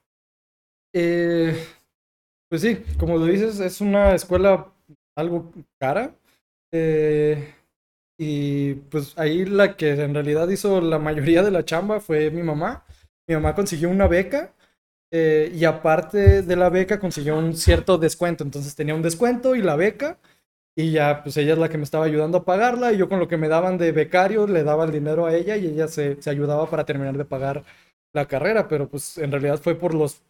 Eh, 0.98 1.54
pues 2.48 2.62
sí, 2.62 2.78
como 2.98 3.18
lo 3.18 3.26
dices, 3.26 3.60
es 3.60 3.80
una 3.80 4.14
escuela 4.14 4.72
algo 5.16 5.52
cara. 5.80 6.14
eh, 6.72 7.54
y 8.18 8.74
pues 8.90 9.18
ahí 9.18 9.44
la 9.46 9.76
que 9.76 9.90
en 9.92 10.14
realidad 10.14 10.48
hizo 10.48 10.80
la 10.80 10.98
mayoría 10.98 11.42
de 11.42 11.50
la 11.52 11.64
chamba 11.64 12.00
fue 12.00 12.30
mi 12.30 12.42
mamá. 12.42 12.84
Mi 13.28 13.34
mamá 13.36 13.54
consiguió 13.54 13.90
una 13.90 14.08
beca 14.08 14.54
eh, 15.12 15.52
y 15.54 15.64
aparte 15.66 16.42
de 16.42 16.56
la 16.56 16.70
beca 16.70 17.00
consiguió 17.00 17.38
un 17.38 17.56
cierto 17.56 17.98
descuento. 17.98 18.44
Entonces 18.44 18.76
tenía 18.76 18.94
un 18.96 19.02
descuento 19.02 19.56
y 19.56 19.62
la 19.62 19.76
beca. 19.76 20.18
Y 20.76 20.92
ya, 20.92 21.22
pues 21.22 21.36
ella 21.38 21.54
es 21.54 21.58
la 21.58 21.68
que 21.70 21.78
me 21.78 21.84
estaba 21.84 22.04
ayudando 22.04 22.38
a 22.38 22.44
pagarla. 22.44 22.92
Y 22.92 22.98
yo 22.98 23.08
con 23.08 23.18
lo 23.20 23.28
que 23.28 23.36
me 23.38 23.48
daban 23.48 23.78
de 23.78 23.92
becario 23.92 24.46
le 24.46 24.62
daba 24.64 24.84
el 24.84 24.92
dinero 24.92 25.26
a 25.26 25.34
ella 25.34 25.56
y 25.56 25.66
ella 25.66 25.88
se, 25.88 26.20
se 26.22 26.30
ayudaba 26.30 26.68
para 26.70 26.84
terminar 26.84 27.16
de 27.16 27.24
pagar 27.24 27.64
la 28.12 28.26
carrera. 28.26 28.68
Pero 28.68 28.88
pues 28.88 29.18
en 29.18 29.32
realidad 29.32 29.60
fue 29.60 29.74
por 29.74 29.94
los 29.94 30.22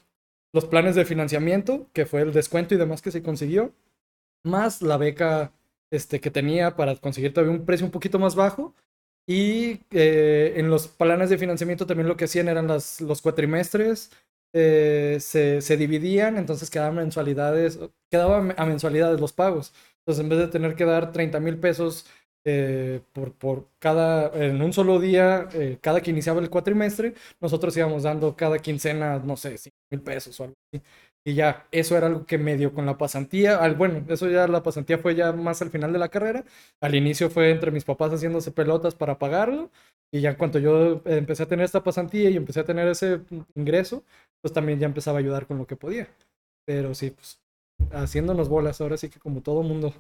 los 0.57 0.65
planes 0.65 0.95
de 0.95 1.05
financiamiento, 1.05 1.87
que 1.93 2.07
fue 2.07 2.23
el 2.23 2.33
descuento 2.33 2.75
y 2.75 2.79
demás 2.79 3.03
que 3.03 3.11
se 3.11 3.23
consiguió, 3.23 3.75
más 4.43 4.81
la 4.81 4.97
beca 4.97 5.53
este, 5.91 6.19
que 6.19 6.31
tenía 6.31 6.77
para 6.77 6.97
conseguir 6.97 7.35
todavía 7.35 7.59
un 7.59 7.67
precio 7.67 7.85
un 7.85 7.93
poquito 7.93 8.19
más 8.19 8.35
bajo. 8.35 8.75
Y 9.27 9.81
eh, 9.91 10.55
en 10.57 10.71
los 10.71 10.89
planes 10.89 11.29
de 11.29 11.37
financiamiento 11.37 11.87
también 11.87 12.09
lo 12.09 12.17
que 12.17 12.25
hacían 12.25 12.49
eran 12.49 12.69
las, 12.69 13.03
los 13.03 13.21
cuatrimestres, 13.21 14.11
eh, 14.55 15.19
se, 15.21 15.61
se 15.61 15.77
dividían, 15.77 16.39
entonces 16.39 16.71
quedaban 16.71 16.95
mensualidades, 16.95 17.79
quedaban 18.11 18.55
a 18.57 18.65
mensualidades 18.65 19.21
los 19.21 19.35
pagos. 19.35 19.75
Entonces 19.99 20.23
en 20.25 20.31
vez 20.31 20.39
de 20.39 20.49
tener 20.49 20.75
que 20.75 20.87
dar 20.87 21.13
30 21.13 21.39
mil 21.39 21.59
pesos 21.59 22.07
eh, 22.49 23.01
por, 23.13 23.33
por 23.33 23.67
cada, 23.81 24.31
en 24.45 24.63
un 24.63 24.73
solo 24.73 25.01
día, 25.01 25.49
eh, 25.53 25.79
cada 25.81 26.01
que 26.01 26.13
iniciaba 26.13 26.41
el 26.41 26.49
cuatrimestre, 26.49 27.15
nosotros 27.41 27.77
íbamos 27.77 28.05
dando 28.05 28.37
cada 28.37 28.59
quincena, 28.61 29.19
no 29.19 29.37
sé, 29.37 29.59
5 29.59 29.77
mil 29.91 30.01
pesos 30.01 30.39
o 30.39 30.45
algo 30.45 30.55
así. 30.73 30.81
Y 31.25 31.35
ya, 31.35 31.67
eso 31.73 31.97
era 31.97 32.07
algo 32.07 32.25
que 32.25 32.39
medio 32.39 32.73
con 32.73 32.87
la 32.87 32.97
pasantía, 32.97 33.57
al, 33.57 33.75
bueno, 33.75 34.05
eso 34.09 34.31
ya 34.31 34.47
la 34.47 34.63
pasantía 34.63 34.97
fue 34.99 35.17
ya 35.17 35.33
más 35.33 35.61
al 35.61 35.71
final 35.71 35.93
de 35.93 35.99
la 35.99 36.09
carrera. 36.09 36.45
Al 36.81 36.95
inicio 36.95 37.31
fue 37.31 37.51
entre 37.51 37.73
mis 37.73 37.85
papás 37.85 38.13
haciéndose 38.13 38.53
pelotas 38.53 38.95
para 38.95 39.19
pagarlo. 39.19 39.71
Y 40.13 40.21
ya 40.21 40.31
en 40.31 40.37
cuanto 40.37 40.61
yo 40.61 41.03
empecé 41.05 41.43
a 41.43 41.47
tener 41.49 41.65
esta 41.65 41.83
pasantía 41.83 42.31
y 42.31 42.37
empecé 42.37 42.61
a 42.61 42.65
tener 42.65 42.87
ese 42.87 43.21
ingreso, 43.57 44.05
pues 44.41 44.55
también 44.55 44.79
ya 44.79 44.87
empezaba 44.87 45.19
a 45.19 45.21
ayudar 45.21 45.47
con 45.49 45.59
lo 45.59 45.67
que 45.67 45.75
podía. 45.75 46.09
Pero 46.65 46.95
sí, 46.95 47.11
pues 47.11 47.41
haciéndonos 47.93 48.49
bolas, 48.49 48.81
ahora 48.81 48.97
sí 48.97 49.09
que 49.09 49.19
como 49.19 49.41
todo 49.43 49.63
mundo. 49.65 49.93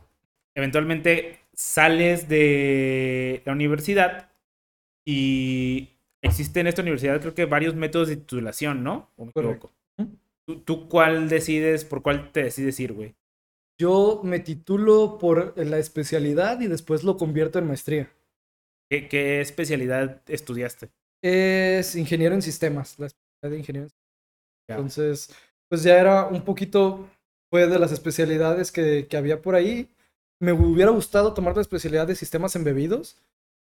eventualmente 0.54 1.38
sales 1.56 2.28
de 2.28 3.42
la 3.44 3.52
universidad 3.52 4.30
y 5.06 5.90
existe 6.22 6.60
en 6.60 6.66
esta 6.66 6.82
universidad 6.82 7.20
creo 7.20 7.34
que 7.34 7.44
varios 7.46 7.74
métodos 7.74 8.08
de 8.08 8.16
titulación, 8.16 8.84
¿no? 8.84 9.10
¿O 9.16 9.24
me 9.24 9.30
equivoco? 9.30 9.72
¿Tú, 10.46 10.60
tú 10.60 10.88
cuál 10.88 11.28
decides, 11.28 11.84
por 11.84 12.02
cuál 12.02 12.30
te 12.30 12.44
decides 12.44 12.78
ir, 12.78 12.92
güey? 12.92 13.16
Yo 13.78 14.20
me 14.22 14.40
titulo 14.40 15.18
por 15.18 15.56
la 15.58 15.78
especialidad 15.78 16.60
y 16.60 16.66
después 16.66 17.04
lo 17.04 17.16
convierto 17.16 17.58
en 17.58 17.66
maestría. 17.66 18.12
¿Qué, 18.88 19.08
qué 19.08 19.40
especialidad 19.40 20.22
estudiaste? 20.28 20.90
Es 21.22 21.96
ingeniero 21.96 22.34
en 22.34 22.42
sistemas, 22.42 22.98
la 22.98 23.06
especialidad 23.06 23.50
de 23.50 23.58
ingeniero 23.58 23.84
en 23.86 23.90
sistemas. 23.90 24.06
Entonces, 24.68 25.36
pues 25.68 25.82
ya 25.82 25.98
era 25.98 26.26
un 26.26 26.42
poquito, 26.42 27.08
fue 27.50 27.66
de 27.66 27.78
las 27.78 27.92
especialidades 27.92 28.70
que, 28.70 29.06
que 29.08 29.16
había 29.16 29.42
por 29.42 29.54
ahí. 29.54 29.90
Me 30.40 30.52
hubiera 30.52 30.90
gustado 30.90 31.32
tomar 31.32 31.54
la 31.56 31.62
especialidad 31.62 32.06
de 32.06 32.14
sistemas 32.14 32.56
embebidos, 32.56 33.16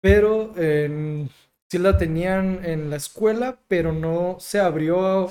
pero 0.00 0.56
en- 0.56 1.30
sí 1.70 1.78
la 1.78 1.98
tenían 1.98 2.64
en 2.64 2.90
la 2.90 2.96
escuela, 2.96 3.58
pero 3.68 3.92
no 3.92 4.36
se 4.40 4.60
abrió 4.60 5.30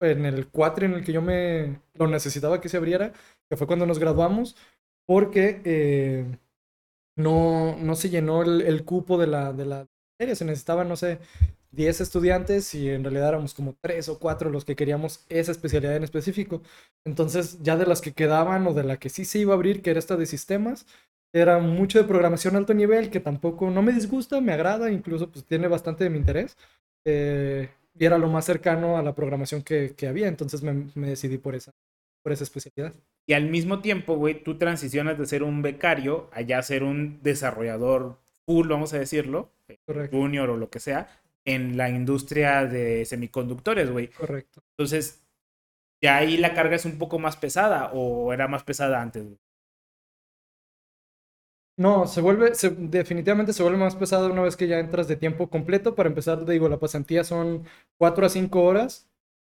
en 0.00 0.26
el 0.26 0.48
cuatri 0.48 0.86
en 0.86 0.94
el 0.94 1.04
que 1.04 1.12
yo 1.12 1.22
me 1.22 1.80
lo 1.94 2.08
necesitaba 2.08 2.60
que 2.60 2.68
se 2.68 2.76
abriera, 2.76 3.12
que 3.48 3.56
fue 3.56 3.66
cuando 3.66 3.86
nos 3.86 3.98
graduamos, 3.98 4.56
porque 5.06 5.60
eh, 5.64 6.24
no, 7.16 7.76
no 7.76 7.94
se 7.94 8.10
llenó 8.10 8.42
el, 8.42 8.84
cupo 8.84 9.18
de 9.18 9.26
la, 9.26 9.52
de 9.52 9.66
la. 9.66 9.86
Se 10.18 10.44
necesitaban, 10.44 10.88
no 10.88 10.96
sé, 10.96 11.18
10 11.74 12.00
estudiantes 12.00 12.74
y 12.74 12.88
en 12.90 13.02
realidad 13.04 13.28
éramos 13.30 13.54
como 13.54 13.76
3 13.80 14.08
o 14.08 14.18
4 14.18 14.50
los 14.50 14.64
que 14.64 14.76
queríamos 14.76 15.24
esa 15.28 15.52
especialidad 15.52 15.96
en 15.96 16.04
específico. 16.04 16.62
Entonces, 17.04 17.58
ya 17.62 17.76
de 17.76 17.86
las 17.86 18.00
que 18.00 18.12
quedaban 18.12 18.66
o 18.66 18.74
de 18.74 18.84
la 18.84 18.98
que 18.98 19.08
sí 19.10 19.24
se 19.24 19.38
iba 19.40 19.52
a 19.52 19.56
abrir, 19.56 19.82
que 19.82 19.90
era 19.90 19.98
esta 19.98 20.16
de 20.16 20.26
sistemas, 20.26 20.86
era 21.32 21.58
mucho 21.58 21.98
de 21.98 22.04
programación 22.08 22.56
alto 22.56 22.74
nivel, 22.74 23.10
que 23.10 23.20
tampoco 23.20 23.70
no 23.70 23.82
me 23.82 23.92
disgusta, 23.92 24.40
me 24.40 24.52
agrada, 24.52 24.90
incluso 24.90 25.30
pues 25.30 25.44
tiene 25.44 25.68
bastante 25.68 26.04
de 26.04 26.10
mi 26.10 26.18
interés. 26.18 26.56
eh, 27.06 27.70
y 27.96 28.04
era 28.06 28.18
lo 28.18 28.28
más 28.28 28.44
cercano 28.44 28.96
a 28.96 29.02
la 29.02 29.14
programación 29.14 29.62
que, 29.62 29.94
que 29.96 30.08
había, 30.08 30.26
entonces 30.26 30.62
me, 30.62 30.90
me 30.96 31.08
decidí 31.08 31.38
por 31.38 31.54
esa, 31.54 31.72
por 32.22 32.32
esa 32.32 32.42
especialidad. 32.44 32.92
Y 33.26 33.34
al 33.34 33.48
mismo 33.48 33.80
tiempo, 33.80 34.16
güey, 34.16 34.42
tú 34.42 34.58
transicionas 34.58 35.18
de 35.18 35.26
ser 35.26 35.42
un 35.42 35.62
becario 35.62 36.28
a 36.32 36.40
ya 36.42 36.60
ser 36.62 36.82
un 36.82 37.20
desarrollador 37.22 38.18
full, 38.46 38.68
vamos 38.68 38.92
a 38.94 38.98
decirlo, 38.98 39.50
Correcto, 39.86 40.16
junior 40.16 40.50
o 40.50 40.56
lo 40.56 40.70
que 40.70 40.80
sea, 40.80 41.08
en 41.44 41.76
la 41.76 41.90
industria 41.90 42.66
de 42.66 43.04
semiconductores, 43.04 43.90
güey. 43.90 44.10
correcto. 44.16 44.62
Entonces, 44.72 45.24
ya 46.02 46.16
ahí 46.18 46.36
la 46.38 46.54
carga 46.54 46.76
es 46.76 46.84
un 46.86 46.98
poco 46.98 47.18
más 47.20 47.36
pesada 47.36 47.92
o 47.94 48.32
era 48.32 48.48
más 48.48 48.64
pesada 48.64 49.02
antes, 49.02 49.24
güey. 49.24 49.38
No, 51.76 52.06
se 52.06 52.20
vuelve, 52.20 52.54
se- 52.54 52.70
definitivamente 52.70 53.52
se 53.52 53.62
vuelve 53.62 53.78
más 53.78 53.96
pesado 53.96 54.30
una 54.32 54.42
vez 54.42 54.56
que 54.56 54.68
ya 54.68 54.78
entras 54.78 55.08
de 55.08 55.16
tiempo 55.16 55.50
completo. 55.50 55.94
Para 55.96 56.08
empezar, 56.08 56.44
te 56.44 56.52
digo, 56.52 56.68
la 56.68 56.78
pasantía 56.78 57.24
son 57.24 57.64
4 57.98 58.24
a 58.26 58.28
5 58.28 58.62
horas, 58.62 59.08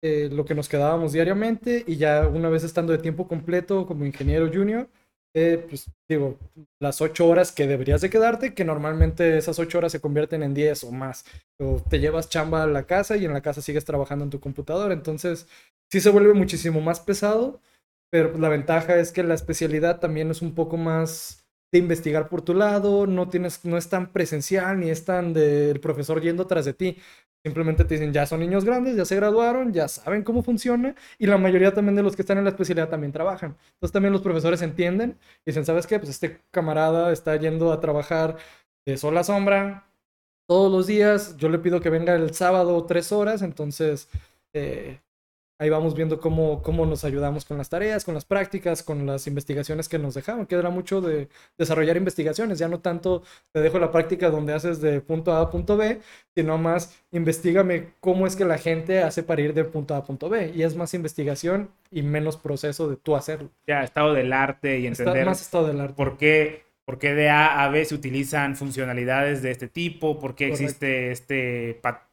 eh, 0.02 0.30
lo 0.32 0.44
que 0.46 0.56
nos 0.56 0.68
quedábamos 0.70 1.14
diariamente, 1.14 1.84
y 1.88 1.98
ya 1.98 2.28
una 2.28 2.50
vez 2.50 2.64
estando 2.64 2.92
de 2.94 3.00
tiempo 3.00 3.28
completo 3.28 3.86
como 3.86 4.06
ingeniero 4.06 4.50
junior, 4.52 4.90
eh, 5.34 5.66
pues 5.70 5.90
digo, 6.10 6.38
las 6.80 7.02
8 7.02 7.28
horas 7.28 7.52
que 7.52 7.68
deberías 7.68 8.02
de 8.02 8.10
quedarte, 8.10 8.54
que 8.54 8.66
normalmente 8.66 9.38
esas 9.38 9.60
8 9.60 9.78
horas 9.78 9.92
se 9.92 10.02
convierten 10.02 10.44
en 10.44 10.54
10 10.54 10.84
o 10.84 10.92
más. 10.92 11.26
O 11.60 11.82
te 11.90 12.00
llevas 12.00 12.30
chamba 12.30 12.64
a 12.64 12.68
la 12.68 12.86
casa 12.88 13.18
y 13.18 13.26
en 13.26 13.34
la 13.34 13.42
casa 13.42 13.62
sigues 13.62 13.86
trabajando 13.86 14.24
en 14.26 14.32
tu 14.32 14.40
computadora. 14.40 14.94
Entonces, 14.94 15.48
sí 15.92 16.00
se 16.02 16.10
vuelve 16.10 16.34
muchísimo 16.34 16.82
más 16.82 17.00
pesado, 17.00 17.62
pero 18.10 18.30
pues, 18.32 18.42
la 18.42 18.50
ventaja 18.50 18.98
es 18.98 19.12
que 19.12 19.24
la 19.24 19.34
especialidad 19.36 20.00
también 20.00 20.32
es 20.32 20.42
un 20.42 20.56
poco 20.56 20.78
más 20.78 21.44
de 21.72 21.80
investigar 21.80 22.30
por 22.30 22.42
tu 22.42 22.54
lado, 22.54 23.08
no 23.08 23.30
tienes, 23.30 23.66
no 23.66 23.78
es 23.78 23.90
tan 23.90 24.14
presencial 24.14 24.80
ni 24.80 24.90
es 24.90 25.04
tan 25.04 25.34
del 25.34 25.80
profesor 25.82 26.22
yendo 26.22 26.48
tras 26.48 26.66
de 26.66 26.74
ti. 26.74 26.98
Simplemente 27.48 27.86
te 27.86 27.94
dicen, 27.94 28.12
ya 28.12 28.26
son 28.26 28.42
niños 28.42 28.66
grandes, 28.66 28.98
ya 28.98 29.06
se 29.06 29.16
graduaron, 29.16 29.72
ya 29.72 29.88
saben 29.88 30.22
cómo 30.22 30.44
funciona 30.44 30.94
y 31.18 31.28
la 31.28 31.38
mayoría 31.38 31.74
también 31.74 31.96
de 31.96 32.04
los 32.04 32.14
que 32.14 32.24
están 32.24 32.38
en 32.38 32.44
la 32.44 32.50
especialidad 32.50 32.90
también 32.90 33.14
trabajan. 33.14 33.56
Entonces 33.76 33.94
también 33.94 34.12
los 34.12 34.22
profesores 34.22 34.62
entienden 34.62 35.18
y 35.46 35.52
dicen, 35.52 35.64
¿sabes 35.64 35.88
qué? 35.88 35.98
Pues 35.98 36.10
este 36.10 36.42
camarada 36.52 37.14
está 37.14 37.38
yendo 37.38 37.72
a 37.72 37.80
trabajar 37.80 38.36
de 38.86 38.98
sol 38.98 39.18
a 39.18 39.24
sombra 39.24 39.88
todos 40.46 40.70
los 40.70 40.88
días, 40.88 41.38
yo 41.38 41.48
le 41.48 41.58
pido 41.58 41.80
que 41.80 41.90
venga 41.90 42.16
el 42.16 42.34
sábado 42.34 42.86
tres 42.86 43.14
horas, 43.14 43.42
entonces 43.42 44.10
eh, 44.52 45.00
ahí 45.60 45.70
vamos 45.70 45.96
viendo 45.96 46.20
cómo, 46.20 46.62
cómo 46.62 46.86
nos 46.86 47.04
ayudamos 47.04 47.46
con 47.46 47.58
las 47.58 47.70
tareas, 47.70 48.06
con 48.06 48.14
las 48.14 48.26
prácticas, 48.26 48.84
con 48.84 49.06
las 49.06 49.26
investigaciones 49.28 49.90
que 49.90 49.98
nos 50.00 50.14
dejaban, 50.14 50.46
que 50.46 50.56
era 50.56 50.70
mucho 50.70 51.02
de 51.02 51.30
desarrollar 51.58 51.98
investigaciones, 51.98 52.60
ya 52.60 52.68
no 52.68 52.80
tanto 52.80 53.24
te 53.52 53.62
dejo 53.62 53.80
la 53.80 53.92
práctica 53.92 54.30
donde 54.30 54.54
haces 54.54 54.82
de 54.82 55.02
punto 55.02 55.32
A 55.34 55.42
a 55.42 55.50
punto 55.50 55.76
B, 55.78 56.00
sino 56.36 56.58
más 56.58 56.96
investigame 57.12 57.94
cómo 58.00 58.28
es 58.28 58.36
que 58.36 58.46
la 58.46 58.58
gente 58.58 59.02
hace 59.02 59.24
para 59.24 59.42
ir 59.42 59.54
de 59.54 59.64
punto 59.66 59.96
A 59.96 59.98
a 59.98 60.04
punto 60.04 60.30
B, 60.30 60.52
y 60.56 60.62
es 60.64 60.76
más 60.76 60.94
investigación 60.94 61.70
y 61.92 62.04
menos 62.04 62.38
proceso 62.38 62.88
de 62.90 62.98
tú 62.98 63.16
hacerlo. 63.16 63.50
Ya, 63.66 63.84
estado 63.84 64.14
del 64.14 64.34
arte 64.34 64.80
y 64.80 64.88
Está 64.88 65.04
entender 65.04 65.26
más 65.26 65.42
estado 65.42 65.68
del 65.68 65.80
arte. 65.82 65.96
por 65.96 66.18
qué, 66.18 66.66
por 66.86 67.00
qué 67.00 67.14
de 67.14 67.30
A 67.30 67.64
a 67.64 67.70
B 67.70 67.84
se 67.84 67.96
utilizan 67.96 68.56
funcionalidades 68.56 69.42
de 69.42 69.52
este 69.52 69.68
tipo, 69.68 70.20
por 70.20 70.36
qué 70.36 70.50
Correcto. 70.50 70.64
existe 70.64 71.12
este 71.12 71.80
pat- 71.82 72.08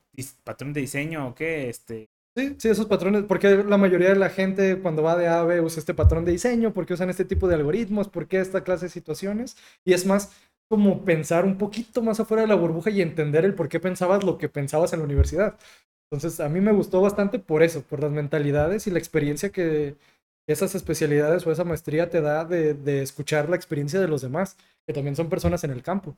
patrón 0.44 0.72
de 0.72 0.80
diseño 0.80 1.28
o 1.28 1.34
qué, 1.34 1.68
este... 1.68 2.08
Sí, 2.36 2.56
sí, 2.58 2.68
esos 2.68 2.86
patrones, 2.86 3.24
porque 3.28 3.62
la 3.62 3.76
mayoría 3.76 4.08
de 4.08 4.16
la 4.16 4.28
gente 4.28 4.80
cuando 4.80 5.04
va 5.04 5.16
de 5.16 5.28
A 5.28 5.40
a 5.40 5.44
B 5.44 5.60
usa 5.60 5.78
este 5.78 5.94
patrón 5.94 6.24
de 6.24 6.32
diseño, 6.32 6.72
porque 6.74 6.94
usan 6.94 7.08
este 7.08 7.24
tipo 7.24 7.46
de 7.46 7.54
algoritmos, 7.54 8.08
porque 8.08 8.40
esta 8.40 8.64
clase 8.64 8.86
de 8.86 8.90
situaciones, 8.90 9.56
y 9.84 9.92
es 9.92 10.04
más 10.04 10.32
como 10.68 11.04
pensar 11.04 11.44
un 11.44 11.58
poquito 11.58 12.02
más 12.02 12.18
afuera 12.18 12.42
de 12.42 12.48
la 12.48 12.56
burbuja 12.56 12.90
y 12.90 13.02
entender 13.02 13.44
el 13.44 13.54
por 13.54 13.68
qué 13.68 13.78
pensabas 13.78 14.24
lo 14.24 14.36
que 14.38 14.48
pensabas 14.48 14.92
en 14.92 14.98
la 15.00 15.04
universidad. 15.04 15.56
Entonces, 16.10 16.40
a 16.40 16.48
mí 16.48 16.60
me 16.60 16.72
gustó 16.72 17.00
bastante 17.00 17.38
por 17.38 17.62
eso, 17.62 17.82
por 17.82 18.00
las 18.02 18.10
mentalidades 18.10 18.86
y 18.86 18.90
la 18.90 18.98
experiencia 18.98 19.50
que 19.50 19.96
esas 20.48 20.74
especialidades 20.74 21.46
o 21.46 21.52
esa 21.52 21.64
maestría 21.64 22.10
te 22.10 22.20
da 22.20 22.44
de, 22.44 23.02
escuchar 23.02 23.48
la 23.48 23.56
experiencia 23.56 24.00
de 24.00 24.08
los 24.08 24.22
demás, 24.22 24.56
que 24.86 24.92
también 24.92 25.16
son 25.16 25.28
personas 25.28 25.64
en 25.64 25.70
el 25.70 25.82
campo. 25.82 26.16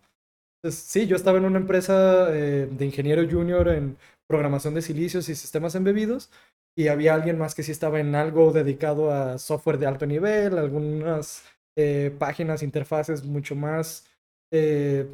Entonces, 0.63 0.83
sí, 0.83 1.07
yo 1.07 1.17
estaba 1.17 1.39
en 1.39 1.45
una 1.47 1.59
empresa 1.59 2.29
eh, 2.35 2.69
de 2.71 2.85
ingeniero 2.87 3.29
junior 3.31 3.69
en 3.69 3.97
programación 4.29 4.75
de 4.75 4.83
silicios 4.83 5.29
y 5.29 5.35
sistemas 5.35 5.75
embebidos, 5.75 6.31
y 6.77 6.89
había 6.89 7.15
alguien 7.15 7.39
más 7.39 7.55
que 7.55 7.63
sí 7.63 7.73
estaba 7.73 8.01
en 8.01 8.15
algo 8.15 8.53
dedicado 8.53 9.11
a 9.11 9.39
software 9.39 9.79
de 9.79 9.87
alto 9.87 10.07
nivel, 10.07 10.59
algunas 10.59 11.45
eh, 11.77 12.15
páginas, 12.19 12.63
interfaces 12.63 13.25
mucho 13.25 13.55
más 13.55 14.07
eh, 14.53 15.09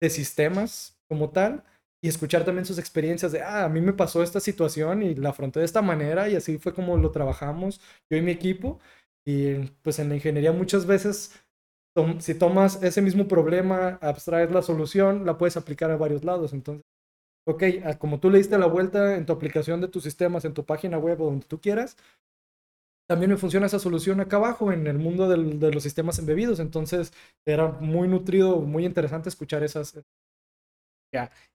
de 0.00 0.10
sistemas 0.10 0.98
como 1.08 1.30
tal, 1.30 1.62
y 2.02 2.08
escuchar 2.08 2.44
también 2.44 2.66
sus 2.66 2.78
experiencias 2.78 3.32
de, 3.32 3.42
ah, 3.42 3.64
a 3.64 3.68
mí 3.68 3.80
me 3.80 3.92
pasó 3.94 4.22
esta 4.22 4.40
situación 4.40 5.02
y 5.02 5.14
la 5.14 5.30
afronté 5.30 5.60
de 5.60 5.66
esta 5.66 5.82
manera, 5.82 6.28
y 6.28 6.36
así 6.36 6.58
fue 6.58 6.74
como 6.74 6.96
lo 6.96 7.10
trabajamos 7.10 7.80
yo 8.10 8.18
y 8.18 8.22
mi 8.22 8.32
equipo, 8.32 8.80
y 9.26 9.54
pues 9.82 9.98
en 9.98 10.10
la 10.10 10.16
ingeniería 10.16 10.52
muchas 10.52 10.86
veces 10.86 11.32
si 12.18 12.34
tomas 12.34 12.82
ese 12.82 13.02
mismo 13.02 13.28
problema, 13.28 13.98
abstraes 14.02 14.50
la 14.50 14.62
solución, 14.62 15.24
la 15.24 15.38
puedes 15.38 15.56
aplicar 15.56 15.90
a 15.90 15.96
varios 15.96 16.24
lados. 16.24 16.52
Entonces, 16.52 16.84
ok, 17.46 17.62
a- 17.84 17.98
como 17.98 18.20
tú 18.20 18.30
le 18.30 18.38
diste 18.38 18.58
la 18.58 18.66
vuelta 18.66 19.16
en 19.16 19.26
tu 19.26 19.32
aplicación 19.32 19.80
de 19.80 19.88
tus 19.88 20.02
sistemas, 20.04 20.44
en 20.44 20.54
tu 20.54 20.64
página 20.64 20.98
web 20.98 21.20
o 21.20 21.26
donde 21.26 21.46
tú 21.46 21.60
quieras, 21.60 21.96
también 23.06 23.30
me 23.30 23.36
funciona 23.36 23.66
esa 23.66 23.78
solución 23.78 24.20
acá 24.20 24.36
abajo 24.36 24.72
en 24.72 24.86
el 24.86 24.98
mundo 24.98 25.28
de 25.28 25.72
los 25.72 25.82
sistemas 25.82 26.18
embebidos. 26.18 26.58
Entonces, 26.60 27.12
era 27.46 27.68
muy 27.68 28.08
nutrido, 28.08 28.60
muy 28.60 28.84
interesante 28.86 29.28
escuchar 29.28 29.62
esas. 29.62 29.94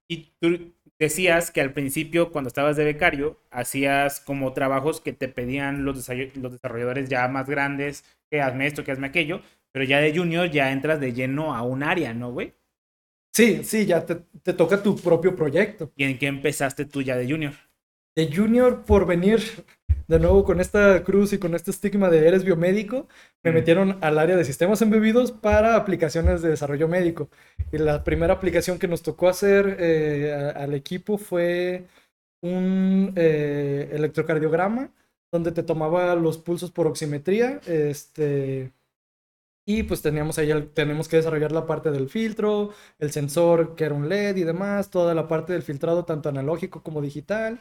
Y 0.07 0.31
tú 0.39 0.73
decías 0.97 1.51
que 1.51 1.61
al 1.61 1.73
principio, 1.73 2.31
cuando 2.31 2.47
estabas 2.47 2.75
de 2.77 2.83
becario, 2.85 3.39
hacías 3.51 4.19
como 4.19 4.53
trabajos 4.53 5.01
que 5.01 5.13
te 5.13 5.27
pedían 5.29 5.85
los, 5.85 6.07
los 6.35 6.51
desarrolladores 6.53 7.09
ya 7.09 7.27
más 7.27 7.47
grandes, 7.47 8.03
que 8.29 8.41
hazme 8.41 8.67
esto, 8.67 8.83
que 8.83 8.91
hazme 8.91 9.07
aquello, 9.07 9.41
pero 9.71 9.85
ya 9.85 9.99
de 9.99 10.15
junior 10.15 10.49
ya 10.49 10.71
entras 10.71 10.99
de 10.99 11.13
lleno 11.13 11.55
a 11.55 11.61
un 11.63 11.83
área, 11.83 12.13
¿no, 12.13 12.31
güey? 12.31 12.53
Sí, 13.31 13.63
sí, 13.63 13.85
ya 13.85 14.05
te, 14.05 14.15
te 14.43 14.53
toca 14.53 14.81
tu 14.83 14.95
propio 14.97 15.35
proyecto. 15.35 15.91
¿Y 15.95 16.03
en 16.03 16.17
qué 16.17 16.27
empezaste 16.27 16.85
tú 16.85 17.01
ya 17.01 17.15
de 17.15 17.29
junior? 17.29 17.53
de 18.15 18.35
junior 18.35 18.83
por 18.85 19.05
venir 19.05 19.39
de 20.07 20.19
nuevo 20.19 20.43
con 20.43 20.59
esta 20.59 21.03
cruz 21.03 21.31
y 21.33 21.37
con 21.37 21.53
este 21.55 21.71
estigma 21.71 22.09
de 22.09 22.27
eres 22.27 22.43
biomédico, 22.43 23.07
me 23.43 23.51
Mm. 23.51 23.53
metieron 23.53 23.97
al 24.01 24.17
área 24.17 24.35
de 24.35 24.43
sistemas 24.43 24.81
embebidos 24.81 25.31
para 25.31 25.75
aplicaciones 25.75 26.41
de 26.41 26.49
desarrollo 26.49 26.87
médico. 26.87 27.29
Y 27.71 27.77
la 27.77 28.03
primera 28.03 28.33
aplicación 28.33 28.79
que 28.79 28.87
nos 28.87 29.03
tocó 29.03 29.29
hacer 29.29 29.77
eh, 29.79 30.33
a- 30.33 30.63
al 30.63 30.73
equipo 30.73 31.17
fue 31.17 31.85
un 32.41 33.13
eh, 33.15 33.89
electrocardiograma 33.93 34.91
donde 35.31 35.51
te 35.51 35.63
tomaba 35.63 36.15
los 36.15 36.37
pulsos 36.39 36.71
por 36.71 36.87
oximetría. 36.87 37.61
Este, 37.67 38.71
y 39.71 39.83
pues 39.83 40.01
teníamos 40.01 40.39
ahí, 40.39 40.49
el- 40.49 40.69
tenemos 40.69 41.07
que 41.07 41.17
desarrollar 41.17 41.51
la 41.51 41.67
parte 41.67 41.91
del 41.91 42.09
filtro, 42.09 42.71
el 42.97 43.11
sensor 43.11 43.75
que 43.75 43.83
era 43.83 43.93
un 43.93 44.09
LED 44.09 44.37
y 44.37 44.43
demás, 44.43 44.89
toda 44.89 45.13
la 45.13 45.27
parte 45.27 45.53
del 45.53 45.61
filtrado 45.61 46.05
tanto 46.05 46.27
analógico 46.29 46.81
como 46.81 47.01
digital. 47.01 47.59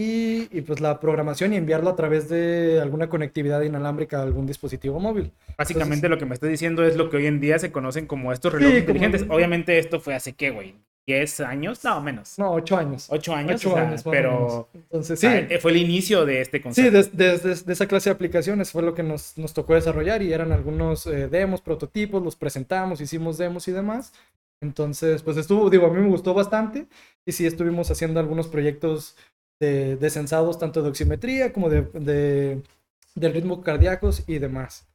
Y, 0.00 0.46
y, 0.56 0.60
pues 0.60 0.78
la 0.80 1.00
programación 1.00 1.52
y 1.52 1.56
enviarlo 1.56 1.90
a 1.90 1.96
través 1.96 2.28
de 2.28 2.78
alguna 2.80 3.08
conectividad 3.08 3.62
inalámbrica 3.62 4.20
a 4.20 4.22
algún 4.22 4.46
dispositivo 4.46 5.00
móvil. 5.00 5.32
Básicamente 5.56 5.94
Entonces- 6.06 6.10
lo 6.10 6.18
que 6.18 6.26
me 6.26 6.34
estás 6.34 6.50
diciendo 6.50 6.84
es 6.84 6.94
lo 6.96 7.10
que 7.10 7.16
hoy 7.16 7.26
en 7.26 7.40
día 7.40 7.58
se 7.58 7.72
conocen 7.72 8.06
como 8.06 8.32
estos 8.32 8.52
Sí, 8.52 8.58
relojes 8.58 8.84
como- 8.84 8.92
inteligentes. 8.96 9.26
Obviamente 9.28 9.76
esto 9.78 9.98
fue 9.98 10.14
hace 10.14 10.34
qué, 10.34 10.50
güey, 10.50 10.76
10 11.08 11.40
años, 11.40 11.82
no, 11.84 12.00
menos. 12.02 12.38
No, 12.38 12.52
ocho 12.52 12.76
años. 12.76 13.06
Ocho 13.10 13.34
años, 13.34 13.60
Ocho 13.62 13.70
o 13.70 13.74
sea, 13.74 13.88
años, 13.88 14.02
pero. 14.04 14.68
Entonces, 14.74 15.18
sí. 15.18 15.26
fue 15.60 15.70
el 15.70 15.78
inicio 15.78 16.26
de 16.26 16.42
este 16.42 16.58
Sí, 16.58 16.62
concepto. 16.62 16.92
des- 16.92 17.16
desde 17.16 17.64
de, 17.64 17.72
esa 17.72 17.86
clase 17.86 18.10
de 18.10 18.14
aplicaciones 18.14 18.70
fue 18.70 18.82
lo 18.82 18.94
que 18.94 19.02
nos, 19.02 19.38
nos 19.38 19.54
tocó 19.54 19.72
desarrollar 19.74 20.22
y 20.22 20.32
eran 20.34 20.52
algunos 20.52 21.06
eh, 21.06 21.28
demos, 21.28 21.62
prototipos, 21.62 22.22
los 22.22 22.36
presentamos, 22.36 23.00
hicimos 23.00 23.38
demos 23.38 23.66
y 23.68 23.72
demás. 23.72 24.12
Entonces, 24.60 25.22
pues 25.22 25.36
estuvo, 25.38 25.70
digo, 25.70 25.86
a 25.86 25.90
mí 25.94 26.00
me 26.00 26.08
gustó 26.08 26.34
bastante 26.34 26.86
y 27.24 27.32
sí 27.32 27.46
estuvimos 27.46 27.90
haciendo 27.90 28.20
algunos 28.20 28.48
proyectos 28.48 29.16
de, 29.60 29.96
de 29.96 30.10
tanto 30.58 30.82
de 30.82 30.88
oximetría 30.90 31.52
como 31.52 31.70
de, 31.70 31.82
de, 31.94 32.62
ritmo 33.32 33.62
cardíacos 33.62 34.24
y 34.26 34.38
demás. 34.38 34.86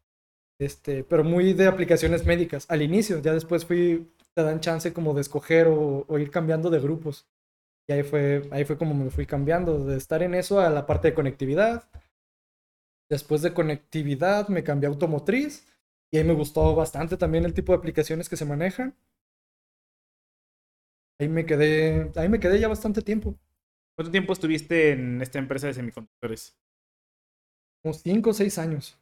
Este, 0.59 1.03
pero 1.03 1.23
muy 1.23 1.53
de 1.53 1.67
aplicaciones 1.67 2.25
médicas 2.25 2.65
al 2.69 2.81
inicio, 2.81 3.19
ya 3.21 3.33
después 3.33 3.65
fui, 3.65 4.07
te 4.35 4.43
dan 4.43 4.59
chance 4.59 4.93
como 4.93 5.13
de 5.13 5.21
escoger 5.21 5.67
o, 5.67 6.05
o 6.07 6.19
ir 6.19 6.31
cambiando 6.31 6.69
de 6.69 6.79
grupos. 6.79 7.27
Y 7.87 7.93
ahí 7.93 8.03
fue, 8.03 8.47
ahí 8.51 8.65
fue 8.65 8.77
como 8.77 8.93
me 8.93 9.09
fui 9.09 9.25
cambiando, 9.25 9.85
de 9.85 9.97
estar 9.97 10.23
en 10.23 10.33
eso 10.35 10.59
a 10.59 10.69
la 10.69 10.85
parte 10.85 11.09
de 11.09 11.13
conectividad. 11.13 11.89
Después 13.09 13.41
de 13.41 13.53
conectividad 13.53 14.47
me 14.47 14.63
cambié 14.63 14.87
a 14.87 14.91
automotriz 14.91 15.67
y 16.11 16.17
ahí 16.17 16.23
me 16.23 16.33
gustó 16.33 16.75
bastante 16.75 17.17
también 17.17 17.45
el 17.45 17.53
tipo 17.53 17.71
de 17.71 17.77
aplicaciones 17.79 18.29
que 18.29 18.37
se 18.37 18.45
manejan. 18.45 18.95
Ahí 21.19 21.27
me 21.29 21.45
quedé, 21.45 22.11
ahí 22.15 22.29
me 22.29 22.39
quedé 22.39 22.59
ya 22.59 22.67
bastante 22.67 23.01
tiempo. 23.01 23.37
¿Cuánto 23.95 24.11
tiempo 24.11 24.33
estuviste 24.33 24.91
en 24.91 25.21
esta 25.21 25.39
empresa 25.39 25.67
de 25.67 25.73
semiconductores? 25.73 26.57
Como 27.81 27.93
cinco 27.93 28.31
o 28.31 28.33
seis 28.33 28.57
años. 28.57 28.97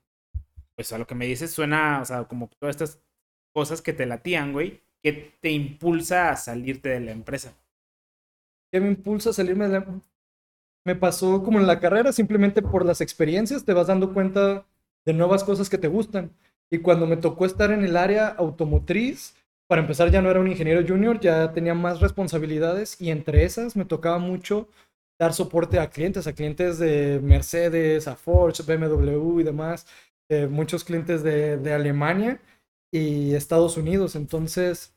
Pues 0.76 0.92
a 0.92 0.98
lo 0.98 1.08
que 1.08 1.16
me 1.16 1.26
dices 1.26 1.52
suena, 1.52 2.02
o 2.02 2.06
sea, 2.06 2.26
como 2.26 2.50
todas 2.60 2.76
estas 2.76 3.02
cosas 3.54 3.82
que 3.82 3.94
te 3.94 4.06
latían, 4.06 4.54
güey, 4.54 4.82
que 5.02 5.34
te 5.42 5.52
impulsa 5.52 6.30
a 6.30 6.36
salirte 6.36 6.90
de 6.90 7.00
la 7.00 7.12
empresa. 7.12 7.54
¿Qué 8.72 8.80
me 8.80 8.88
impulsa 8.88 9.32
a 9.32 9.34
salirme 9.34 9.68
de 9.68 9.80
la... 9.80 10.02
Me 10.86 10.96
pasó 10.96 11.44
como 11.44 11.60
en 11.60 11.68
la 11.68 11.80
carrera, 11.80 12.12
simplemente 12.12 12.62
por 12.62 12.86
las 12.86 13.02
experiencias 13.02 13.66
te 13.66 13.74
vas 13.74 13.88
dando 13.88 14.14
cuenta 14.14 14.66
de 15.06 15.14
nuevas 15.14 15.44
cosas 15.44 15.70
que 15.70 15.78
te 15.78 15.88
gustan. 15.88 16.32
Y 16.72 16.80
cuando 16.80 17.06
me 17.06 17.18
tocó 17.18 17.46
estar 17.46 17.72
en 17.72 17.84
el 17.84 17.98
área 17.98 18.28
automotriz, 18.30 19.36
para 19.68 19.82
empezar 19.82 20.10
ya 20.10 20.22
no 20.22 20.30
era 20.30 20.40
un 20.40 20.48
ingeniero 20.48 20.86
junior, 20.88 21.20
ya 21.20 21.54
tenía 21.54 21.74
más 21.74 22.00
responsabilidades 22.00 23.00
y 23.00 23.12
entre 23.12 23.44
esas 23.44 23.76
me 23.76 23.86
tocaba 23.86 24.18
mucho 24.18 24.68
dar 25.20 25.34
soporte 25.34 25.80
a 25.80 25.90
clientes, 25.90 26.26
a 26.26 26.34
clientes 26.34 26.80
de 26.80 27.20
Mercedes, 27.22 28.08
a 28.08 28.16
Ford, 28.16 28.56
BMW 28.66 29.40
y 29.42 29.44
demás, 29.44 29.86
eh, 30.30 30.48
muchos 30.48 30.84
clientes 30.84 31.22
de, 31.22 31.58
de 31.58 31.74
Alemania 31.74 32.40
y 32.92 33.34
Estados 33.34 33.78
Unidos. 33.78 34.16
Entonces, 34.16 34.94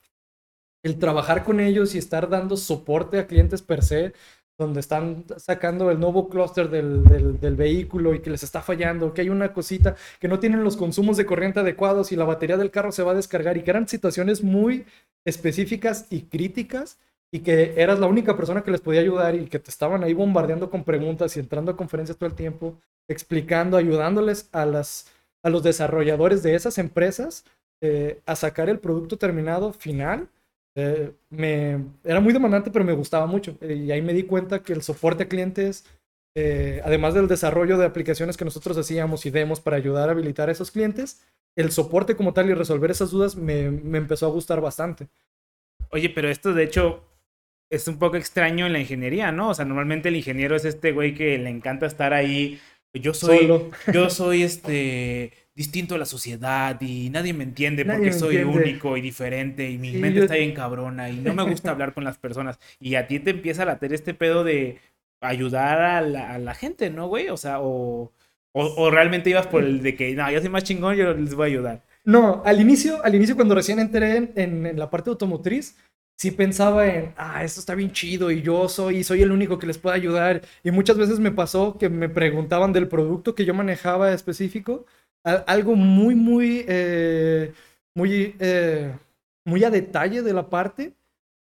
el 0.82 0.98
trabajar 0.98 1.44
con 1.44 1.60
ellos 1.60 1.94
y 1.94 1.98
estar 1.98 2.28
dando 2.28 2.56
soporte 2.56 3.18
a 3.18 3.26
clientes 3.26 3.62
per 3.62 3.82
se, 3.82 4.12
donde 4.58 4.80
están 4.80 5.24
sacando 5.36 5.90
el 5.90 5.98
nuevo 5.98 6.28
clúster 6.28 6.70
del, 6.70 7.02
del, 7.40 7.56
vehículo 7.56 8.14
y 8.14 8.20
que 8.20 8.30
les 8.30 8.44
está 8.44 8.62
fallando, 8.62 9.12
que 9.12 9.22
hay 9.22 9.28
una 9.28 9.52
cosita, 9.52 9.96
que 10.20 10.28
no 10.28 10.38
tienen 10.38 10.62
los 10.62 10.76
consumos 10.76 11.16
de 11.16 11.26
corriente 11.26 11.60
adecuados 11.60 12.12
y 12.12 12.16
la 12.16 12.24
batería 12.24 12.56
del 12.56 12.70
carro 12.70 12.92
se 12.92 13.02
va 13.02 13.12
a 13.12 13.16
descargar 13.16 13.56
y 13.56 13.62
que 13.62 13.70
eran 13.70 13.88
situaciones 13.88 14.44
muy 14.44 14.86
específicas 15.24 16.06
y 16.10 16.22
críticas 16.22 16.98
y 17.32 17.40
que 17.40 17.74
eras 17.76 17.98
la 17.98 18.06
única 18.06 18.36
persona 18.36 18.62
que 18.62 18.70
les 18.70 18.80
podía 18.80 19.00
ayudar 19.00 19.34
y 19.34 19.46
que 19.46 19.58
te 19.58 19.70
estaban 19.70 20.04
ahí 20.04 20.14
bombardeando 20.14 20.70
con 20.70 20.84
preguntas 20.84 21.36
y 21.36 21.40
entrando 21.40 21.72
a 21.72 21.76
conferencias 21.76 22.16
todo 22.16 22.28
el 22.28 22.36
tiempo, 22.36 22.78
explicando, 23.08 23.76
ayudándoles 23.76 24.48
a, 24.52 24.66
las, 24.66 25.08
a 25.42 25.50
los 25.50 25.64
desarrolladores 25.64 26.44
de 26.44 26.54
esas 26.54 26.78
empresas 26.78 27.44
eh, 27.80 28.20
a 28.26 28.36
sacar 28.36 28.68
el 28.68 28.78
producto 28.78 29.18
terminado 29.18 29.72
final 29.72 30.28
eh, 30.76 31.12
me, 31.30 31.84
era 32.02 32.20
muy 32.20 32.32
demandante, 32.32 32.70
pero 32.70 32.84
me 32.84 32.92
gustaba 32.92 33.26
mucho. 33.26 33.56
Y 33.60 33.90
ahí 33.90 34.02
me 34.02 34.12
di 34.12 34.24
cuenta 34.24 34.62
que 34.62 34.72
el 34.72 34.82
soporte 34.82 35.24
a 35.24 35.28
clientes, 35.28 35.84
eh, 36.34 36.80
además 36.84 37.14
del 37.14 37.28
desarrollo 37.28 37.78
de 37.78 37.86
aplicaciones 37.86 38.36
que 38.36 38.44
nosotros 38.44 38.76
hacíamos 38.76 39.24
y 39.26 39.30
demos 39.30 39.60
para 39.60 39.76
ayudar 39.76 40.08
a 40.08 40.12
habilitar 40.12 40.48
a 40.48 40.52
esos 40.52 40.70
clientes, 40.70 41.24
el 41.56 41.70
soporte 41.70 42.16
como 42.16 42.32
tal 42.32 42.50
y 42.50 42.54
resolver 42.54 42.90
esas 42.90 43.10
dudas 43.10 43.36
me, 43.36 43.70
me 43.70 43.98
empezó 43.98 44.26
a 44.26 44.30
gustar 44.30 44.60
bastante. 44.60 45.08
Oye, 45.90 46.10
pero 46.10 46.28
esto 46.28 46.52
de 46.52 46.64
hecho 46.64 47.04
es 47.70 47.86
un 47.86 47.98
poco 47.98 48.16
extraño 48.16 48.66
en 48.66 48.72
la 48.72 48.80
ingeniería, 48.80 49.30
¿no? 49.30 49.50
O 49.50 49.54
sea, 49.54 49.64
normalmente 49.64 50.08
el 50.08 50.16
ingeniero 50.16 50.56
es 50.56 50.64
este 50.64 50.92
güey 50.92 51.14
que 51.14 51.38
le 51.38 51.50
encanta 51.50 51.86
estar 51.86 52.12
ahí. 52.12 52.60
Yo 52.92 53.14
soy, 53.14 53.38
Solo. 53.38 53.70
yo 53.92 54.10
soy 54.10 54.42
este 54.42 55.32
distinto 55.56 55.94
a 55.94 55.98
la 55.98 56.04
sociedad 56.04 56.80
y 56.80 57.10
nadie 57.10 57.32
me 57.32 57.44
entiende 57.44 57.84
Nadie 57.84 57.96
porque 57.98 58.10
me 58.10 58.18
soy 58.18 58.36
entiende. 58.36 58.58
único 58.70 58.96
y 58.96 59.00
diferente 59.00 59.70
y 59.70 59.78
mi 59.78 59.92
Sí, 59.92 59.98
mente 59.98 60.18
yo- 60.18 60.24
está 60.24 60.34
bien 60.36 60.52
cabrona 60.54 61.10
y 61.10 61.16
no 61.18 61.32
me 61.34 61.42
gusta 61.48 61.70
hablar 61.70 61.94
con 61.94 62.04
las 62.04 62.18
personas. 62.18 62.58
Y 62.80 62.96
a 62.96 63.06
ti 63.06 63.20
te 63.20 63.30
empieza 63.30 63.62
a 63.62 63.66
latir 63.66 63.92
este 63.94 64.14
pedo 64.14 64.42
de 64.44 64.80
ayudar 65.20 65.80
a 65.80 66.00
la, 66.00 66.34
a 66.34 66.38
la 66.38 66.54
gente, 66.54 66.90
¿no, 66.90 67.06
güey? 67.08 67.28
O 67.28 67.36
sea, 67.36 67.60
o, 67.60 68.12
o, 68.52 68.64
o 68.76 68.90
realmente 68.90 69.30
ibas 69.30 69.46
por 69.46 69.62
el 69.62 69.82
de 69.82 69.96
que, 69.96 70.14
no, 70.14 70.30
yo 70.30 70.40
soy 70.40 70.48
más 70.50 70.64
chingón, 70.64 70.96
yo 70.96 71.14
les 71.14 71.34
voy 71.34 71.44
a 71.44 71.52
ayudar. 71.52 71.82
No, 72.04 72.42
al 72.44 72.60
inicio, 72.60 73.02
al 73.04 73.14
inicio 73.14 73.34
cuando 73.36 73.54
recién 73.54 73.78
entré 73.78 74.16
en, 74.16 74.32
en- 74.36 74.66
en 74.66 74.78
la 74.78 74.90
parte 74.90 75.08
automotriz, 75.10 75.76
sí 76.18 76.30
pensaba 76.30 76.86
en, 76.86 77.12
ah, 77.16 77.42
esto 77.44 77.60
está 77.60 77.74
bien 77.74 77.92
chido 77.92 78.30
y 78.30 78.42
yo 78.42 78.68
soy, 78.68 79.02
soy 79.04 79.22
el 79.22 79.32
único 79.32 79.58
que 79.58 79.66
les 79.66 79.78
puede 79.78 79.96
ayudar. 79.96 80.42
Y 80.62 80.70
muchas 80.72 80.98
veces 80.98 81.18
me 81.20 81.30
pasó 81.32 81.78
que 81.78 81.88
me 81.88 82.08
preguntaban 82.08 82.72
del 82.72 82.88
producto 82.88 83.34
que 83.34 83.44
yo 83.46 83.54
manejaba 83.54 84.12
específico, 84.12 84.84
algo 85.24 85.74
muy, 85.76 86.14
muy, 86.14 86.64
eh, 86.68 87.52
muy, 87.94 88.36
eh, 88.38 88.94
muy 89.44 89.64
a 89.64 89.70
detalle 89.70 90.22
de 90.22 90.32
la 90.32 90.48
parte. 90.50 90.94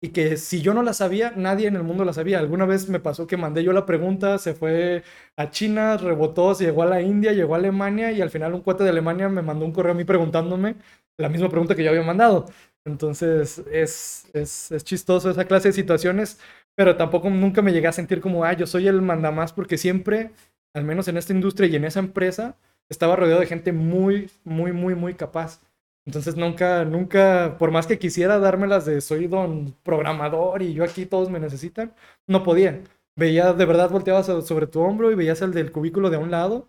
Y 0.02 0.10
que 0.10 0.36
si 0.36 0.60
yo 0.62 0.74
no 0.74 0.82
la 0.82 0.92
sabía, 0.92 1.32
nadie 1.36 1.68
en 1.68 1.76
el 1.76 1.82
mundo 1.82 2.04
la 2.04 2.12
sabía. 2.12 2.38
Alguna 2.38 2.66
vez 2.66 2.88
me 2.88 3.00
pasó 3.00 3.26
que 3.26 3.38
mandé 3.38 3.64
yo 3.64 3.72
la 3.72 3.86
pregunta, 3.86 4.38
se 4.38 4.54
fue 4.54 5.02
a 5.36 5.50
China, 5.50 5.96
rebotó, 5.96 6.54
se 6.54 6.64
llegó 6.64 6.82
a 6.82 6.86
la 6.86 7.00
India, 7.00 7.32
llegó 7.32 7.54
a 7.54 7.58
Alemania 7.58 8.12
y 8.12 8.20
al 8.20 8.30
final 8.30 8.54
un 8.54 8.60
cuate 8.60 8.84
de 8.84 8.90
Alemania 8.90 9.28
me 9.30 9.42
mandó 9.42 9.64
un 9.64 9.72
correo 9.72 9.92
a 9.92 9.94
mí 9.96 10.04
preguntándome 10.04 10.76
la 11.18 11.28
misma 11.30 11.48
pregunta 11.48 11.74
que 11.74 11.82
yo 11.82 11.90
había 11.90 12.02
mandado. 12.02 12.46
Entonces 12.84 13.58
es, 13.72 14.26
es, 14.34 14.70
es 14.70 14.84
chistoso 14.84 15.30
esa 15.30 15.46
clase 15.46 15.68
de 15.68 15.72
situaciones, 15.72 16.38
pero 16.76 16.96
tampoco 16.96 17.30
nunca 17.30 17.62
me 17.62 17.72
llegué 17.72 17.88
a 17.88 17.92
sentir 17.92 18.20
como, 18.20 18.44
ah, 18.44 18.52
yo 18.52 18.66
soy 18.66 18.86
el 18.88 19.02
mandamás, 19.02 19.52
porque 19.52 19.78
siempre, 19.78 20.30
al 20.74 20.84
menos 20.84 21.08
en 21.08 21.16
esta 21.16 21.32
industria 21.32 21.68
y 21.68 21.76
en 21.76 21.84
esa 21.84 22.00
empresa, 22.00 22.56
estaba 22.88 23.16
rodeado 23.16 23.40
de 23.40 23.46
gente 23.46 23.72
muy, 23.72 24.30
muy, 24.44 24.72
muy, 24.72 24.94
muy 24.94 25.14
capaz. 25.14 25.60
Entonces 26.06 26.36
nunca, 26.36 26.84
nunca, 26.84 27.56
por 27.58 27.70
más 27.72 27.86
que 27.86 27.98
quisiera 27.98 28.38
dármelas 28.38 28.86
de 28.86 29.00
soy 29.00 29.26
don 29.26 29.74
programador 29.82 30.62
y 30.62 30.72
yo 30.74 30.84
aquí 30.84 31.04
todos 31.06 31.30
me 31.30 31.40
necesitan, 31.40 31.94
no 32.28 32.42
podía. 32.44 32.82
Veía, 33.16 33.52
de 33.52 33.64
verdad, 33.64 33.90
volteabas 33.90 34.26
so- 34.26 34.42
sobre 34.42 34.66
tu 34.66 34.80
hombro 34.80 35.10
y 35.10 35.14
veías 35.16 35.42
el 35.42 35.52
del 35.52 35.72
cubículo 35.72 36.10
de 36.10 36.18
un 36.18 36.30
lado 36.30 36.68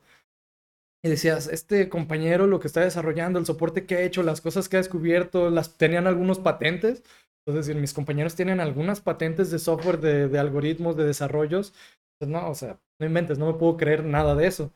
y 1.03 1.09
decías, 1.09 1.47
este 1.47 1.89
compañero 1.89 2.47
lo 2.47 2.59
que 2.59 2.67
está 2.67 2.81
desarrollando, 2.81 3.39
el 3.39 3.45
soporte 3.45 3.85
que 3.85 3.95
ha 3.95 4.01
hecho, 4.01 4.23
las 4.23 4.41
cosas 4.41 4.67
que 4.67 4.77
ha 4.77 4.79
descubierto, 4.79 5.49
las 5.49 5.77
tenían 5.77 6.07
algunos 6.07 6.39
patentes. 6.39 7.03
Entonces, 7.45 7.75
mis 7.75 7.93
compañeros 7.93 8.35
tienen 8.35 8.59
algunas 8.59 8.99
patentes 8.99 9.51
de 9.51 9.59
software, 9.59 9.99
de, 9.99 10.27
de 10.27 10.39
algoritmos, 10.39 10.97
de 10.97 11.05
desarrollos, 11.05 11.73
pues 12.19 12.29
no, 12.29 12.49
o 12.49 12.55
sea, 12.55 12.79
no 12.99 13.05
inventes, 13.05 13.37
no 13.37 13.45
me 13.47 13.53
puedo 13.57 13.77
creer 13.77 14.03
nada 14.03 14.35
de 14.35 14.47
eso. 14.47 14.73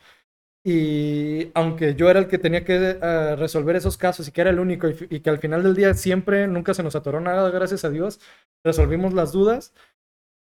Y 0.63 1.49
aunque 1.55 1.95
yo 1.95 2.09
era 2.09 2.19
el 2.19 2.27
que 2.27 2.37
tenía 2.37 2.63
que 2.63 2.75
eh, 3.01 3.35
resolver 3.35 3.75
esos 3.75 3.97
casos 3.97 4.27
y 4.27 4.31
que 4.31 4.41
era 4.41 4.51
el 4.51 4.59
único 4.59 4.89
y, 4.89 4.95
y 5.09 5.19
que 5.21 5.29
al 5.31 5.39
final 5.39 5.63
del 5.63 5.75
día 5.75 5.93
siempre, 5.95 6.47
nunca 6.47 6.73
se 6.75 6.83
nos 6.83 6.95
atoró 6.95 7.19
nada, 7.19 7.49
gracias 7.49 7.83
a 7.83 7.89
Dios, 7.89 8.19
resolvimos 8.63 9.13
las 9.13 9.31
dudas. 9.31 9.73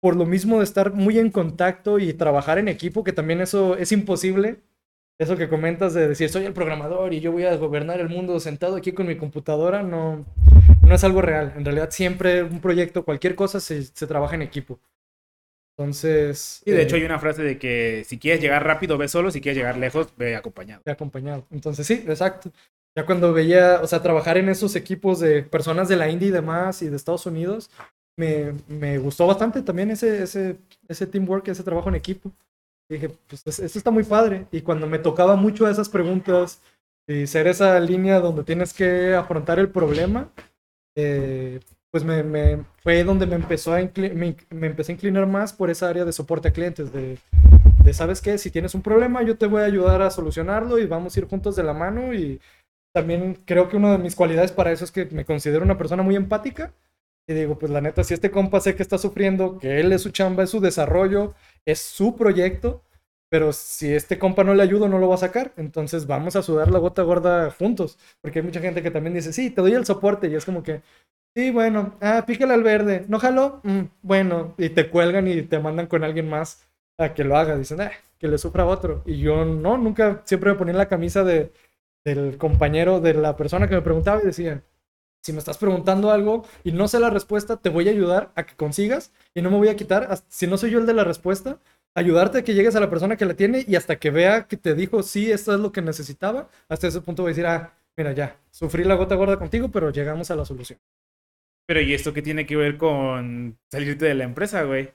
Por 0.01 0.17
lo 0.17 0.27
mismo 0.27 0.59
de 0.59 0.65
estar 0.65 0.93
muy 0.93 1.19
en 1.19 1.31
contacto 1.31 1.99
y 1.99 2.13
trabajar 2.15 2.59
en 2.59 2.69
equipo, 2.69 3.05
que 3.05 3.13
también 3.13 3.41
eso 3.41 3.77
es 3.77 3.93
imposible. 3.93 4.61
Eso 5.19 5.37
que 5.37 5.49
comentas 5.49 5.95
de 5.95 6.09
decir, 6.09 6.29
soy 6.31 6.45
el 6.47 6.53
programador 6.55 7.15
y 7.15 7.21
yo 7.21 7.33
voy 7.33 7.45
a 7.45 7.57
gobernar 7.57 8.01
el 8.01 8.09
mundo 8.09 8.41
sentado 8.41 8.77
aquí 8.77 8.93
con 8.93 9.07
mi 9.07 9.17
computadora, 9.17 9.83
no, 9.83 10.25
no 10.83 10.95
es 10.95 11.05
algo 11.05 11.23
real. 11.23 11.53
En 11.57 11.65
realidad 11.65 11.91
siempre 11.91 12.43
un 12.43 12.61
proyecto, 12.61 13.05
cualquier 13.05 13.37
cosa 13.37 13.61
se, 13.61 13.85
se 13.85 14.07
trabaja 14.07 14.35
en 14.35 14.43
equipo. 14.43 14.81
Entonces... 15.83 16.63
Y 16.65 16.71
de 16.71 16.79
eh, 16.81 16.83
hecho 16.83 16.97
hay 16.97 17.05
una 17.05 17.19
frase 17.19 17.43
de 17.43 17.59
que 17.59 18.05
si 18.07 18.19
quieres 18.19 18.41
llegar 18.41 18.65
rápido, 18.65 18.99
ve 18.99 19.09
solo, 19.09 19.31
si 19.31 19.41
quieres 19.41 19.57
llegar 19.59 19.77
lejos, 19.77 20.09
ve 20.17 20.37
acompañado. 20.37 20.83
de 20.85 20.93
acompañado. 20.93 21.45
Entonces, 21.51 21.87
sí, 21.87 22.05
exacto. 22.07 22.51
Ya 22.97 23.07
cuando 23.07 23.33
veía, 23.33 23.81
o 23.83 23.87
sea, 23.87 24.03
trabajar 24.03 24.37
en 24.37 24.49
esos 24.49 24.77
equipos 24.77 25.21
de 25.21 25.43
personas 25.43 25.89
de 25.89 25.97
la 25.97 26.11
India 26.11 26.29
y 26.29 26.33
demás 26.33 26.83
y 26.83 26.89
de 26.89 26.97
Estados 26.97 27.25
Unidos, 27.27 27.71
me, 28.19 28.53
me 28.69 28.99
gustó 28.99 29.27
bastante 29.27 29.63
también 29.63 29.91
ese, 29.91 30.23
ese, 30.23 30.57
ese 30.89 31.07
teamwork, 31.07 31.49
ese 31.49 31.63
trabajo 31.63 31.89
en 31.89 31.95
equipo. 31.95 32.31
Y 32.91 32.95
dije, 32.95 33.11
pues 33.29 33.43
es- 33.47 33.59
esto 33.61 33.79
está 33.79 33.91
muy 33.91 34.05
padre. 34.05 34.47
Y 34.53 34.61
cuando 34.61 34.87
me 34.87 34.99
tocaba 34.99 35.37
mucho 35.37 35.69
esas 35.69 35.89
preguntas 35.89 36.61
y 37.09 37.27
ser 37.27 37.47
esa 37.47 37.81
línea 37.81 38.21
donde 38.21 38.45
tienes 38.45 38.75
que 38.75 39.15
afrontar 39.15 39.59
el 39.59 39.71
problema, 39.71 40.31
eh, 40.97 41.61
pues 41.93 42.05
me, 42.05 42.65
fue 42.83 43.05
donde 43.05 43.27
me 43.27 43.35
empezó 43.37 43.75
a 43.75 43.81
me, 43.81 44.37
me 44.51 44.67
empecé 44.67 44.93
a 44.93 44.95
inclinar 44.95 45.27
más 45.27 45.53
por 45.53 45.71
esa 45.71 45.91
área 45.91 46.07
de 46.07 46.13
soporte 46.13 46.49
a 46.49 46.53
clientes, 46.53 46.91
de, 46.91 47.19
de, 47.85 47.93
¿sabes 47.93 48.23
qué? 48.23 48.39
Si 48.39 48.51
tienes 48.51 48.75
un 48.75 48.81
problema, 48.81 49.23
yo 49.23 49.37
te 49.37 49.47
voy 49.47 49.61
a 49.61 49.67
ayudar 49.67 50.01
a 50.01 50.11
solucionarlo 50.11 50.79
y 50.79 50.87
vamos 50.87 51.15
a 51.15 51.21
ir 51.21 51.27
juntos 51.27 51.55
de 51.55 51.63
la 51.63 51.75
mano. 51.75 52.15
Y 52.15 52.41
también 52.95 53.39
creo 53.45 53.69
que 53.69 53.77
una 53.77 53.93
de 53.93 53.99
mis 53.99 54.17
cualidades 54.17 54.53
para 54.53 54.73
eso 54.73 54.85
es 54.87 54.91
que 54.91 55.05
me 55.07 55.27
considero 55.27 55.65
una 55.65 55.77
persona 55.77 56.03
muy 56.03 56.17
empática. 56.17 56.73
Y 57.29 57.35
digo, 57.35 57.59
pues 57.59 57.71
la 57.71 57.83
neta, 57.83 58.03
si 58.05 58.15
este 58.15 58.31
compa 58.31 58.61
sé 58.61 58.75
que 58.75 58.83
está 58.83 58.97
sufriendo, 58.97 59.59
que 59.59 59.79
él 59.79 59.93
es 59.93 60.01
su 60.01 60.11
chamba, 60.11 60.45
es 60.45 60.51
su 60.51 60.61
desarrollo, 60.61 61.35
es 61.67 61.79
su 61.79 62.17
proyecto, 62.17 62.83
pero 63.29 63.53
si 63.53 63.93
este 63.93 64.19
compa 64.19 64.45
no 64.45 64.55
le 64.55 64.63
ayudo, 64.63 64.89
no 64.89 64.99
lo 64.99 65.09
va 65.09 65.17
a 65.17 65.19
sacar. 65.19 65.53
Entonces 65.59 66.07
vamos 66.07 66.37
a 66.37 66.43
sudar 66.43 66.71
la 66.71 66.79
gota 66.79 67.03
gorda 67.03 67.51
juntos. 67.51 67.99
Porque 68.23 68.39
hay 68.39 68.45
mucha 68.47 68.61
gente 68.61 68.83
que 68.83 68.91
también 68.91 69.15
dice, 69.15 69.33
sí, 69.33 69.51
te 69.51 69.61
doy 69.61 69.73
el 69.75 69.85
soporte. 69.85 70.29
Y 70.29 70.35
es 70.35 70.45
como 70.45 70.63
que, 70.63 70.83
Sí, 71.35 71.51
bueno, 71.51 71.97
ah, 72.03 72.25
pícale 72.27 72.53
al 72.53 72.63
verde, 72.63 73.07
¿no 73.09 73.19
jaló? 73.19 73.61
Mm, 73.65 73.83
bueno, 74.03 74.55
y 74.59 74.69
te 74.69 74.91
cuelgan 74.91 75.27
y 75.29 75.43
te 75.43 75.59
mandan 75.59 75.87
con 75.87 76.05
alguien 76.05 76.29
más 76.29 76.69
a 76.99 77.15
que 77.15 77.25
lo 77.25 77.37
haga. 77.37 77.57
Dicen, 77.57 77.81
ah, 77.81 77.91
que 78.19 78.29
le 78.29 78.37
sufra 78.39 78.67
otro. 78.67 79.03
Y 79.07 79.19
yo 79.19 79.45
no, 79.47 79.79
nunca, 79.79 80.21
siempre 80.27 80.51
me 80.53 80.59
ponía 80.59 80.75
la 80.75 80.89
camisa 80.89 81.25
de, 81.25 81.51
del 82.05 82.37
compañero, 82.37 83.01
de 83.01 83.15
la 83.15 83.35
persona 83.37 83.67
que 83.69 83.75
me 83.77 83.81
preguntaba 83.83 84.21
y 84.23 84.27
decía, 84.27 84.63
si 85.23 85.33
me 85.33 85.39
estás 85.41 85.59
preguntando 85.59 86.11
algo 86.13 86.45
y 86.65 86.73
no 86.73 86.89
sé 86.89 87.01
la 87.01 87.11
respuesta, 87.11 87.57
te 87.59 87.71
voy 87.71 87.89
a 87.89 87.93
ayudar 87.93 88.33
a 88.37 88.45
que 88.47 88.57
consigas 88.57 89.13
y 89.35 89.43
no 89.43 89.51
me 89.51 89.59
voy 89.59 89.69
a 89.69 89.77
quitar, 89.77 90.09
hasta- 90.11 90.27
si 90.31 90.47
no 90.49 90.59
soy 90.59 90.71
yo 90.73 90.81
el 90.81 90.87
de 90.87 90.95
la 90.95 91.05
respuesta, 91.05 91.61
ayudarte 91.95 92.39
a 92.39 92.45
que 92.45 92.55
llegues 92.55 92.77
a 92.77 92.81
la 92.81 92.91
persona 92.91 93.17
que 93.17 93.27
la 93.27 93.35
tiene 93.35 93.65
y 93.69 93.77
hasta 93.77 93.97
que 93.99 94.11
vea 94.11 94.49
que 94.49 94.57
te 94.59 94.75
dijo, 94.75 95.03
sí, 95.05 95.31
esto 95.33 95.55
es 95.55 95.61
lo 95.61 95.73
que 95.73 95.83
necesitaba, 95.83 96.49
hasta 96.69 96.89
ese 96.89 97.01
punto 97.03 97.23
voy 97.23 97.31
a 97.31 97.35
decir, 97.35 97.47
ah, 97.47 97.75
mira, 97.97 98.13
ya, 98.13 98.37
sufrí 98.51 98.85
la 98.85 98.95
gota 98.97 99.15
gorda 99.17 99.39
contigo, 99.39 99.71
pero 99.71 99.91
llegamos 99.91 100.31
a 100.33 100.37
la 100.37 100.45
solución. 100.47 100.79
Pero 101.67 101.81
¿y 101.81 101.95
esto 101.95 102.13
qué 102.13 102.23
tiene 102.23 102.47
que 102.47 102.57
ver 102.57 102.77
con 102.77 103.59
salirte 103.71 104.05
de 104.05 104.15
la 104.15 104.25
empresa, 104.25 104.63
güey? 104.65 104.91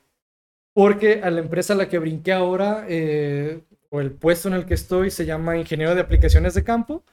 Porque 0.74 1.22
a 1.24 1.32
la 1.32 1.40
empresa 1.40 1.74
a 1.74 1.78
la 1.78 1.90
que 1.90 2.00
brinqué 2.00 2.34
ahora, 2.34 2.86
eh, 2.88 3.62
o 3.90 4.02
el 4.02 4.12
puesto 4.12 4.48
en 4.48 4.54
el 4.54 4.66
que 4.66 4.74
estoy, 4.76 5.10
se 5.10 5.26
llama 5.26 5.58
ingeniero 5.58 5.96
de 5.96 6.02
aplicaciones 6.02 6.54
de 6.54 6.64
campo. 6.64 7.04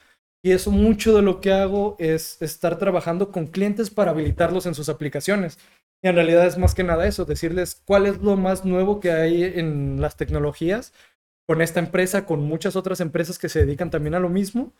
Y 0.43 0.53
eso 0.53 0.71
mucho 0.71 1.17
de 1.17 1.23
lo 1.23 1.41
que 1.41 1.53
hago 1.53 1.97
es 1.99 2.43
estar 2.43 2.79
trabajando 2.79 3.33
con 3.33 3.47
clientes 3.47 3.89
para 3.89 4.11
habilitarlos 4.11 4.67
en 4.67 4.75
sus 4.75 4.91
aplicaciones. 4.91 5.59
Y 6.03 6.09
en 6.09 6.17
realidad 6.17 6.47
es 6.47 6.59
más 6.59 6.75
que 6.75 6.85
nada 6.85 7.07
eso, 7.07 7.25
decirles 7.25 7.81
cuál 7.87 8.05
es 8.05 8.19
lo 8.19 8.37
más 8.37 8.67
nuevo 8.67 9.01
que 9.01 9.11
hay 9.11 9.43
en 9.43 10.03
las 10.03 10.19
tecnologías 10.19 10.93
con 11.47 11.63
esta 11.63 11.81
empresa, 11.81 12.27
con 12.27 12.43
muchas 12.43 12.77
otras 12.77 13.01
empresas 13.01 13.39
que 13.39 13.49
se 13.49 13.61
dedican 13.61 13.91
también 13.91 14.15
a 14.15 14.21
lo 14.21 14.29
mismo. 14.29 14.75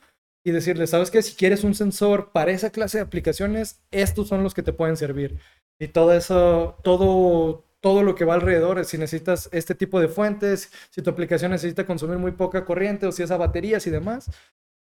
Y 0.45 0.51
decirles, 0.51 0.91
¿sabes 0.91 1.11
qué? 1.11 1.23
Si 1.23 1.35
quieres 1.37 1.65
un 1.65 1.75
sensor 1.75 2.31
para 2.33 2.53
esa 2.53 2.71
clase 2.71 2.99
de 2.99 3.05
aplicaciones, 3.05 3.81
estos 3.91 4.29
son 4.29 4.43
los 4.43 4.53
que 4.53 4.63
te 4.63 4.75
pueden 4.75 4.97
servir. 4.97 5.39
Y 5.79 5.89
todo 5.89 6.13
eso, 6.13 6.79
todo, 6.85 7.65
todo 7.81 8.03
lo 8.03 8.15
que 8.15 8.27
va 8.27 8.35
alrededor, 8.35 8.85
si 8.85 8.99
necesitas 8.99 9.49
este 9.53 9.75
tipo 9.75 10.01
de 10.01 10.09
fuentes, 10.09 10.71
si 10.91 11.01
tu 11.03 11.11
aplicación 11.11 11.51
necesita 11.51 11.87
consumir 11.87 12.19
muy 12.19 12.33
poca 12.33 12.65
corriente 12.65 13.07
o 13.07 13.13
si 13.13 13.23
es 13.23 13.31
a 13.31 13.39
baterías 13.39 13.87
y 13.87 13.91
demás, 13.91 14.31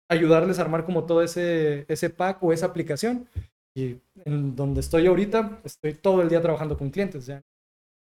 ayudarles 0.08 0.58
a 0.58 0.62
armar 0.62 0.84
como 0.84 1.06
todo 1.06 1.22
ese, 1.22 1.84
ese 1.88 2.10
pack 2.10 2.42
o 2.42 2.52
esa 2.52 2.66
aplicación. 2.66 3.28
Y 3.74 4.00
en 4.24 4.56
donde 4.56 4.80
estoy 4.80 5.06
ahorita, 5.06 5.60
estoy 5.64 5.94
todo 5.94 6.22
el 6.22 6.28
día 6.28 6.40
trabajando 6.40 6.76
con 6.78 6.90
clientes 6.90 7.26
ya. 7.26 7.42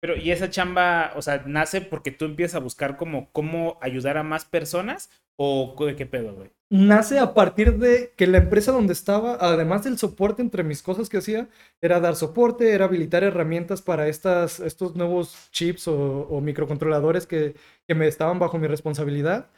Pero, 0.01 0.15
¿y 0.15 0.31
esa 0.31 0.49
chamba, 0.49 1.11
o 1.15 1.21
sea, 1.21 1.43
nace 1.45 1.81
porque 1.81 2.11
tú 2.11 2.25
empiezas 2.25 2.55
a 2.55 2.63
buscar 2.63 2.95
como 2.95 3.31
cómo 3.31 3.77
ayudar 3.81 4.17
a 4.17 4.23
más 4.23 4.45
personas? 4.45 5.09
¿O 5.35 5.75
de 5.85 5.95
qué 5.95 6.05
pedo, 6.05 6.35
güey? 6.35 6.51
Nace 6.71 7.17
a 7.17 7.33
partir 7.33 7.77
de 7.77 8.13
que 8.15 8.27
la 8.27 8.37
empresa 8.37 8.71
donde 8.71 8.93
estaba, 8.93 9.37
además 9.39 9.83
del 9.83 9.97
soporte 9.97 10.41
entre 10.41 10.63
mis 10.63 10.83
cosas 10.83 11.09
que 11.09 11.17
hacía, 11.17 11.49
era 11.81 11.99
dar 11.99 12.15
soporte, 12.15 12.73
era 12.73 12.85
habilitar 12.85 13.23
herramientas 13.23 13.81
para 13.81 14.07
estas, 14.07 14.59
estos 14.59 14.95
nuevos 14.95 15.49
chips 15.51 15.87
o, 15.87 16.39
microcontroladores 16.41 17.25
que, 17.25 17.55
que 17.87 17.95
me 17.95 18.07
estaban 18.07 18.37
bajo 18.37 18.59
mi 18.59 18.67
responsabilidad. 18.67 19.49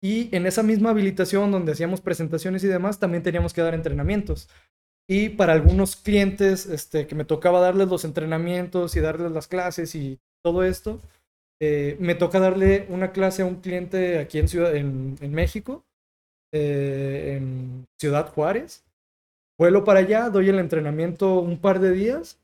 Y 0.00 0.34
en 0.34 0.46
esa 0.46 0.62
misma 0.62 0.90
habilitación 0.90 1.50
donde 1.50 1.72
hacíamos 1.72 2.00
presentaciones 2.00 2.62
y 2.64 2.68
demás, 2.68 2.98
también 2.98 3.22
teníamos 3.22 3.52
que 3.52 3.62
dar 3.62 3.74
entrenamientos. 3.74 4.48
Y 5.08 5.30
para 5.30 5.52
algunos 5.52 5.96
clientes 5.96 6.66
este, 6.66 7.06
que 7.06 7.14
me 7.14 7.24
tocaba 7.24 7.60
darles 7.60 7.88
los 7.88 8.04
entrenamientos 8.04 8.96
y 8.96 9.00
darles 9.00 9.30
las 9.32 9.46
clases 9.46 9.94
y 9.94 10.18
todo 10.42 10.64
esto, 10.64 11.00
eh, 11.60 11.96
me 12.00 12.14
toca 12.14 12.40
darle 12.40 12.86
una 12.88 13.12
clase 13.12 13.42
a 13.42 13.46
un 13.46 13.60
cliente 13.60 14.18
aquí 14.18 14.38
en, 14.38 14.48
Ciudad, 14.48 14.74
en, 14.74 15.16
México, 15.32 15.84
eh, 16.52 17.36
en 17.36 17.86
Ciudad 17.98 18.28
Juárez. 18.32 18.84
Vuelo 19.58 19.84
para 19.84 20.00
allá, 20.00 20.28
doy 20.28 20.48
el 20.48 20.58
entrenamiento 20.58 21.38
un 21.38 21.58
par 21.58 21.80
de 21.80 21.92
días 21.92 22.38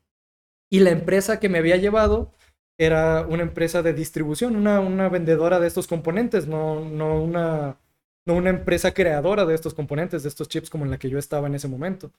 y 0.71 0.79
la 0.79 0.89
empresa 0.89 1.39
que 1.39 1.49
me 1.49 1.59
había 1.59 1.77
llevado 1.77 2.31
era 2.79 3.27
una 3.27 3.43
empresa 3.43 3.83
de 3.83 3.93
distribución, 3.93 4.55
una, 4.55 4.79
una 4.79 5.09
vendedora 5.09 5.59
de 5.59 5.67
estos 5.67 5.85
componentes, 5.85 6.47
no, 6.47 6.83
no, 6.83 7.21
una, 7.21 7.77
no 8.25 8.35
una 8.35 8.49
empresa 8.49 8.93
creadora 8.93 9.45
de 9.45 9.53
estos 9.53 9.75
componentes, 9.75 10.23
de 10.23 10.29
estos 10.29 10.47
chips 10.47 10.71
como 10.71 10.85
en 10.85 10.91
la 10.91 10.97
que 10.97 11.09
yo 11.09 11.19
estaba 11.19 11.47
en 11.47 11.55
ese 11.55 11.67
momento. 11.67 12.11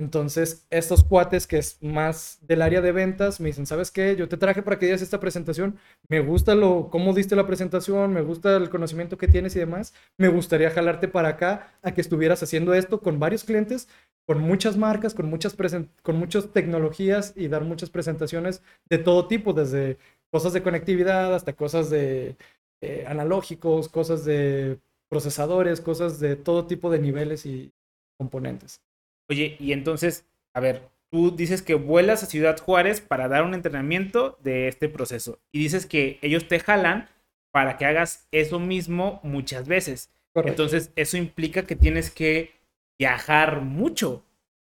Entonces, 0.00 0.64
estos 0.70 1.02
cuates 1.02 1.48
que 1.48 1.58
es 1.58 1.82
más 1.82 2.38
del 2.42 2.62
área 2.62 2.80
de 2.80 2.92
ventas 2.92 3.40
me 3.40 3.48
dicen, 3.48 3.66
¿sabes 3.66 3.90
qué? 3.90 4.14
Yo 4.14 4.28
te 4.28 4.36
traje 4.36 4.62
para 4.62 4.78
que 4.78 4.86
digas 4.86 5.02
esta 5.02 5.18
presentación. 5.18 5.76
Me 6.08 6.20
gusta 6.20 6.54
lo 6.54 6.88
cómo 6.88 7.12
diste 7.12 7.34
la 7.34 7.48
presentación, 7.48 8.12
me 8.12 8.22
gusta 8.22 8.56
el 8.56 8.70
conocimiento 8.70 9.18
que 9.18 9.26
tienes 9.26 9.56
y 9.56 9.58
demás. 9.58 9.94
Me 10.16 10.28
gustaría 10.28 10.70
jalarte 10.70 11.08
para 11.08 11.30
acá 11.30 11.74
a 11.82 11.92
que 11.92 12.00
estuvieras 12.00 12.40
haciendo 12.44 12.74
esto 12.74 13.00
con 13.00 13.18
varios 13.18 13.42
clientes, 13.42 13.88
con 14.24 14.40
muchas 14.40 14.76
marcas, 14.76 15.14
con 15.14 15.28
muchas 15.28 15.56
con 16.02 16.16
muchas 16.16 16.52
tecnologías 16.52 17.32
y 17.34 17.48
dar 17.48 17.64
muchas 17.64 17.90
presentaciones 17.90 18.62
de 18.88 18.98
todo 18.98 19.26
tipo, 19.26 19.52
desde 19.52 19.98
cosas 20.30 20.52
de 20.52 20.62
conectividad 20.62 21.34
hasta 21.34 21.54
cosas 21.54 21.90
de 21.90 22.36
eh, 22.82 23.04
analógicos, 23.08 23.88
cosas 23.88 24.24
de 24.24 24.78
procesadores, 25.08 25.80
cosas 25.80 26.20
de 26.20 26.36
todo 26.36 26.66
tipo 26.66 26.88
de 26.90 27.00
niveles 27.00 27.46
y 27.46 27.72
componentes. 28.16 28.80
Oye, 29.28 29.56
y 29.58 29.72
entonces, 29.72 30.26
a 30.54 30.60
ver, 30.60 30.88
tú 31.10 31.30
dices 31.34 31.62
que 31.62 31.74
vuelas 31.74 32.22
a 32.22 32.26
Ciudad 32.26 32.58
Juárez 32.58 33.00
para 33.00 33.28
dar 33.28 33.44
un 33.44 33.54
entrenamiento 33.54 34.38
de 34.42 34.68
este 34.68 34.88
proceso 34.88 35.38
y 35.52 35.60
dices 35.60 35.86
que 35.86 36.18
ellos 36.22 36.48
te 36.48 36.60
jalan 36.60 37.08
para 37.50 37.76
que 37.76 37.86
hagas 37.86 38.26
eso 38.30 38.58
mismo 38.58 39.20
muchas 39.22 39.66
veces. 39.68 40.10
Correcto. 40.32 40.62
Entonces, 40.62 40.92
eso 40.96 41.16
implica 41.16 41.66
que 41.66 41.76
tienes 41.76 42.10
que 42.10 42.52
viajar 42.98 43.60
mucho. 43.62 44.24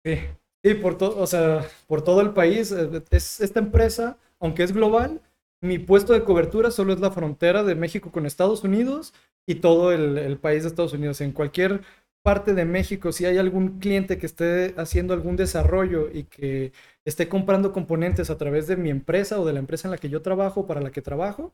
Sí, 0.04 0.18
sí 0.64 0.74
por, 0.74 0.96
todo, 0.96 1.18
o 1.20 1.26
sea, 1.26 1.66
por 1.86 2.02
todo 2.02 2.20
el 2.20 2.32
país. 2.32 2.72
eh, 2.72 3.02
Es, 3.10 3.40
esta 3.40 3.60
empresa, 3.60 4.18
aunque 4.40 4.62
es 4.62 4.72
global, 4.72 5.20
mi 5.60 5.78
puesto 5.78 6.12
de 6.12 6.22
cobertura 6.24 6.70
solo 6.70 6.92
es 6.92 7.00
la 7.00 7.10
frontera 7.10 7.64
de 7.64 7.74
México 7.74 8.12
con 8.12 8.26
Estados 8.26 8.62
Unidos 8.64 9.12
y 9.46 9.56
todo 9.56 9.92
el, 9.92 10.18
el 10.18 10.38
país 10.38 10.62
de 10.62 10.68
Estados 10.68 10.92
Unidos. 10.92 11.20
En 11.20 11.32
cualquier 11.32 11.82
parte 12.22 12.54
de 12.54 12.64
México, 12.64 13.12
si 13.12 13.24
hay 13.24 13.38
algún 13.38 13.78
cliente 13.78 14.18
que 14.18 14.26
esté 14.26 14.74
haciendo 14.76 15.14
algún 15.14 15.36
desarrollo 15.36 16.10
y 16.12 16.24
que 16.24 16.72
esté 17.04 17.28
comprando 17.28 17.72
componentes 17.72 18.30
a 18.30 18.36
través 18.36 18.66
de 18.66 18.76
mi 18.76 18.90
empresa 18.90 19.40
o 19.40 19.46
de 19.46 19.52
la 19.52 19.60
empresa 19.60 19.88
en 19.88 19.92
la 19.92 19.98
que 19.98 20.10
yo 20.10 20.22
trabajo, 20.22 20.66
para 20.66 20.80
la 20.80 20.90
que 20.90 21.02
trabajo, 21.02 21.52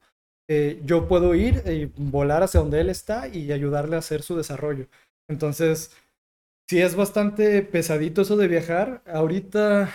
eh, 0.49 0.81
yo 0.85 1.09
puedo 1.09 1.35
ir 1.35 1.63
y 1.67 1.91
volar 1.97 2.43
hacia 2.43 2.61
donde 2.61 2.81
él 2.81 2.91
está 2.91 3.29
y 3.29 3.53
ayudarle 3.53 3.97
a 3.97 4.01
hacer 4.01 4.23
su 4.23 4.37
desarrollo. 4.37 4.89
Entonces, 5.29 5.97
sí 6.69 6.81
es 6.81 6.97
bastante 6.97 7.63
pesadito 7.63 8.23
eso 8.23 8.37
de 8.37 8.49
viajar. 8.49 9.03
Ahorita, 9.07 9.91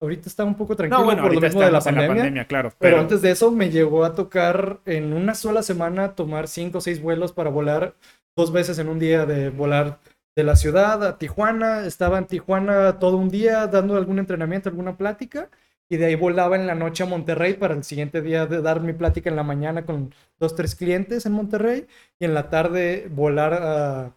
ahorita 0.00 0.28
está 0.28 0.44
un 0.44 0.56
poco 0.56 0.74
tranquilo 0.74 1.00
No, 1.00 1.04
bueno, 1.04 1.22
por 1.22 1.34
lo 1.34 1.40
mismo 1.40 1.60
de 1.60 1.70
la 1.70 1.80
pandemia. 1.80 2.08
la 2.08 2.14
pandemia, 2.14 2.46
claro. 2.46 2.70
Pero 2.78 2.78
Pero, 2.78 3.00
antes 3.00 3.22
de 3.22 3.30
eso 3.30 3.50
me 3.50 3.70
llegó 3.70 4.04
a 4.04 4.14
tocar 4.14 4.80
en 4.84 5.12
una 5.12 5.34
sola 5.34 5.62
semana 5.62 6.14
tomar 6.14 6.48
cinco 6.48 6.78
o 6.78 6.80
seis 6.80 7.00
vuelos 7.00 7.32
para 7.32 7.50
volar 7.50 7.94
dos 8.36 8.52
veces 8.52 8.78
en 8.78 8.88
un 8.88 8.98
día 8.98 9.26
de 9.26 9.50
volar 9.50 10.00
de 10.36 10.44
la 10.44 10.56
ciudad 10.56 11.02
a 11.04 11.18
Tijuana. 11.18 11.86
Estaba 11.86 12.18
en 12.18 12.26
Tijuana 12.26 12.98
todo 12.98 13.16
un 13.16 13.28
día 13.28 13.66
dando 13.66 13.96
algún 13.96 14.18
entrenamiento, 14.18 14.68
alguna 14.68 14.96
plática. 14.96 15.50
Y 15.88 15.96
de 15.98 16.06
ahí 16.06 16.14
volaba 16.14 16.56
en 16.56 16.66
la 16.66 16.74
noche 16.74 17.02
a 17.02 17.06
Monterrey 17.06 17.54
para 17.54 17.74
el 17.74 17.84
siguiente 17.84 18.22
día 18.22 18.46
de 18.46 18.62
dar 18.62 18.80
mi 18.80 18.94
plática 18.94 19.28
en 19.30 19.36
la 19.36 19.42
mañana 19.42 19.84
con 19.84 20.14
dos, 20.38 20.54
tres 20.54 20.74
clientes 20.74 21.26
en 21.26 21.32
Monterrey. 21.32 21.86
Y 22.18 22.24
en 22.24 22.34
la 22.34 22.50
tarde 22.50 23.08
volar 23.10 23.54
a, 23.54 24.14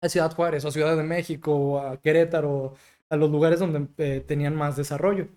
a 0.00 0.08
Ciudad 0.08 0.32
Juárez, 0.34 0.64
a 0.64 0.70
Ciudad 0.70 0.96
de 0.96 1.02
México, 1.02 1.80
a 1.80 1.96
Querétaro, 1.98 2.74
a 3.10 3.16
los 3.16 3.30
lugares 3.30 3.58
donde 3.58 3.88
eh, 3.98 4.20
tenían 4.26 4.54
más 4.56 4.76
desarrollo. 4.76 5.28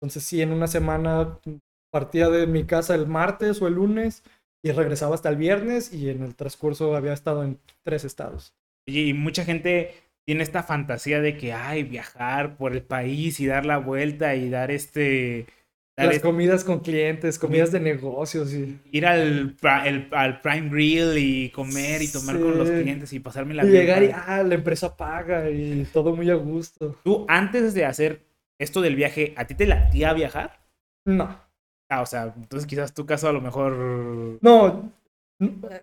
Entonces 0.00 0.24
sí, 0.24 0.40
en 0.42 0.52
una 0.52 0.66
semana 0.66 1.38
partía 1.90 2.28
de 2.28 2.46
mi 2.46 2.64
casa 2.64 2.94
el 2.94 3.06
martes 3.06 3.60
o 3.62 3.68
el 3.68 3.74
lunes 3.74 4.22
y 4.62 4.72
regresaba 4.72 5.14
hasta 5.14 5.28
el 5.28 5.36
viernes 5.36 5.92
y 5.92 6.08
en 6.10 6.22
el 6.22 6.34
transcurso 6.34 6.96
había 6.96 7.12
estado 7.12 7.44
en 7.44 7.58
tres 7.84 8.04
estados. 8.04 8.54
y 8.86 9.12
mucha 9.12 9.44
gente 9.44 9.94
tiene 10.26 10.42
esta 10.42 10.62
fantasía 10.62 11.20
de 11.20 11.36
que, 11.36 11.52
ay, 11.52 11.84
viajar 11.84 12.56
por 12.56 12.72
el 12.74 12.82
país 12.82 13.40
y 13.40 13.46
dar 13.46 13.64
la 13.64 13.78
vuelta 13.78 14.34
y 14.34 14.50
dar 14.50 14.70
este... 14.70 15.46
dar 15.96 16.06
Las 16.08 16.16
este- 16.16 16.26
comidas 16.28 16.64
con 16.64 16.80
clientes, 16.80 17.38
comidas 17.38 17.72
de 17.72 17.80
negocios 17.80 18.52
y, 18.52 18.78
ir 18.92 19.06
al, 19.06 19.56
el- 19.86 20.08
al 20.12 20.40
Prime 20.42 20.68
Grill 20.70 21.16
y 21.16 21.50
comer 21.50 22.02
y 22.02 22.08
tomar 22.08 22.38
con 22.40 22.58
los 22.58 22.68
clientes 22.70 23.12
y 23.14 23.20
pasarme 23.20 23.54
la 23.54 23.64
y 23.64 23.70
bien 23.70 23.80
llegar 23.82 24.02
y, 24.02 24.10
ah, 24.12 24.42
la 24.42 24.54
empresa 24.54 24.96
paga 24.96 25.48
y 25.50 25.86
todo 25.92 26.14
muy 26.14 26.28
a 26.30 26.34
gusto. 26.34 26.96
Tú, 27.04 27.24
antes 27.28 27.72
de 27.74 27.84
hacer 27.86 28.22
esto 28.60 28.80
del 28.82 28.96
viaje, 28.96 29.32
¿a 29.36 29.46
ti 29.46 29.54
te 29.54 29.66
latía 29.66 30.12
viajar? 30.12 30.60
No, 31.06 31.40
Ah, 31.90 32.02
o 32.02 32.06
sea, 32.06 32.34
entonces 32.36 32.66
quizás 32.66 32.92
tu 32.92 33.06
caso 33.06 33.28
a 33.28 33.32
lo 33.32 33.40
mejor... 33.40 34.38
no, 34.42 34.92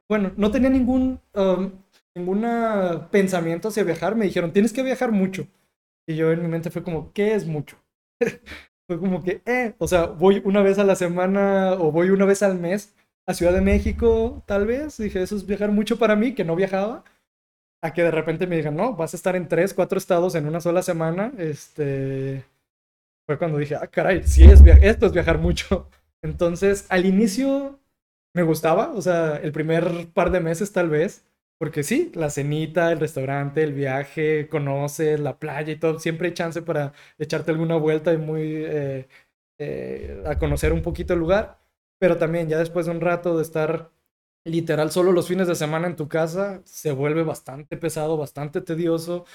bueno, 0.07 0.31
no 0.37 0.51
tenía 0.51 0.69
ningún, 0.69 1.19
um, 1.33 1.71
ninguna 2.15 3.07
pensamiento 3.11 3.69
hacia 3.69 3.83
viajar. 3.83 4.15
Me 4.15 4.25
dijeron, 4.25 4.51
tienes 4.51 4.73
que 4.73 4.83
viajar 4.83 5.11
mucho. 5.11 5.47
Y 6.07 6.15
yo 6.15 6.31
en 6.31 6.41
mi 6.41 6.47
mente 6.47 6.69
fue 6.69 6.83
como, 6.83 7.11
¿qué 7.13 7.33
es 7.33 7.45
mucho? 7.45 7.77
fue 8.87 8.99
como 8.99 9.23
que, 9.23 9.41
eh, 9.45 9.73
o 9.79 9.87
sea, 9.87 10.05
voy 10.05 10.41
una 10.45 10.61
vez 10.61 10.77
a 10.77 10.83
la 10.83 10.95
semana 10.95 11.73
o 11.73 11.91
voy 11.91 12.09
una 12.09 12.25
vez 12.25 12.43
al 12.43 12.59
mes 12.59 12.93
a 13.27 13.33
Ciudad 13.33 13.53
de 13.53 13.61
México, 13.61 14.43
tal 14.45 14.67
vez. 14.67 14.97
Dije, 14.97 15.21
eso 15.21 15.35
es 15.35 15.45
viajar 15.45 15.71
mucho 15.71 15.97
para 15.97 16.15
mí, 16.15 16.33
que 16.35 16.43
no 16.43 16.55
viajaba. 16.55 17.03
A 17.81 17.93
que 17.93 18.03
de 18.03 18.11
repente 18.11 18.47
me 18.47 18.57
digan, 18.57 18.75
no, 18.75 18.95
vas 18.95 19.13
a 19.13 19.17
estar 19.17 19.35
en 19.35 19.47
tres, 19.47 19.73
cuatro 19.73 19.97
estados 19.97 20.35
en 20.35 20.47
una 20.47 20.61
sola 20.61 20.81
semana. 20.81 21.31
Este, 21.37 22.43
fue 23.25 23.37
cuando 23.37 23.57
dije, 23.57 23.75
ah, 23.75 23.87
caray, 23.87 24.23
sí, 24.23 24.43
es 24.45 24.61
esto 24.65 25.05
es 25.07 25.13
viajar 25.13 25.37
mucho. 25.39 25.89
Entonces, 26.21 26.85
al 26.89 27.05
inicio 27.05 27.79
me 28.33 28.43
gustaba, 28.43 28.91
o 28.93 29.01
sea, 29.01 29.37
el 29.37 29.51
primer 29.51 30.09
par 30.13 30.31
de 30.31 30.39
meses 30.41 30.71
tal 30.73 30.89
vez, 30.89 31.25
porque 31.57 31.83
sí, 31.83 32.11
la 32.15 32.29
cenita, 32.29 32.91
el 32.91 32.99
restaurante, 32.99 33.63
el 33.63 33.73
viaje, 33.73 34.47
conoces 34.49 35.19
la 35.19 35.39
playa 35.39 35.71
y 35.73 35.77
todo, 35.79 35.99
siempre 35.99 36.27
hay 36.29 36.33
chance 36.33 36.61
para 36.61 36.93
echarte 37.17 37.51
alguna 37.51 37.77
vuelta 37.77 38.13
y 38.13 38.17
muy 38.17 38.41
eh, 38.65 39.07
eh, 39.59 40.23
a 40.25 40.37
conocer 40.37 40.73
un 40.73 40.81
poquito 40.81 41.13
el 41.13 41.19
lugar, 41.19 41.59
pero 41.99 42.17
también 42.17 42.49
ya 42.49 42.57
después 42.59 42.85
de 42.87 42.91
un 42.91 43.01
rato 43.01 43.37
de 43.37 43.43
estar 43.43 43.91
literal 44.45 44.91
solo 44.91 45.11
los 45.11 45.27
fines 45.27 45.47
de 45.47 45.55
semana 45.55 45.87
en 45.87 45.95
tu 45.95 46.07
casa, 46.09 46.61
se 46.65 46.91
vuelve 46.91 47.23
bastante 47.23 47.77
pesado, 47.77 48.17
bastante 48.17 48.61
tedioso. 48.61 49.25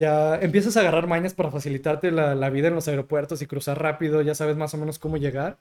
Ya 0.00 0.36
empiezas 0.40 0.76
a 0.76 0.80
agarrar 0.80 1.06
mañas 1.06 1.34
para 1.34 1.50
facilitarte 1.50 2.10
la, 2.10 2.34
la 2.34 2.50
vida 2.50 2.68
en 2.68 2.74
los 2.74 2.88
aeropuertos 2.88 3.42
y 3.42 3.46
cruzar 3.46 3.80
rápido, 3.82 4.22
ya 4.22 4.34
sabes 4.34 4.56
más 4.56 4.72
o 4.74 4.78
menos 4.78 4.98
cómo 4.98 5.18
llegar, 5.18 5.58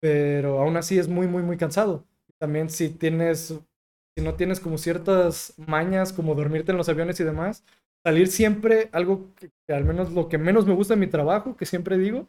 pero 0.00 0.60
aún 0.60 0.76
así 0.76 0.98
es 0.98 1.08
muy, 1.08 1.28
muy, 1.28 1.42
muy 1.42 1.56
cansado. 1.58 2.04
También 2.38 2.70
si 2.70 2.90
tienes 2.90 3.54
si 4.16 4.24
no 4.24 4.34
tienes 4.34 4.60
como 4.60 4.78
ciertas 4.78 5.54
mañas, 5.58 6.12
como 6.12 6.34
dormirte 6.34 6.72
en 6.72 6.78
los 6.78 6.88
aviones 6.88 7.20
y 7.20 7.24
demás, 7.24 7.64
salir 8.04 8.28
siempre, 8.28 8.90
algo 8.92 9.34
que, 9.36 9.50
al 9.74 9.84
menos 9.84 10.12
lo 10.12 10.28
que 10.28 10.38
menos 10.38 10.66
me 10.66 10.74
gusta 10.74 10.94
en 10.94 11.00
mi 11.00 11.06
trabajo, 11.08 11.56
que 11.56 11.66
siempre 11.66 11.98
digo, 11.98 12.26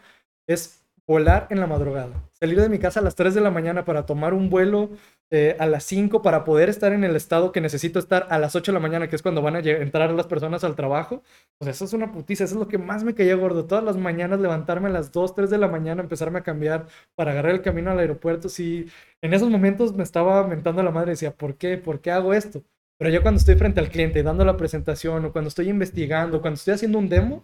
es 0.48 0.83
volar 1.08 1.48
en 1.50 1.60
la 1.60 1.68
madrugada. 1.68 2.30
Salir 2.40 2.60
de 2.62 2.70
mi 2.70 2.80
casa 2.80 3.00
a 3.00 3.04
las 3.04 3.16
3 3.16 3.34
de 3.34 3.42
la 3.42 3.52
mañana 3.52 3.86
para 3.86 4.06
tomar 4.06 4.34
un 4.34 4.50
vuelo 4.50 4.90
eh, 5.32 5.56
a 5.60 5.66
las 5.66 5.84
5 5.86 6.22
para 6.22 6.44
poder 6.44 6.70
estar 6.70 6.94
en 6.94 7.04
el 7.04 7.16
estado 7.16 7.52
que 7.52 7.62
necesito 7.62 8.00
estar 8.00 8.28
a 8.30 8.40
las 8.40 8.56
8 8.56 8.72
de 8.72 8.74
la 8.74 8.80
mañana, 8.80 9.08
que 9.10 9.16
es 9.16 9.22
cuando 9.22 9.42
van 9.42 9.56
a 9.56 9.60
entrar 9.60 10.12
las 10.12 10.28
personas 10.28 10.64
al 10.64 10.76
trabajo. 10.76 11.24
Pues 11.58 11.76
eso 11.76 11.86
es 11.86 11.94
una 11.94 12.12
putiza, 12.12 12.44
eso 12.44 12.56
es 12.56 12.60
lo 12.60 12.68
que 12.68 12.78
más 12.78 13.04
me 13.04 13.16
caía 13.16 13.36
gordo. 13.36 13.66
Todas 13.66 13.84
las 13.84 13.98
mañanas 13.98 14.40
levantarme 14.40 14.90
a 14.90 14.92
las 14.92 15.12
2, 15.12 15.36
3 15.36 15.50
de 15.50 15.58
la 15.58 15.68
mañana, 15.68 16.02
empezarme 16.02 16.40
a 16.40 16.44
cambiar 16.44 16.88
para 17.16 17.32
agarrar 17.32 17.54
el 17.54 17.62
camino 17.62 17.92
al 17.92 18.00
aeropuerto. 18.00 18.50
Sí, 18.50 18.88
en 19.22 19.34
esos 19.34 19.50
momentos 19.50 19.94
me 19.94 20.04
estaba 20.04 20.46
mentando 20.48 20.84
la 20.84 20.92
madre 20.92 21.12
decía, 21.12 21.36
¿por 21.36 21.58
qué? 21.58 21.78
¿Por 21.78 22.02
qué 22.02 22.12
hago 22.12 22.34
esto? 22.34 22.64
Pero 22.98 23.10
yo 23.10 23.22
cuando 23.22 23.40
estoy 23.40 23.56
frente 23.56 23.80
al 23.80 23.90
cliente 23.90 24.24
dando 24.24 24.46
la 24.46 24.56
presentación 24.58 25.26
o 25.26 25.32
cuando 25.32 25.50
estoy 25.50 25.70
investigando, 25.70 26.42
cuando 26.42 26.56
estoy 26.56 26.76
haciendo 26.76 27.00
un 27.00 27.10
demo, 27.10 27.44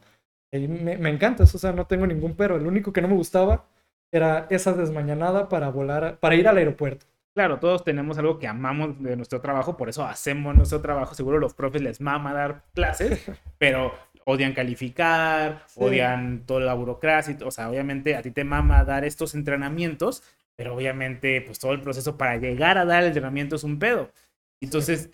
me, 0.52 0.98
me 0.98 1.10
encanta, 1.10 1.44
eso, 1.44 1.58
o 1.58 1.60
sea, 1.60 1.72
no 1.72 1.86
tengo 1.86 2.08
ningún 2.08 2.36
pero. 2.36 2.56
El 2.56 2.68
único 2.68 2.92
que 2.94 3.02
no 3.02 3.08
me 3.08 3.16
gustaba 3.16 3.66
era 4.12 4.48
esa 4.50 4.74
desmañanada 4.74 5.50
para 5.50 5.70
volar, 5.70 6.20
para 6.20 6.36
ir 6.36 6.48
al 6.48 6.58
aeropuerto. 6.58 7.06
Claro, 7.36 7.60
todos 7.60 7.84
tenemos 7.84 8.18
algo 8.18 8.40
que 8.40 8.48
amamos 8.48 9.02
de 9.02 9.16
nuestro 9.16 9.40
trabajo, 9.40 9.78
por 9.78 9.88
eso 9.88 10.04
hacemos 10.04 10.56
nuestro 10.56 10.82
trabajo. 10.82 11.14
Seguro 11.14 11.40
los 11.40 11.54
profes 11.54 11.82
les 11.82 12.02
mama 12.02 12.34
dar 12.34 12.64
clases, 12.74 13.32
pero 13.58 13.94
odian 14.26 14.54
calificar, 14.54 15.64
odian 15.76 16.46
toda 16.46 16.62
la 16.62 16.74
burocracia. 16.74 17.38
O 17.46 17.52
sea, 17.52 17.70
obviamente 17.70 18.16
a 18.16 18.22
ti 18.22 18.32
te 18.32 18.44
mama 18.44 18.84
dar 18.84 19.06
estos 19.06 19.36
entrenamientos, 19.36 20.24
pero 20.56 20.76
obviamente 20.76 21.42
pues 21.42 21.60
todo 21.60 21.74
el 21.74 21.82
proceso 21.82 22.18
para 22.18 22.38
llegar 22.38 22.78
a 22.78 22.86
dar 22.86 23.04
el 23.04 23.08
entrenamiento 23.08 23.56
es 23.56 23.64
un 23.64 23.80
pedo. 23.80 24.12
Entonces, 24.62 25.10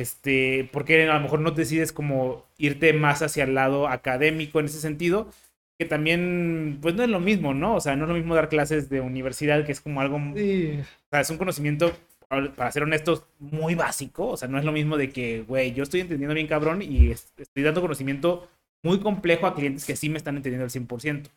este, 0.00 0.68
¿por 0.72 0.84
qué 0.84 1.08
a 1.08 1.14
lo 1.14 1.20
mejor 1.20 1.40
no 1.40 1.52
decides 1.52 1.92
como 1.92 2.44
irte 2.58 2.92
más 2.92 3.22
hacia 3.22 3.44
el 3.44 3.54
lado 3.54 3.88
académico 3.88 4.60
en 4.60 4.66
ese 4.66 4.80
sentido? 4.80 5.30
que 5.78 5.84
también, 5.84 6.78
pues 6.80 6.94
no 6.94 7.02
es 7.02 7.10
lo 7.10 7.20
mismo, 7.20 7.52
¿no? 7.52 7.76
O 7.76 7.80
sea, 7.80 7.96
no 7.96 8.04
es 8.04 8.08
lo 8.08 8.14
mismo 8.14 8.34
dar 8.34 8.48
clases 8.48 8.88
de 8.88 9.00
universidad, 9.00 9.64
que 9.64 9.72
es 9.72 9.80
como 9.80 10.00
algo, 10.00 10.18
sí. 10.34 10.78
o 10.80 11.08
sea, 11.10 11.20
es 11.20 11.30
un 11.30 11.36
conocimiento, 11.36 11.92
para 12.28 12.72
ser 12.72 12.82
honestos, 12.82 13.24
muy 13.38 13.74
básico, 13.74 14.28
o 14.28 14.36
sea, 14.36 14.48
no 14.48 14.58
es 14.58 14.64
lo 14.64 14.72
mismo 14.72 14.96
de 14.96 15.10
que, 15.10 15.42
güey, 15.42 15.74
yo 15.74 15.82
estoy 15.82 16.00
entendiendo 16.00 16.34
bien 16.34 16.46
cabrón 16.46 16.80
y 16.82 17.10
estoy 17.10 17.62
dando 17.62 17.82
conocimiento 17.82 18.48
muy 18.82 19.00
complejo 19.00 19.46
a 19.46 19.54
clientes 19.54 19.84
que 19.84 19.96
sí 19.96 20.08
me 20.08 20.16
están 20.16 20.36
entendiendo 20.36 20.64
al 20.64 20.70
100%. 20.70 21.28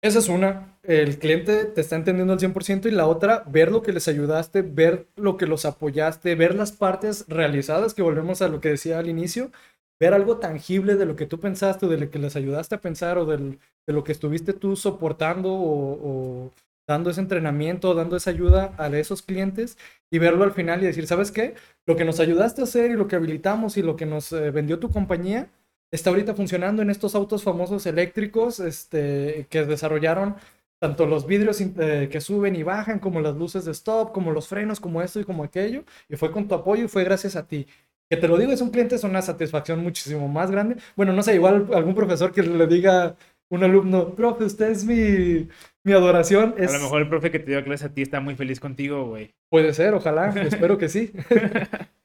Esa 0.00 0.20
es 0.20 0.28
una, 0.28 0.78
el 0.84 1.18
cliente 1.18 1.64
te 1.64 1.80
está 1.80 1.96
entendiendo 1.96 2.32
al 2.32 2.38
100% 2.38 2.86
y 2.86 2.92
la 2.92 3.08
otra, 3.08 3.42
ver 3.48 3.72
lo 3.72 3.82
que 3.82 3.92
les 3.92 4.06
ayudaste, 4.06 4.62
ver 4.62 5.08
lo 5.16 5.36
que 5.36 5.46
los 5.46 5.64
apoyaste, 5.64 6.36
ver 6.36 6.54
las 6.54 6.70
partes 6.70 7.24
realizadas, 7.26 7.94
que 7.94 8.02
volvemos 8.02 8.40
a 8.40 8.48
lo 8.48 8.60
que 8.60 8.68
decía 8.68 9.00
al 9.00 9.08
inicio, 9.08 9.50
ver 9.98 10.14
algo 10.14 10.38
tangible 10.38 10.94
de 10.94 11.04
lo 11.04 11.16
que 11.16 11.26
tú 11.26 11.40
pensaste, 11.40 11.88
de 11.88 11.98
lo 11.98 12.10
que 12.10 12.20
les 12.20 12.36
ayudaste 12.36 12.76
a 12.76 12.80
pensar 12.80 13.18
o 13.18 13.26
de 13.26 13.58
lo 13.88 14.04
que 14.04 14.12
estuviste 14.12 14.52
tú 14.52 14.76
soportando 14.76 15.52
o, 15.52 16.52
dando 16.86 17.10
ese 17.10 17.20
entrenamiento, 17.20 17.92
dando 17.94 18.16
esa 18.16 18.30
ayuda 18.30 18.74
a 18.78 18.86
esos 18.96 19.22
clientes 19.22 19.76
y 20.12 20.18
verlo 20.18 20.44
al 20.44 20.52
final 20.52 20.80
y 20.80 20.86
decir, 20.86 21.08
¿sabes 21.08 21.32
qué? 21.32 21.54
Lo 21.86 21.96
que 21.96 22.04
nos 22.04 22.20
ayudaste 22.20 22.60
a 22.60 22.64
hacer 22.64 22.92
y 22.92 22.94
lo 22.94 23.08
que 23.08 23.16
habilitamos 23.16 23.76
y 23.76 23.82
lo 23.82 23.96
que 23.96 24.06
nos 24.06 24.32
eh, 24.32 24.52
vendió 24.52 24.78
tu 24.78 24.90
compañía 24.90 25.50
está 25.90 26.10
ahorita 26.10 26.34
funcionando 26.34 26.82
en 26.82 26.90
estos 26.90 27.14
autos 27.14 27.42
famosos 27.42 27.86
eléctricos 27.86 28.60
este, 28.60 29.46
que 29.50 29.64
desarrollaron 29.64 30.36
tanto 30.80 31.06
los 31.06 31.26
vidrios 31.26 31.60
eh, 31.60 32.08
que 32.10 32.20
suben 32.20 32.54
y 32.54 32.62
bajan, 32.62 33.00
como 33.00 33.20
las 33.20 33.36
luces 33.36 33.64
de 33.64 33.72
stop, 33.72 34.12
como 34.12 34.30
los 34.30 34.48
frenos, 34.48 34.78
como 34.80 35.02
esto 35.02 35.18
y 35.20 35.24
como 35.24 35.42
aquello. 35.42 35.84
Y 36.08 36.16
fue 36.16 36.30
con 36.30 36.46
tu 36.46 36.54
apoyo 36.54 36.84
y 36.84 36.88
fue 36.88 37.04
gracias 37.04 37.34
a 37.36 37.46
ti 37.46 37.66
que 38.08 38.16
te 38.16 38.28
lo 38.28 38.38
digo, 38.38 38.52
es 38.52 38.60
un 38.60 38.70
cliente, 38.70 38.94
es 38.94 39.04
una 39.04 39.22
satisfacción 39.22 39.82
muchísimo 39.82 40.28
más 40.28 40.50
grande. 40.50 40.76
Bueno, 40.96 41.12
no 41.12 41.22
sé, 41.22 41.34
igual 41.34 41.68
algún 41.74 41.94
profesor 41.94 42.32
que 42.32 42.42
le 42.42 42.66
diga 42.66 43.04
a 43.04 43.16
un 43.50 43.64
alumno, 43.64 44.14
profe, 44.14 44.44
usted 44.44 44.70
es 44.70 44.84
mi, 44.84 45.48
mi 45.84 45.92
adoración. 45.92 46.54
A 46.58 46.72
lo 46.72 46.80
mejor 46.80 47.02
el 47.02 47.08
profe 47.08 47.30
que 47.30 47.38
te 47.38 47.50
dio 47.50 47.64
clase 47.64 47.86
a 47.86 47.92
ti 47.92 48.02
está 48.02 48.20
muy 48.20 48.34
feliz 48.34 48.60
contigo, 48.60 49.06
güey. 49.06 49.34
Puede 49.50 49.74
ser, 49.74 49.94
ojalá, 49.94 50.30
espero 50.40 50.78
que 50.78 50.88
sí. 50.88 51.12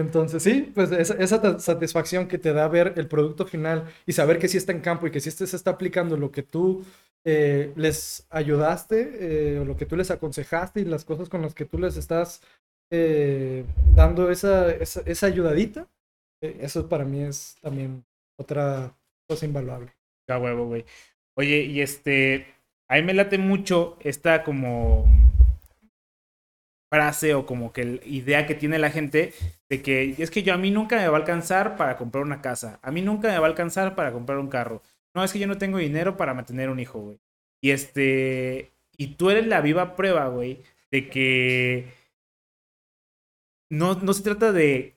Entonces, 0.00 0.42
sí, 0.42 0.72
pues 0.74 0.90
esa, 0.92 1.14
esa, 1.14 1.58
satisfacción 1.58 2.26
que 2.28 2.38
te 2.38 2.52
da 2.52 2.68
ver 2.68 2.94
el 2.96 3.06
producto 3.06 3.46
final 3.46 3.84
y 4.06 4.12
saber 4.12 4.38
que 4.38 4.48
sí 4.48 4.56
está 4.56 4.72
en 4.72 4.80
campo 4.80 5.06
y 5.06 5.10
que 5.10 5.20
sí 5.20 5.30
se 5.30 5.44
está 5.44 5.70
aplicando 5.70 6.16
lo 6.16 6.30
que 6.30 6.42
tú 6.42 6.84
eh, 7.24 7.72
les 7.76 8.26
ayudaste, 8.30 9.54
eh, 9.54 9.58
o 9.60 9.64
lo 9.64 9.76
que 9.76 9.86
tú 9.86 9.96
les 9.96 10.10
aconsejaste 10.10 10.80
y 10.80 10.84
las 10.84 11.04
cosas 11.04 11.28
con 11.28 11.42
las 11.42 11.54
que 11.54 11.64
tú 11.64 11.78
les 11.78 11.96
estás 11.96 12.40
eh, 12.92 13.64
dando 13.94 14.30
esa, 14.30 14.70
esa, 14.72 15.26
ayudadita, 15.26 15.86
eh, 16.42 16.58
eso 16.60 16.88
para 16.88 17.04
mí 17.04 17.22
es 17.22 17.56
también 17.60 18.04
otra 18.36 18.92
cosa 19.28 19.46
invaluable. 19.46 19.92
A 20.28 20.38
huevo, 20.38 20.66
güey. 20.66 20.84
Oye, 21.36 21.62
y 21.62 21.80
este, 21.80 22.46
a 22.88 22.96
mí 22.96 23.02
me 23.02 23.14
late 23.14 23.38
mucho 23.38 23.96
esta 24.00 24.42
como 24.42 25.06
frase 26.90 27.34
o 27.34 27.46
como 27.46 27.72
que 27.72 28.00
idea 28.04 28.46
que 28.46 28.54
tiene 28.54 28.78
la 28.78 28.90
gente 28.90 29.32
de 29.68 29.80
que 29.82 30.16
es 30.18 30.30
que 30.30 30.42
yo 30.42 30.52
a 30.52 30.58
mí 30.58 30.70
nunca 30.70 30.96
me 30.96 31.08
va 31.08 31.16
a 31.16 31.20
alcanzar 31.20 31.76
para 31.76 31.96
comprar 31.96 32.24
una 32.24 32.42
casa, 32.42 32.78
a 32.82 32.90
mí 32.90 33.00
nunca 33.00 33.28
me 33.28 33.38
va 33.38 33.46
a 33.46 33.50
alcanzar 33.50 33.94
para 33.94 34.12
comprar 34.12 34.38
un 34.38 34.48
carro. 34.48 34.82
No, 35.14 35.24
es 35.24 35.32
que 35.32 35.38
yo 35.38 35.46
no 35.46 35.58
tengo 35.58 35.78
dinero 35.78 36.16
para 36.16 36.34
mantener 36.34 36.68
un 36.70 36.80
hijo, 36.80 37.00
güey. 37.00 37.18
Y 37.62 37.70
este, 37.70 38.72
y 38.96 39.14
tú 39.14 39.30
eres 39.30 39.46
la 39.46 39.60
viva 39.60 39.96
prueba, 39.96 40.28
güey, 40.28 40.62
de 40.90 41.08
que 41.08 41.88
no, 43.70 43.94
no 43.94 44.12
se 44.12 44.22
trata 44.22 44.52
de... 44.52 44.96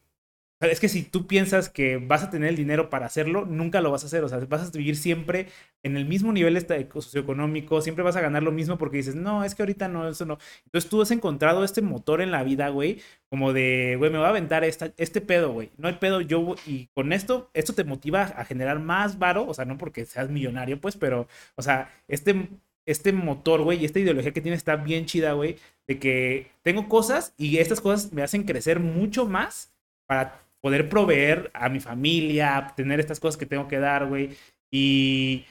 Es 0.59 0.79
que 0.79 0.87
si 0.87 1.03
tú 1.03 1.27
piensas 1.27 1.67
que 1.67 1.97
vas 1.97 2.23
a 2.23 2.29
tener 2.29 2.49
el 2.49 2.55
dinero 2.55 2.89
para 2.89 3.05
hacerlo, 3.05 3.45
nunca 3.45 3.81
lo 3.81 3.91
vas 3.91 4.03
a 4.03 4.05
hacer. 4.07 4.23
O 4.23 4.29
sea, 4.29 4.39
vas 4.39 4.67
a 4.67 4.77
vivir 4.77 4.95
siempre 4.95 5.47
en 5.83 5.97
el 5.97 6.05
mismo 6.05 6.31
nivel 6.31 6.57
socioeconómico, 6.93 7.81
siempre 7.81 8.03
vas 8.03 8.15
a 8.15 8.21
ganar 8.21 8.43
lo 8.43 8.51
mismo 8.53 8.77
porque 8.77 8.97
dices, 8.97 9.15
no, 9.15 9.43
es 9.43 9.55
que 9.55 9.63
ahorita 9.63 9.89
no, 9.89 10.07
eso 10.07 10.25
no. 10.25 10.37
Entonces 10.65 10.89
tú 10.89 11.01
has 11.01 11.11
encontrado 11.11 11.65
este 11.65 11.81
motor 11.81 12.21
en 12.21 12.31
la 12.31 12.43
vida, 12.43 12.69
güey, 12.69 13.01
como 13.29 13.51
de, 13.51 13.95
güey, 13.97 14.09
me 14.09 14.17
voy 14.17 14.27
a 14.27 14.29
aventar 14.29 14.63
esta, 14.63 14.93
este 14.95 15.19
pedo, 15.19 15.51
güey. 15.51 15.69
No 15.77 15.89
hay 15.89 15.95
pedo, 15.95 16.21
yo, 16.21 16.55
y 16.65 16.87
con 16.93 17.11
esto, 17.11 17.49
esto 17.53 17.73
te 17.73 17.83
motiva 17.83 18.21
a 18.23 18.45
generar 18.45 18.79
más 18.79 19.19
varo, 19.19 19.45
o 19.45 19.53
sea, 19.53 19.65
no 19.65 19.77
porque 19.77 20.05
seas 20.05 20.29
millonario, 20.29 20.79
pues, 20.79 20.95
pero, 20.95 21.27
o 21.55 21.61
sea, 21.61 21.91
este 22.07 22.47
este 22.85 23.13
motor, 23.13 23.61
güey, 23.61 23.81
y 23.81 23.85
esta 23.85 23.99
ideología 23.99 24.33
que 24.33 24.41
tiene 24.41 24.57
está 24.57 24.75
bien 24.75 25.05
chida, 25.05 25.33
güey, 25.33 25.57
de 25.87 25.99
que 25.99 26.51
tengo 26.63 26.89
cosas 26.89 27.33
y 27.37 27.57
estas 27.57 27.81
cosas 27.81 28.11
me 28.11 28.23
hacen 28.23 28.43
crecer 28.43 28.79
mucho 28.79 29.25
más 29.25 29.73
para 30.05 30.42
poder 30.63 30.87
proveer 30.87 31.51
a 31.53 31.67
mi 31.69 31.79
familia, 31.79 32.73
tener 32.75 32.99
estas 32.99 33.19
cosas 33.19 33.37
que 33.37 33.45
tengo 33.45 33.67
que 33.67 33.79
dar, 33.79 34.07
güey. 34.07 34.29
Y, 34.71 35.45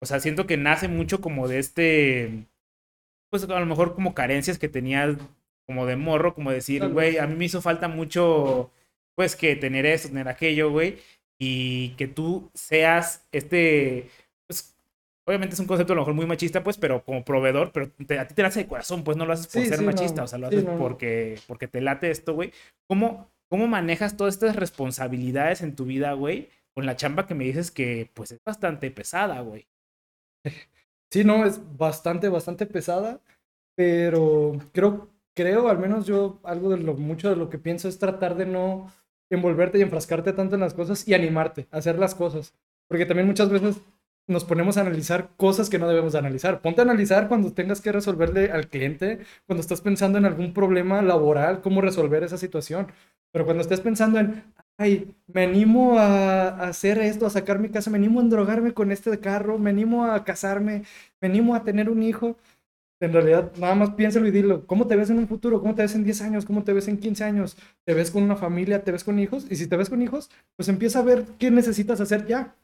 o 0.00 0.06
sea, 0.06 0.20
siento 0.20 0.46
que 0.46 0.56
nace 0.56 0.86
mucho 0.86 1.20
como 1.20 1.48
de 1.48 1.58
este, 1.58 2.46
pues 3.30 3.44
a 3.44 3.60
lo 3.60 3.66
mejor 3.66 3.94
como 3.94 4.14
carencias 4.14 4.58
que 4.58 4.68
tenía 4.68 5.16
como 5.66 5.86
de 5.86 5.96
morro, 5.96 6.34
como 6.34 6.50
decir, 6.50 6.86
güey, 6.88 7.18
a 7.18 7.26
mí 7.26 7.36
me 7.36 7.46
hizo 7.46 7.62
falta 7.62 7.88
mucho, 7.88 8.70
pues 9.16 9.34
que 9.34 9.56
tener 9.56 9.86
esto, 9.86 10.08
tener 10.08 10.28
aquello, 10.28 10.70
güey. 10.70 10.98
Y 11.38 11.90
que 11.96 12.06
tú 12.06 12.50
seas 12.54 13.26
este, 13.32 14.10
Obviamente 15.30 15.54
es 15.54 15.60
un 15.60 15.66
concepto 15.66 15.92
a 15.92 15.96
lo 15.96 16.02
mejor 16.02 16.14
muy 16.14 16.26
machista, 16.26 16.64
pues, 16.64 16.76
pero 16.76 17.04
como 17.04 17.24
proveedor, 17.24 17.70
pero 17.72 17.86
a 18.18 18.26
ti 18.26 18.34
te 18.34 18.42
hace 18.42 18.60
de 18.60 18.66
corazón, 18.66 19.04
pues 19.04 19.16
no 19.16 19.24
lo 19.24 19.32
haces 19.32 19.46
por 19.46 19.64
ser 19.64 19.80
machista, 19.82 20.24
o 20.24 20.26
sea, 20.26 20.40
lo 20.40 20.48
haces 20.48 20.64
porque, 20.64 21.38
porque 21.46 21.68
te 21.68 21.80
late 21.80 22.10
esto, 22.10 22.34
güey. 22.34 22.52
¿Cómo, 22.88 23.30
¿Cómo 23.50 23.66
manejas 23.66 24.16
todas 24.16 24.34
estas 24.34 24.56
responsabilidades 24.56 25.60
en 25.62 25.74
tu 25.76 25.84
vida, 25.84 26.12
güey? 26.14 26.48
Con 26.74 26.86
la 26.86 26.96
chamba 26.96 27.26
que 27.26 27.34
me 27.34 27.44
dices 27.44 27.70
que, 27.70 28.10
pues, 28.14 28.32
es 28.32 28.40
bastante 28.44 28.90
pesada, 28.90 29.40
güey. 29.40 29.66
Sí, 31.10 31.24
no, 31.24 31.44
es 31.44 31.60
bastante, 31.76 32.28
bastante 32.28 32.66
pesada, 32.66 33.20
pero 33.76 34.52
creo, 34.72 35.08
creo, 35.34 35.68
al 35.68 35.78
menos 35.78 36.06
yo, 36.06 36.40
algo 36.44 36.70
de 36.70 36.78
lo 36.78 36.94
mucho 36.94 37.30
de 37.30 37.36
lo 37.36 37.50
que 37.50 37.58
pienso 37.58 37.88
es 37.88 37.98
tratar 37.98 38.36
de 38.36 38.46
no 38.46 38.92
envolverte 39.30 39.78
y 39.78 39.82
enfrascarte 39.82 40.32
tanto 40.32 40.54
en 40.54 40.60
las 40.60 40.74
cosas 40.74 41.06
y 41.08 41.14
animarte 41.14 41.66
a 41.72 41.78
hacer 41.78 41.98
las 41.98 42.14
cosas. 42.14 42.54
Porque 42.88 43.06
también 43.06 43.26
muchas 43.26 43.50
veces 43.50 43.80
nos 44.28 44.44
ponemos 44.44 44.76
a 44.76 44.82
analizar 44.82 45.30
cosas 45.36 45.68
que 45.68 45.78
no 45.80 45.88
debemos 45.88 46.12
de 46.12 46.20
analizar. 46.20 46.62
Ponte 46.62 46.80
a 46.80 46.84
analizar 46.84 47.28
cuando 47.28 47.52
tengas 47.52 47.80
que 47.80 47.92
resolverle 47.92 48.52
al 48.52 48.68
cliente, 48.68 49.20
cuando 49.46 49.60
estás 49.60 49.80
pensando 49.80 50.18
en 50.18 50.26
algún 50.26 50.52
problema 50.54 51.02
laboral, 51.02 51.60
cómo 51.60 51.80
resolver 51.80 52.22
esa 52.22 52.38
situación. 52.38 52.88
Pero 53.32 53.44
cuando 53.44 53.62
estés 53.62 53.80
pensando 53.80 54.18
en, 54.18 54.42
ay, 54.76 55.14
me 55.26 55.44
animo 55.44 55.98
a, 55.98 56.68
hacer 56.68 56.98
esto, 56.98 57.26
a 57.26 57.30
sacar 57.30 57.58
mi 57.58 57.68
casa, 57.68 57.90
me 57.90 57.98
animo 57.98 58.20
a 58.20 58.22
endrogarme 58.22 58.74
con 58.74 58.90
este 58.92 59.18
carro, 59.20 59.58
me 59.58 59.70
animo 59.70 60.06
a 60.06 60.24
casarme, 60.24 60.84
me 61.20 61.28
animo 61.28 61.54
a 61.54 61.64
tener 61.64 61.90
un 61.90 62.02
hijo. 62.02 62.36
En 63.00 63.12
realidad, 63.12 63.52
nada 63.58 63.74
más 63.74 63.90
piénsalo 63.90 64.26
y 64.28 64.30
dilo, 64.30 64.66
¿cómo 64.66 64.86
te 64.86 64.96
ves 64.96 65.10
en 65.10 65.18
un 65.18 65.28
futuro? 65.28 65.60
¿Cómo 65.60 65.74
te 65.74 65.82
ves 65.82 65.94
en 65.94 66.04
10 66.04 66.20
años? 66.22 66.44
¿Cómo 66.44 66.64
te 66.64 66.72
ves 66.72 66.88
en 66.88 66.98
15 66.98 67.24
años? 67.24 67.56
¿Te 67.84 67.94
ves 67.94 68.10
con 68.10 68.22
una 68.22 68.36
familia? 68.36 68.84
¿Te 68.84 68.92
ves 68.92 69.04
con 69.04 69.18
hijos? 69.18 69.46
Y 69.50 69.56
si 69.56 69.66
te 69.68 69.76
ves 69.76 69.88
con 69.90 70.02
hijos, 70.02 70.30
pues 70.56 70.68
empieza 70.68 70.98
a 70.98 71.02
ver 71.02 71.24
qué 71.38 71.50
necesitas 71.50 72.00
hacer 72.00 72.26
ya. 72.26 72.54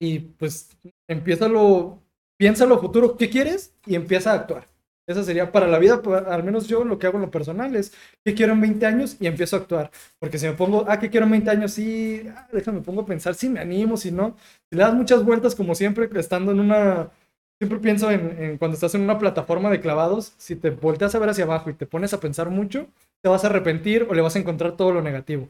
Y 0.00 0.18
pues 0.20 0.70
empieza 1.06 1.48
lo, 1.48 2.02
piensa 2.38 2.66
lo 2.66 2.80
futuro, 2.80 3.16
¿qué 3.16 3.28
quieres? 3.28 3.74
Y 3.86 3.94
empieza 3.94 4.32
a 4.32 4.34
actuar. 4.36 4.69
Esa 5.10 5.24
sería 5.24 5.50
para 5.50 5.66
la 5.66 5.78
vida, 5.78 6.00
al 6.28 6.44
menos 6.44 6.68
yo 6.68 6.84
lo 6.84 6.98
que 6.98 7.06
hago 7.06 7.16
en 7.18 7.22
lo 7.22 7.30
personal 7.30 7.74
es, 7.74 7.92
¿qué 8.24 8.34
quiero 8.34 8.52
en 8.52 8.60
20 8.60 8.86
años? 8.86 9.16
Y 9.18 9.26
empiezo 9.26 9.56
a 9.56 9.60
actuar. 9.60 9.90
Porque 10.18 10.38
si 10.38 10.46
me 10.46 10.52
pongo, 10.52 10.84
ah, 10.88 10.98
¿qué 11.00 11.10
quiero 11.10 11.26
en 11.26 11.32
20 11.32 11.50
años? 11.50 11.72
Sí, 11.72 12.24
ah, 12.34 12.48
déjame, 12.52 12.80
pongo 12.80 13.02
a 13.02 13.06
pensar, 13.06 13.34
si 13.34 13.48
me 13.48 13.60
animo, 13.60 13.96
si 13.96 14.12
no. 14.12 14.36
Si 14.70 14.76
le 14.76 14.82
das 14.84 14.94
muchas 14.94 15.24
vueltas, 15.24 15.54
como 15.54 15.74
siempre, 15.74 16.08
estando 16.14 16.52
en 16.52 16.60
una... 16.60 17.10
Siempre 17.58 17.78
pienso 17.80 18.10
en, 18.10 18.56
cuando 18.58 18.74
estás 18.74 18.94
en 18.94 19.02
una 19.02 19.18
plataforma 19.18 19.68
de 19.70 19.80
clavados, 19.80 20.32
si 20.38 20.56
te 20.56 20.70
volteas 20.70 21.14
a 21.14 21.18
ver 21.18 21.28
hacia 21.28 21.44
abajo 21.44 21.68
y 21.68 21.74
te 21.74 21.86
pones 21.86 22.14
a 22.14 22.20
pensar 22.20 22.48
mucho, 22.48 22.86
te 23.22 23.28
vas 23.28 23.44
a 23.44 23.48
arrepentir 23.48 24.06
o 24.08 24.14
le 24.14 24.22
vas 24.22 24.36
a 24.36 24.38
encontrar 24.38 24.76
todo 24.76 24.92
lo 24.92 25.02
negativo. 25.02 25.48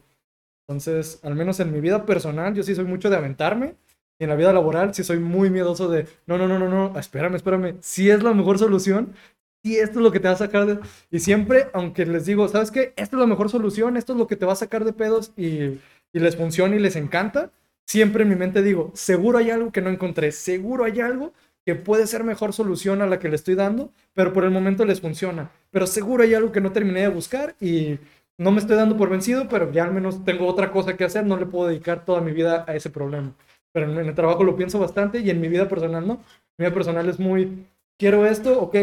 Entonces, 0.66 1.20
al 1.24 1.34
menos 1.34 1.60
en 1.60 1.72
mi 1.72 1.80
vida 1.80 2.06
personal, 2.06 2.54
yo 2.54 2.62
sí 2.62 2.74
soy 2.74 2.84
mucho 2.84 3.10
de 3.10 3.16
aventarme. 3.16 3.74
Y 4.20 4.24
en 4.24 4.30
la 4.30 4.36
vida 4.36 4.52
laboral 4.52 4.94
sí 4.94 5.02
soy 5.02 5.18
muy 5.18 5.50
miedoso 5.50 5.88
de, 5.88 6.06
no, 6.26 6.36
no, 6.36 6.46
no, 6.46 6.58
no, 6.58 6.68
no, 6.68 6.98
espérame, 6.98 7.36
espérame. 7.36 7.76
Si 7.80 8.10
es 8.10 8.22
la 8.22 8.34
mejor 8.34 8.58
solución, 8.58 9.14
y 9.62 9.76
esto 9.76 9.98
es 9.98 10.02
lo 10.02 10.12
que 10.12 10.20
te 10.20 10.28
va 10.28 10.34
a 10.34 10.38
sacar 10.38 10.66
de... 10.66 10.78
Y 11.10 11.18
siempre, 11.20 11.68
aunque 11.72 12.06
les 12.06 12.26
digo, 12.26 12.48
¿sabes 12.48 12.70
qué? 12.70 12.94
Esta 12.96 13.16
es 13.16 13.20
la 13.20 13.26
mejor 13.26 13.50
solución, 13.50 13.96
esto 13.96 14.12
es 14.12 14.18
lo 14.18 14.26
que 14.26 14.36
te 14.36 14.46
va 14.46 14.52
a 14.52 14.56
sacar 14.56 14.84
de 14.84 14.92
pedos 14.92 15.32
y, 15.36 15.78
y 16.12 16.18
les 16.18 16.36
funciona 16.36 16.76
y 16.76 16.78
les 16.78 16.96
encanta, 16.96 17.50
siempre 17.86 18.22
en 18.22 18.28
mi 18.28 18.36
mente 18.36 18.62
digo, 18.62 18.90
seguro 18.94 19.38
hay 19.38 19.50
algo 19.50 19.72
que 19.72 19.82
no 19.82 19.90
encontré, 19.90 20.32
seguro 20.32 20.84
hay 20.84 21.00
algo 21.00 21.32
que 21.66 21.74
puede 21.74 22.06
ser 22.06 22.24
mejor 22.24 22.52
solución 22.52 23.02
a 23.02 23.06
la 23.06 23.18
que 23.18 23.28
le 23.28 23.36
estoy 23.36 23.54
dando, 23.54 23.92
pero 24.14 24.32
por 24.32 24.44
el 24.44 24.50
momento 24.50 24.84
les 24.84 25.00
funciona. 25.00 25.50
Pero 25.70 25.86
seguro 25.86 26.22
hay 26.22 26.34
algo 26.34 26.52
que 26.52 26.60
no 26.60 26.72
terminé 26.72 27.00
de 27.00 27.08
buscar 27.08 27.54
y 27.60 27.98
no 28.38 28.52
me 28.52 28.60
estoy 28.60 28.76
dando 28.76 28.96
por 28.96 29.10
vencido, 29.10 29.48
pero 29.48 29.70
ya 29.70 29.84
al 29.84 29.92
menos 29.92 30.24
tengo 30.24 30.46
otra 30.46 30.72
cosa 30.72 30.96
que 30.96 31.04
hacer, 31.04 31.26
no 31.26 31.36
le 31.36 31.46
puedo 31.46 31.68
dedicar 31.68 32.04
toda 32.04 32.22
mi 32.22 32.32
vida 32.32 32.64
a 32.66 32.74
ese 32.74 32.88
problema. 32.88 33.34
Pero 33.72 33.92
en 33.92 33.98
el 34.06 34.14
trabajo 34.14 34.42
lo 34.42 34.56
pienso 34.56 34.78
bastante 34.78 35.20
y 35.20 35.30
en 35.30 35.40
mi 35.40 35.48
vida 35.48 35.68
personal 35.68 36.06
no. 36.06 36.14
Mi 36.56 36.64
vida 36.64 36.74
personal 36.74 37.08
es 37.08 37.18
muy, 37.18 37.66
quiero 37.98 38.26
esto, 38.26 38.58
ok, 38.60 38.76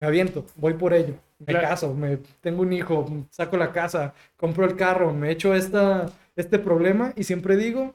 me 0.00 0.06
aviento, 0.06 0.46
voy 0.56 0.74
por 0.74 0.94
ello, 0.94 1.14
me 1.38 1.52
caso, 1.52 1.94
me, 1.94 2.18
tengo 2.40 2.62
un 2.62 2.72
hijo, 2.72 3.06
saco 3.30 3.56
la 3.56 3.72
casa, 3.72 4.14
compro 4.36 4.64
el 4.64 4.76
carro, 4.76 5.12
me 5.12 5.30
echo 5.30 5.54
esta, 5.54 6.06
este 6.36 6.58
problema 6.58 7.12
y 7.16 7.24
siempre 7.24 7.56
digo, 7.56 7.94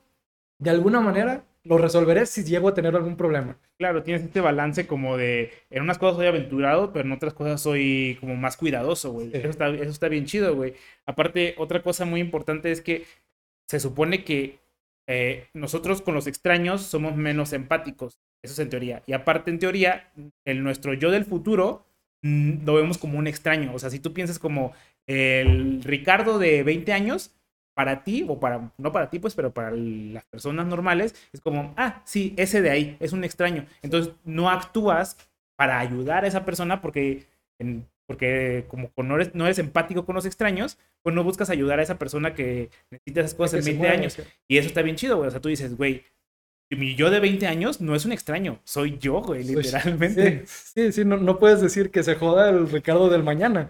de 0.59 0.69
alguna 0.69 1.01
manera 1.01 1.43
lo 1.63 1.79
resolveré 1.79 2.27
si 2.27 2.43
llego 2.43 2.69
a 2.69 2.73
tener 2.73 2.95
algún 2.95 3.17
problema. 3.17 3.57
Claro, 3.77 4.03
tienes 4.03 4.23
este 4.23 4.39
balance 4.39 4.85
como 4.85 5.17
de, 5.17 5.51
en 5.71 5.81
unas 5.81 5.97
cosas 5.97 6.17
soy 6.17 6.27
aventurado, 6.27 6.93
pero 6.93 7.05
en 7.05 7.11
otras 7.11 7.33
cosas 7.33 7.59
soy 7.59 8.17
como 8.19 8.35
más 8.35 8.55
cuidadoso, 8.55 9.11
güey. 9.11 9.31
Eso, 9.33 9.49
está, 9.49 9.69
eso 9.69 9.89
está 9.89 10.07
bien 10.07 10.25
chido, 10.25 10.55
güey. 10.55 10.75
Aparte, 11.07 11.55
otra 11.57 11.81
cosa 11.81 12.05
muy 12.05 12.21
importante 12.21 12.71
es 12.71 12.81
que 12.81 13.05
se 13.67 13.79
supone 13.79 14.23
que 14.23 14.59
eh, 15.07 15.47
nosotros 15.53 16.01
con 16.01 16.13
los 16.13 16.27
extraños 16.27 16.83
somos 16.83 17.15
menos 17.15 17.51
empáticos. 17.51 18.19
Eso 18.43 18.53
es 18.53 18.59
en 18.59 18.69
teoría. 18.69 19.01
Y 19.07 19.13
aparte, 19.13 19.49
en 19.49 19.57
teoría, 19.57 20.11
el 20.45 20.63
nuestro 20.63 20.93
yo 20.93 21.09
del 21.09 21.25
futuro 21.25 21.85
lo 22.21 22.73
vemos 22.73 22.97
como 22.97 23.19
un 23.19 23.27
extraño. 23.27 23.73
O 23.73 23.79
sea, 23.79 23.89
si 23.89 23.99
tú 23.99 24.13
piensas 24.13 24.39
como 24.39 24.73
el 25.07 25.83
Ricardo 25.83 26.39
de 26.39 26.63
20 26.63 26.93
años, 26.93 27.31
para 27.75 28.03
ti, 28.03 28.25
o 28.27 28.39
para, 28.39 28.71
no 28.77 28.91
para 28.91 29.09
ti, 29.09 29.19
pues, 29.19 29.35
pero 29.35 29.53
para 29.53 29.69
las 29.71 30.23
personas 30.25 30.65
normales, 30.65 31.13
es 31.33 31.41
como, 31.41 31.73
ah, 31.77 32.01
sí, 32.05 32.33
ese 32.37 32.61
de 32.61 32.69
ahí, 32.69 32.97
es 33.01 33.11
un 33.11 33.23
extraño. 33.23 33.65
Entonces, 33.81 34.13
no 34.23 34.49
actúas 34.49 35.17
para 35.57 35.79
ayudar 35.79 36.23
a 36.23 36.27
esa 36.27 36.45
persona 36.45 36.81
porque, 36.81 37.25
porque 38.07 38.65
como 38.69 38.89
no 38.97 39.15
eres, 39.15 39.35
no 39.35 39.45
eres 39.45 39.59
empático 39.59 40.05
con 40.05 40.15
los 40.15 40.25
extraños, 40.25 40.77
pues 41.03 41.13
no 41.13 41.23
buscas 41.23 41.49
ayudar 41.49 41.79
a 41.79 41.83
esa 41.83 41.99
persona 41.99 42.33
que 42.33 42.69
necesita 42.89 43.19
esas 43.19 43.35
cosas 43.35 43.59
en 43.59 43.77
20 43.77 43.87
años. 43.89 44.17
Y 44.47 44.57
eso 44.57 44.67
está 44.67 44.81
bien 44.81 44.95
chido, 44.95 45.17
güey. 45.17 45.27
O 45.27 45.31
sea, 45.31 45.41
tú 45.41 45.49
dices, 45.49 45.75
güey, 45.75 46.03
mi 46.71 46.95
yo 46.95 47.09
de 47.09 47.19
20 47.19 47.47
años 47.47 47.81
no 47.81 47.95
es 47.95 48.05
un 48.05 48.11
extraño, 48.11 48.59
soy 48.63 48.97
yo, 48.97 49.21
güey, 49.21 49.43
literalmente. 49.43 50.45
Sí, 50.47 50.91
sí, 50.91 51.05
no, 51.05 51.17
no, 51.17 51.39
puedes 51.39 51.61
decir 51.61 51.91
que 51.91 52.03
se 52.03 52.15
joda 52.15 52.49
el 52.49 52.69
Ricardo 52.69 53.09
del 53.09 53.23
mañana. 53.23 53.69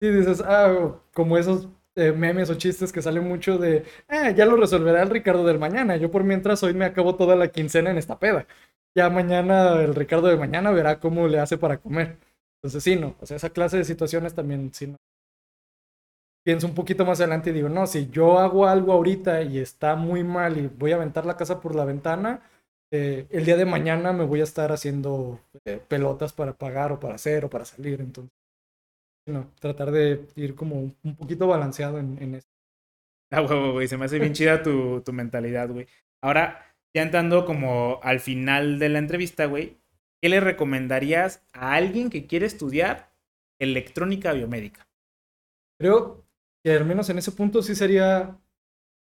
Sí, 0.00 0.10
dices, 0.10 0.42
ah, 0.46 1.00
como 1.12 1.38
esos 1.38 1.68
eh, 1.96 2.12
memes 2.12 2.50
o 2.50 2.54
chistes 2.56 2.92
que 2.92 3.02
salen 3.02 3.24
mucho 3.24 3.58
de, 3.58 3.84
ah, 4.08 4.30
ya 4.30 4.46
lo 4.46 4.56
resolverá 4.56 5.02
el 5.02 5.10
Ricardo 5.10 5.44
del 5.44 5.58
mañana. 5.58 5.96
Yo 5.96 6.10
por 6.10 6.24
mientras 6.24 6.62
hoy 6.62 6.74
me 6.74 6.84
acabo 6.84 7.16
toda 7.16 7.36
la 7.36 7.48
quincena 7.48 7.90
en 7.90 7.98
esta 7.98 8.18
peda. 8.18 8.46
Ya 8.94 9.10
mañana 9.10 9.80
el 9.82 9.94
Ricardo 9.94 10.28
de 10.28 10.36
mañana 10.36 10.70
verá 10.70 11.00
cómo 11.00 11.26
le 11.28 11.40
hace 11.40 11.58
para 11.58 11.78
comer. 11.78 12.18
Entonces 12.58 12.82
sí, 12.84 12.96
no, 12.96 13.16
o 13.20 13.26
sea, 13.26 13.36
esa 13.36 13.50
clase 13.50 13.76
de 13.78 13.84
situaciones 13.84 14.34
también 14.34 14.72
sí, 14.72 14.86
no, 14.88 14.96
pienso 16.44 16.66
un 16.66 16.74
poquito 16.74 17.04
más 17.04 17.20
adelante 17.20 17.50
y 17.50 17.54
digo, 17.54 17.68
no, 17.68 17.86
si 17.86 18.10
yo 18.10 18.38
hago 18.38 18.66
algo 18.66 18.92
ahorita 18.92 19.42
y 19.42 19.58
está 19.58 19.96
muy 19.96 20.22
mal 20.22 20.58
y 20.58 20.66
voy 20.68 20.92
a 20.92 20.96
aventar 20.96 21.26
la 21.26 21.36
casa 21.36 21.60
por 21.60 21.74
la 21.74 21.84
ventana, 21.84 22.42
eh, 22.92 23.26
el 23.30 23.44
día 23.44 23.56
de 23.56 23.64
mañana 23.64 24.12
me 24.12 24.24
voy 24.24 24.40
a 24.40 24.44
estar 24.44 24.70
haciendo 24.70 25.40
eh, 25.64 25.80
pelotas 25.88 26.32
para 26.32 26.52
pagar 26.52 26.92
o 26.92 27.00
para 27.00 27.14
hacer 27.14 27.44
o 27.44 27.50
para 27.50 27.64
salir. 27.64 28.00
Entonces, 28.00 28.30
no, 29.26 29.50
tratar 29.58 29.90
de 29.90 30.28
ir 30.36 30.54
como 30.54 30.92
un 31.02 31.16
poquito 31.16 31.46
balanceado 31.46 31.98
en, 31.98 32.22
en 32.22 32.34
esto. 32.36 32.50
Ah, 33.32 33.40
güey, 33.40 33.72
güey, 33.72 33.88
se 33.88 33.96
me 33.96 34.04
hace 34.04 34.18
bien 34.18 34.34
chida 34.34 34.62
tu, 34.62 35.00
tu 35.00 35.12
mentalidad, 35.12 35.70
güey. 35.70 35.86
Ahora, 36.22 36.76
ya 36.94 37.02
entrando 37.02 37.46
como 37.46 37.98
al 38.02 38.20
final 38.20 38.78
de 38.78 38.90
la 38.90 38.98
entrevista, 38.98 39.46
güey, 39.46 39.78
¿qué 40.22 40.28
le 40.28 40.40
recomendarías 40.40 41.42
a 41.52 41.74
alguien 41.74 42.10
que 42.10 42.26
quiere 42.26 42.46
estudiar 42.46 43.10
electrónica 43.58 44.32
biomédica? 44.34 44.86
Creo 45.80 46.23
que 46.64 46.72
al 46.72 46.86
menos 46.86 47.10
en 47.10 47.18
ese 47.18 47.32
punto 47.32 47.62
sí 47.62 47.74
sería 47.74 48.40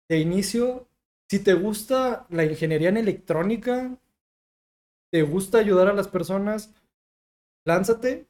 de 0.09 0.19
inicio, 0.19 0.87
si 1.29 1.39
te 1.39 1.53
gusta 1.53 2.27
la 2.29 2.43
ingeniería 2.43 2.89
en 2.89 2.97
electrónica, 2.97 3.97
te 5.11 5.21
gusta 5.23 5.59
ayudar 5.59 5.87
a 5.87 5.93
las 5.93 6.07
personas, 6.07 6.73
lánzate, 7.65 8.27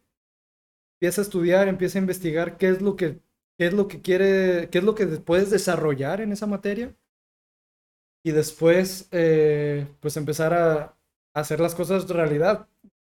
empieza 0.96 1.22
a 1.22 1.24
estudiar, 1.24 1.68
empieza 1.68 1.98
a 1.98 2.02
investigar 2.02 2.58
qué 2.58 2.70
es 2.70 2.82
lo 2.82 2.96
que, 2.96 3.20
qué 3.58 3.68
es 3.68 3.74
lo 3.74 3.88
que 3.88 4.02
quiere, 4.02 4.70
qué 4.70 4.80
es 4.80 4.84
lo 4.84 4.96
que 4.96 5.08
puedes 5.08 5.50
desarrollar 5.50 6.22
en 6.22 6.32
esa 6.32 6.48
materia. 6.48 6.96
Y 8.24 8.32
después, 8.32 9.08
eh, 9.12 9.88
pues 10.00 10.18
empezar 10.18 10.54
a, 10.54 10.98
hacer 11.34 11.60
las 11.60 11.76
cosas 11.76 12.10
realidad. 12.10 12.68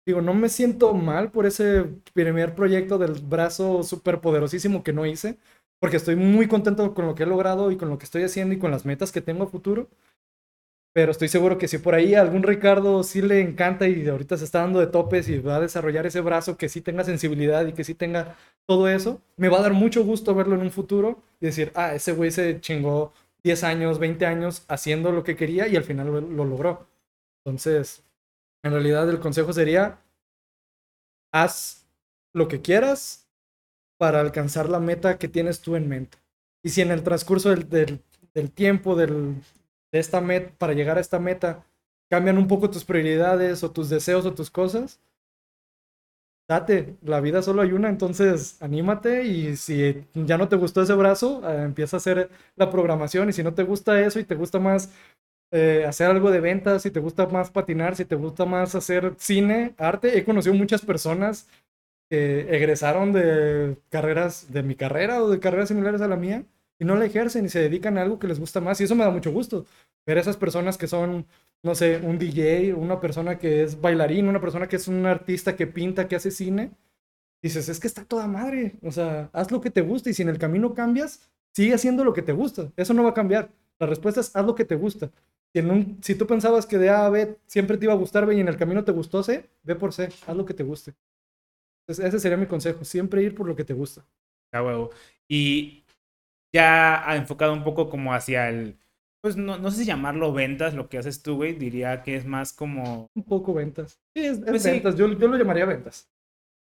Digo, 0.06 0.22
no 0.22 0.34
me 0.34 0.48
siento 0.48 0.94
mal 0.94 1.30
por 1.30 1.46
ese 1.46 1.84
primer 2.14 2.54
proyecto 2.54 2.98
del 2.98 3.12
brazo 3.22 3.82
súper 3.82 4.20
poderosísimo 4.20 4.82
que 4.82 4.94
no 4.94 5.06
hice 5.06 5.38
porque 5.84 5.98
estoy 5.98 6.16
muy 6.16 6.48
contento 6.48 6.94
con 6.94 7.06
lo 7.06 7.14
que 7.14 7.24
he 7.24 7.26
logrado 7.26 7.70
y 7.70 7.76
con 7.76 7.90
lo 7.90 7.98
que 7.98 8.06
estoy 8.06 8.22
haciendo 8.22 8.54
y 8.54 8.58
con 8.58 8.70
las 8.70 8.86
metas 8.86 9.12
que 9.12 9.20
tengo 9.20 9.44
a 9.44 9.48
futuro. 9.48 9.90
Pero 10.94 11.12
estoy 11.12 11.28
seguro 11.28 11.58
que 11.58 11.68
si 11.68 11.76
por 11.76 11.94
ahí 11.94 12.14
algún 12.14 12.42
Ricardo 12.42 13.02
sí 13.02 13.20
le 13.20 13.42
encanta 13.42 13.86
y 13.86 14.08
ahorita 14.08 14.38
se 14.38 14.46
está 14.46 14.60
dando 14.60 14.80
de 14.80 14.86
topes 14.86 15.28
y 15.28 15.40
va 15.40 15.56
a 15.56 15.60
desarrollar 15.60 16.06
ese 16.06 16.22
brazo 16.22 16.56
que 16.56 16.70
sí 16.70 16.80
tenga 16.80 17.04
sensibilidad 17.04 17.66
y 17.66 17.74
que 17.74 17.84
sí 17.84 17.94
tenga 17.94 18.34
todo 18.64 18.88
eso, 18.88 19.20
me 19.36 19.50
va 19.50 19.58
a 19.58 19.60
dar 19.60 19.74
mucho 19.74 20.02
gusto 20.06 20.34
verlo 20.34 20.54
en 20.54 20.62
un 20.62 20.70
futuro 20.70 21.20
y 21.38 21.44
decir, 21.44 21.70
ah, 21.74 21.94
ese 21.94 22.12
güey 22.12 22.30
se 22.30 22.62
chingó 22.62 23.12
10 23.42 23.62
años, 23.64 23.98
20 23.98 24.24
años 24.24 24.64
haciendo 24.68 25.12
lo 25.12 25.22
que 25.22 25.36
quería 25.36 25.68
y 25.68 25.76
al 25.76 25.84
final 25.84 26.06
lo, 26.06 26.18
lo 26.22 26.46
logró. 26.46 26.86
Entonces, 27.44 28.02
en 28.62 28.72
realidad 28.72 29.06
el 29.10 29.20
consejo 29.20 29.52
sería, 29.52 29.98
haz 31.30 31.86
lo 32.32 32.48
que 32.48 32.62
quieras, 32.62 33.23
para 34.04 34.20
alcanzar 34.20 34.68
la 34.68 34.80
meta 34.80 35.16
que 35.16 35.28
tienes 35.28 35.62
tú 35.62 35.76
en 35.76 35.88
mente. 35.88 36.18
Y 36.62 36.68
si 36.68 36.82
en 36.82 36.90
el 36.90 37.02
transcurso 37.02 37.48
del, 37.48 37.70
del, 38.34 38.50
tiempo 38.50 38.96
del, 38.96 39.36
de 39.90 39.98
esta 39.98 40.20
meta, 40.20 40.52
para 40.58 40.74
llegar 40.74 40.98
a 40.98 41.00
esta 41.00 41.18
meta, 41.18 41.64
cambian 42.10 42.36
un 42.36 42.46
poco 42.46 42.68
tus 42.68 42.84
prioridades 42.84 43.64
o 43.64 43.70
tus 43.70 43.88
deseos 43.88 44.26
o 44.26 44.34
tus 44.34 44.50
cosas, 44.50 45.00
date, 46.46 46.96
la 47.00 47.22
vida 47.22 47.40
solo 47.40 47.62
hay 47.62 47.72
una, 47.72 47.88
entonces 47.88 48.60
anímate 48.60 49.24
y 49.24 49.56
si 49.56 50.04
ya 50.12 50.36
no 50.36 50.48
te 50.48 50.56
gustó 50.56 50.82
ese 50.82 50.92
brazo, 50.92 51.40
eh, 51.50 51.62
empieza 51.62 51.96
a 51.96 52.00
hacer 52.00 52.28
la 52.56 52.70
programación 52.70 53.30
y 53.30 53.32
si 53.32 53.42
no 53.42 53.54
te 53.54 53.62
gusta 53.62 54.02
eso 54.02 54.20
y 54.20 54.24
te 54.24 54.34
gusta 54.34 54.58
más 54.58 54.92
eh, 55.50 55.86
hacer 55.88 56.10
algo 56.10 56.30
de 56.30 56.40
ventas, 56.40 56.82
si 56.82 56.90
te 56.90 57.00
gusta 57.00 57.26
más 57.28 57.50
patinar, 57.50 57.96
si 57.96 58.04
te 58.04 58.16
gusta 58.16 58.44
más 58.44 58.74
hacer 58.74 59.14
cine, 59.16 59.72
arte, 59.78 60.18
he 60.18 60.24
conocido 60.24 60.54
muchas 60.54 60.82
personas 60.82 61.48
que 62.14 62.54
egresaron 62.54 63.12
de 63.12 63.76
carreras, 63.90 64.52
de 64.52 64.62
mi 64.62 64.76
carrera 64.76 65.20
o 65.20 65.28
de 65.28 65.40
carreras 65.40 65.68
similares 65.68 66.00
a 66.00 66.06
la 66.06 66.16
mía, 66.16 66.44
y 66.78 66.84
no 66.84 66.94
la 66.94 67.06
ejercen 67.06 67.44
y 67.44 67.48
se 67.48 67.58
dedican 67.58 67.98
a 67.98 68.02
algo 68.02 68.20
que 68.20 68.28
les 68.28 68.38
gusta 68.38 68.60
más. 68.60 68.80
Y 68.80 68.84
eso 68.84 68.94
me 68.94 69.02
da 69.02 69.10
mucho 69.10 69.32
gusto. 69.32 69.66
Ver 70.06 70.18
a 70.18 70.20
esas 70.20 70.36
personas 70.36 70.78
que 70.78 70.86
son, 70.86 71.26
no 71.64 71.74
sé, 71.74 71.98
un 72.02 72.18
DJ, 72.18 72.72
una 72.74 73.00
persona 73.00 73.36
que 73.38 73.64
es 73.64 73.80
bailarín, 73.80 74.28
una 74.28 74.40
persona 74.40 74.68
que 74.68 74.76
es 74.76 74.86
un 74.86 75.04
artista 75.06 75.56
que 75.56 75.66
pinta, 75.66 76.06
que 76.06 76.14
hace 76.14 76.30
cine. 76.30 76.70
Dices, 77.42 77.68
es 77.68 77.80
que 77.80 77.88
está 77.88 78.04
toda 78.04 78.28
madre. 78.28 78.74
O 78.82 78.92
sea, 78.92 79.28
haz 79.32 79.50
lo 79.50 79.60
que 79.60 79.70
te 79.70 79.80
gusta 79.80 80.10
y 80.10 80.14
si 80.14 80.22
en 80.22 80.28
el 80.28 80.38
camino 80.38 80.72
cambias, 80.72 81.28
sigue 81.52 81.74
haciendo 81.74 82.04
lo 82.04 82.12
que 82.12 82.22
te 82.22 82.32
gusta. 82.32 82.70
Eso 82.76 82.94
no 82.94 83.02
va 83.02 83.10
a 83.10 83.14
cambiar. 83.14 83.50
La 83.80 83.88
respuesta 83.88 84.20
es 84.20 84.34
haz 84.36 84.46
lo 84.46 84.54
que 84.54 84.64
te 84.64 84.76
gusta. 84.76 85.10
Si, 85.52 85.58
en 85.58 85.70
un, 85.70 85.98
si 86.00 86.14
tú 86.14 86.26
pensabas 86.28 86.66
que 86.66 86.78
de 86.78 86.90
A 86.90 87.06
a 87.06 87.10
B 87.10 87.38
siempre 87.46 87.76
te 87.76 87.86
iba 87.86 87.92
a 87.92 87.96
gustar 87.96 88.26
B 88.26 88.36
y 88.36 88.40
en 88.40 88.48
el 88.48 88.56
camino 88.56 88.84
te 88.84 88.92
gustó 88.92 89.22
C, 89.24 89.50
ve 89.64 89.74
por 89.74 89.92
C, 89.92 90.10
haz 90.26 90.36
lo 90.36 90.44
que 90.44 90.54
te 90.54 90.62
guste. 90.62 90.94
Entonces, 91.86 92.06
ese 92.06 92.18
sería 92.20 92.36
mi 92.38 92.46
consejo, 92.46 92.84
siempre 92.84 93.22
ir 93.22 93.34
por 93.34 93.46
lo 93.46 93.54
que 93.56 93.64
te 93.64 93.74
gusta. 93.74 94.04
Ah, 94.52 94.62
huevo. 94.62 94.90
Y 95.28 95.84
ya 96.54 97.08
ha 97.08 97.16
enfocado 97.16 97.52
un 97.52 97.64
poco 97.64 97.90
como 97.90 98.14
hacia 98.14 98.48
el, 98.48 98.78
pues 99.22 99.36
no, 99.36 99.58
no 99.58 99.70
sé 99.70 99.78
si 99.78 99.84
llamarlo 99.84 100.32
ventas, 100.32 100.74
lo 100.74 100.88
que 100.88 100.98
haces 100.98 101.22
tú, 101.22 101.36
güey, 101.36 101.54
diría 101.54 102.02
que 102.02 102.16
es 102.16 102.24
más 102.24 102.52
como... 102.52 103.08
Un 103.14 103.24
poco 103.24 103.52
ventas. 103.54 103.98
Sí, 104.16 104.24
es, 104.24 104.38
es 104.38 104.44
Pues 104.44 104.62
sí. 104.62 104.70
ventas, 104.70 104.96
yo, 104.96 105.08
yo 105.12 105.28
lo 105.28 105.36
llamaría 105.36 105.64
ventas. 105.66 106.08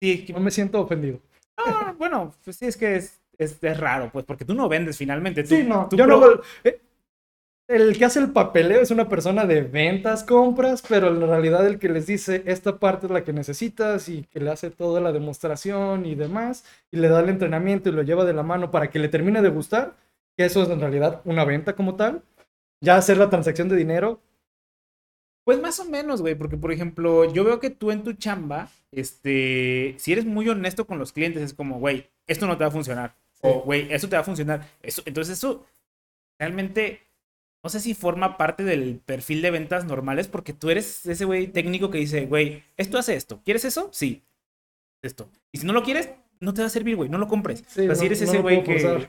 Sí, 0.01 0.25
que- 0.25 0.33
No 0.33 0.39
me 0.39 0.51
siento 0.51 0.79
ofendido. 0.81 1.19
Ah, 1.57 1.93
bueno, 1.97 2.33
pues 2.43 2.55
sí, 2.57 2.65
es 2.67 2.77
que 2.77 2.95
es, 2.95 3.19
es, 3.37 3.61
es 3.61 3.77
raro, 3.79 4.09
pues, 4.11 4.23
porque 4.25 4.45
tú 4.45 4.53
no 4.53 4.69
vendes 4.69 4.97
finalmente. 4.97 5.43
Tú, 5.43 5.55
Sí, 5.55 5.63
no, 5.63 5.89
tú 5.89 5.97
yo 5.97 6.05
pro- 6.05 6.19
no... 6.19 6.41
eh, 6.63 6.81
El 7.69 7.99
que 7.99 8.05
hace 8.05 8.19
el 8.19 8.31
papeleo 8.31 8.81
es 8.81 8.89
una 8.89 9.07
persona 9.07 9.45
de 9.45 9.61
ventas, 9.61 10.23
compras, 10.23 10.83
pero 10.89 11.09
en 11.09 11.21
realidad 11.21 11.67
el 11.67 11.77
que 11.77 11.87
les 11.87 12.07
dice 12.07 12.41
esta 12.47 12.79
parte 12.79 13.05
es 13.05 13.11
la 13.11 13.23
que 13.23 13.31
necesitas 13.31 14.09
y 14.09 14.23
que 14.23 14.39
le 14.39 14.49
hace 14.49 14.71
toda 14.71 14.99
la 14.99 15.11
demostración 15.11 16.03
y 16.07 16.15
demás, 16.15 16.65
y 16.91 16.97
le 16.97 17.09
da 17.09 17.19
el 17.19 17.29
entrenamiento 17.29 17.89
y 17.89 17.91
lo 17.91 18.01
lleva 18.01 18.25
de 18.25 18.33
la 18.33 18.41
mano 18.41 18.71
para 18.71 18.89
que 18.89 18.97
le 18.97 19.07
termine 19.07 19.43
de 19.43 19.49
gustar, 19.49 19.95
que 20.35 20.45
eso 20.45 20.63
es 20.63 20.69
en 20.69 20.79
realidad 20.81 21.21
una 21.25 21.45
venta 21.45 21.75
como 21.75 21.95
tal. 21.95 22.23
Ya 22.81 22.97
hacer 22.97 23.17
la 23.17 23.29
transacción 23.29 23.69
de 23.69 23.75
dinero, 23.75 24.19
Pues 25.45 25.59
más 25.59 25.79
o 25.79 25.85
menos, 25.85 26.21
güey, 26.21 26.35
porque 26.35 26.57
por 26.57 26.71
ejemplo, 26.71 27.25
yo 27.33 27.43
veo 27.43 27.59
que 27.59 27.69
tú 27.71 27.91
en 27.91 28.03
tu 28.03 28.13
chamba, 28.13 28.69
este, 28.91 29.95
si 29.97 30.11
eres 30.11 30.25
muy 30.25 30.47
honesto 30.47 30.85
con 30.85 30.99
los 30.99 31.11
clientes, 31.11 31.41
es 31.41 31.53
como, 31.53 31.79
güey, 31.79 32.09
esto 32.27 32.45
no 32.45 32.57
te 32.57 32.63
va 32.63 32.67
a 32.67 32.71
funcionar. 32.71 33.15
O, 33.41 33.61
güey, 33.61 33.91
eso 33.91 34.07
te 34.09 34.15
va 34.15 34.21
a 34.21 34.25
funcionar. 34.25 34.67
Eso, 34.83 35.01
entonces 35.05 35.37
eso 35.37 35.65
realmente, 36.39 37.01
no 37.63 37.69
sé 37.69 37.79
si 37.79 37.93
forma 37.93 38.37
parte 38.37 38.63
del 38.63 38.99
perfil 39.05 39.41
de 39.41 39.51
ventas 39.51 39.85
normales, 39.85 40.27
porque 40.27 40.53
tú 40.53 40.69
eres 40.69 41.05
ese 41.05 41.25
güey 41.25 41.47
técnico 41.47 41.89
que 41.91 41.97
dice, 41.97 42.25
güey, 42.25 42.63
esto 42.77 42.97
hace 42.97 43.15
esto. 43.15 43.41
¿Quieres 43.43 43.65
eso? 43.65 43.89
Sí. 43.91 44.23
Esto. 45.01 45.29
Y 45.51 45.57
si 45.59 45.65
no 45.65 45.73
lo 45.73 45.83
quieres, 45.83 46.09
no 46.39 46.53
te 46.53 46.61
va 46.61 46.67
a 46.67 46.71
servir, 46.71 46.95
güey, 46.95 47.09
no 47.09 47.17
lo 47.17 47.27
compres. 47.27 47.63
Sí, 47.67 47.81
o 47.81 47.85
sea, 47.87 47.95
si 47.95 48.01
no- 48.01 48.05
eres 48.07 48.21
no 48.21 48.27
ese 48.27 48.39
güey 48.41 48.63
que... 48.63 49.07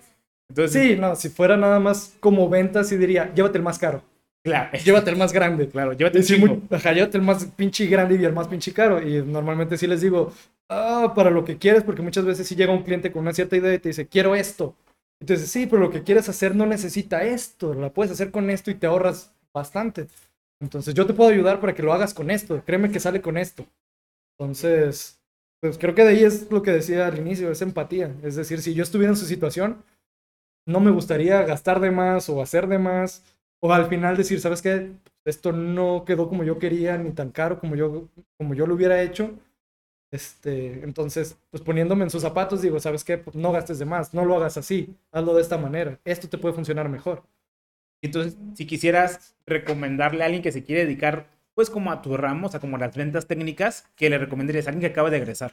Entonces, 0.48 0.82
sí, 0.82 0.96
no, 0.96 1.14
si 1.14 1.28
fuera 1.28 1.56
nada 1.56 1.78
más 1.78 2.16
como 2.18 2.48
ventas, 2.48 2.88
sí 2.88 2.96
diría, 2.96 3.32
llévate 3.34 3.58
el 3.58 3.62
más 3.62 3.78
caro, 3.78 4.02
claro, 4.42 4.76
llévate 4.84 5.10
el 5.10 5.16
más 5.16 5.32
grande. 5.32 5.68
claro, 5.68 5.92
llévate 5.92 6.24
sí, 6.24 6.36
muy- 6.38 6.60
ajá, 6.70 6.92
llévate 6.92 7.18
el 7.18 7.22
más 7.22 7.44
pinche 7.56 7.86
grande 7.86 8.16
y 8.20 8.24
el 8.24 8.32
más 8.32 8.48
pinche 8.48 8.72
caro. 8.72 9.00
Y 9.00 9.22
normalmente 9.22 9.78
sí 9.78 9.86
les 9.86 10.00
digo, 10.00 10.32
ah, 10.68 11.12
para 11.14 11.30
lo 11.30 11.44
que 11.44 11.56
quieres, 11.56 11.84
porque 11.84 12.02
muchas 12.02 12.24
veces 12.24 12.48
sí 12.48 12.56
llega 12.56 12.72
un 12.72 12.82
cliente 12.82 13.12
con 13.12 13.22
una 13.22 13.32
cierta 13.32 13.56
idea 13.56 13.72
y 13.74 13.78
te 13.78 13.90
dice, 13.90 14.08
quiero 14.08 14.34
esto. 14.34 14.74
Entonces, 15.20 15.50
sí, 15.50 15.66
pero 15.66 15.82
lo 15.82 15.90
que 15.90 16.02
quieres 16.02 16.28
hacer 16.28 16.56
no 16.56 16.66
necesita 16.66 17.24
esto, 17.24 17.74
la 17.74 17.92
puedes 17.92 18.12
hacer 18.12 18.30
con 18.30 18.48
esto 18.50 18.70
y 18.70 18.74
te 18.74 18.86
ahorras 18.86 19.32
bastante. 19.52 20.08
Entonces, 20.60 20.94
yo 20.94 21.06
te 21.06 21.14
puedo 21.14 21.30
ayudar 21.30 21.60
para 21.60 21.74
que 21.74 21.82
lo 21.82 21.92
hagas 21.92 22.14
con 22.14 22.30
esto, 22.30 22.62
créeme 22.64 22.90
que 22.90 23.00
sale 23.00 23.20
con 23.20 23.36
esto. 23.36 23.66
Entonces, 24.38 25.20
pues 25.60 25.78
creo 25.78 25.94
que 25.94 26.04
de 26.04 26.10
ahí 26.10 26.24
es 26.24 26.50
lo 26.50 26.62
que 26.62 26.72
decía 26.72 27.06
al 27.06 27.18
inicio, 27.18 27.50
es 27.50 27.62
empatía. 27.62 28.14
Es 28.22 28.36
decir, 28.36 28.62
si 28.62 28.74
yo 28.74 28.82
estuviera 28.82 29.12
en 29.12 29.16
su 29.18 29.26
situación, 29.26 29.84
no 30.66 30.80
me 30.80 30.90
gustaría 30.90 31.42
gastar 31.42 31.80
de 31.80 31.90
más 31.90 32.28
o 32.30 32.42
hacer 32.42 32.66
de 32.68 32.78
más, 32.78 33.24
o 33.60 33.72
al 33.72 33.86
final 33.88 34.16
decir, 34.16 34.40
¿sabes 34.40 34.62
qué? 34.62 34.92
Esto 35.24 35.52
no 35.52 36.04
quedó 36.06 36.28
como 36.28 36.44
yo 36.44 36.58
quería, 36.58 36.96
ni 36.98 37.12
tan 37.12 37.30
caro 37.30 37.60
como 37.60 37.76
yo, 37.76 38.08
como 38.38 38.54
yo 38.54 38.66
lo 38.66 38.74
hubiera 38.74 39.02
hecho. 39.02 39.32
Este, 40.12 40.82
entonces, 40.82 41.38
pues 41.50 41.62
poniéndome 41.62 42.04
en 42.04 42.10
sus 42.10 42.22
zapatos, 42.22 42.62
digo, 42.62 42.80
¿sabes 42.80 43.04
qué? 43.04 43.18
Pues 43.18 43.36
no 43.36 43.52
gastes 43.52 43.78
de 43.78 43.84
más, 43.84 44.12
no 44.12 44.24
lo 44.24 44.36
hagas 44.36 44.56
así, 44.56 44.96
hazlo 45.12 45.34
de 45.34 45.42
esta 45.42 45.56
manera. 45.56 46.00
Esto 46.04 46.28
te 46.28 46.38
puede 46.38 46.54
funcionar 46.54 46.88
mejor. 46.88 47.22
Entonces, 48.02 48.36
si 48.54 48.66
quisieras 48.66 49.36
recomendarle 49.46 50.22
a 50.22 50.26
alguien 50.26 50.42
que 50.42 50.52
se 50.52 50.64
quiere 50.64 50.84
dedicar, 50.84 51.28
pues 51.54 51.70
como 51.70 51.92
a 51.92 52.02
tu 52.02 52.16
ramo, 52.16 52.46
o 52.48 52.50
sea, 52.50 52.60
como 52.60 52.76
a 52.76 52.80
las 52.80 52.96
ventas 52.96 53.26
técnicas, 53.26 53.86
¿qué 53.96 54.10
le 54.10 54.18
recomendarías 54.18 54.66
a 54.66 54.70
alguien 54.70 54.82
que 54.82 54.92
acaba 54.92 55.10
de 55.10 55.18
egresar? 55.18 55.52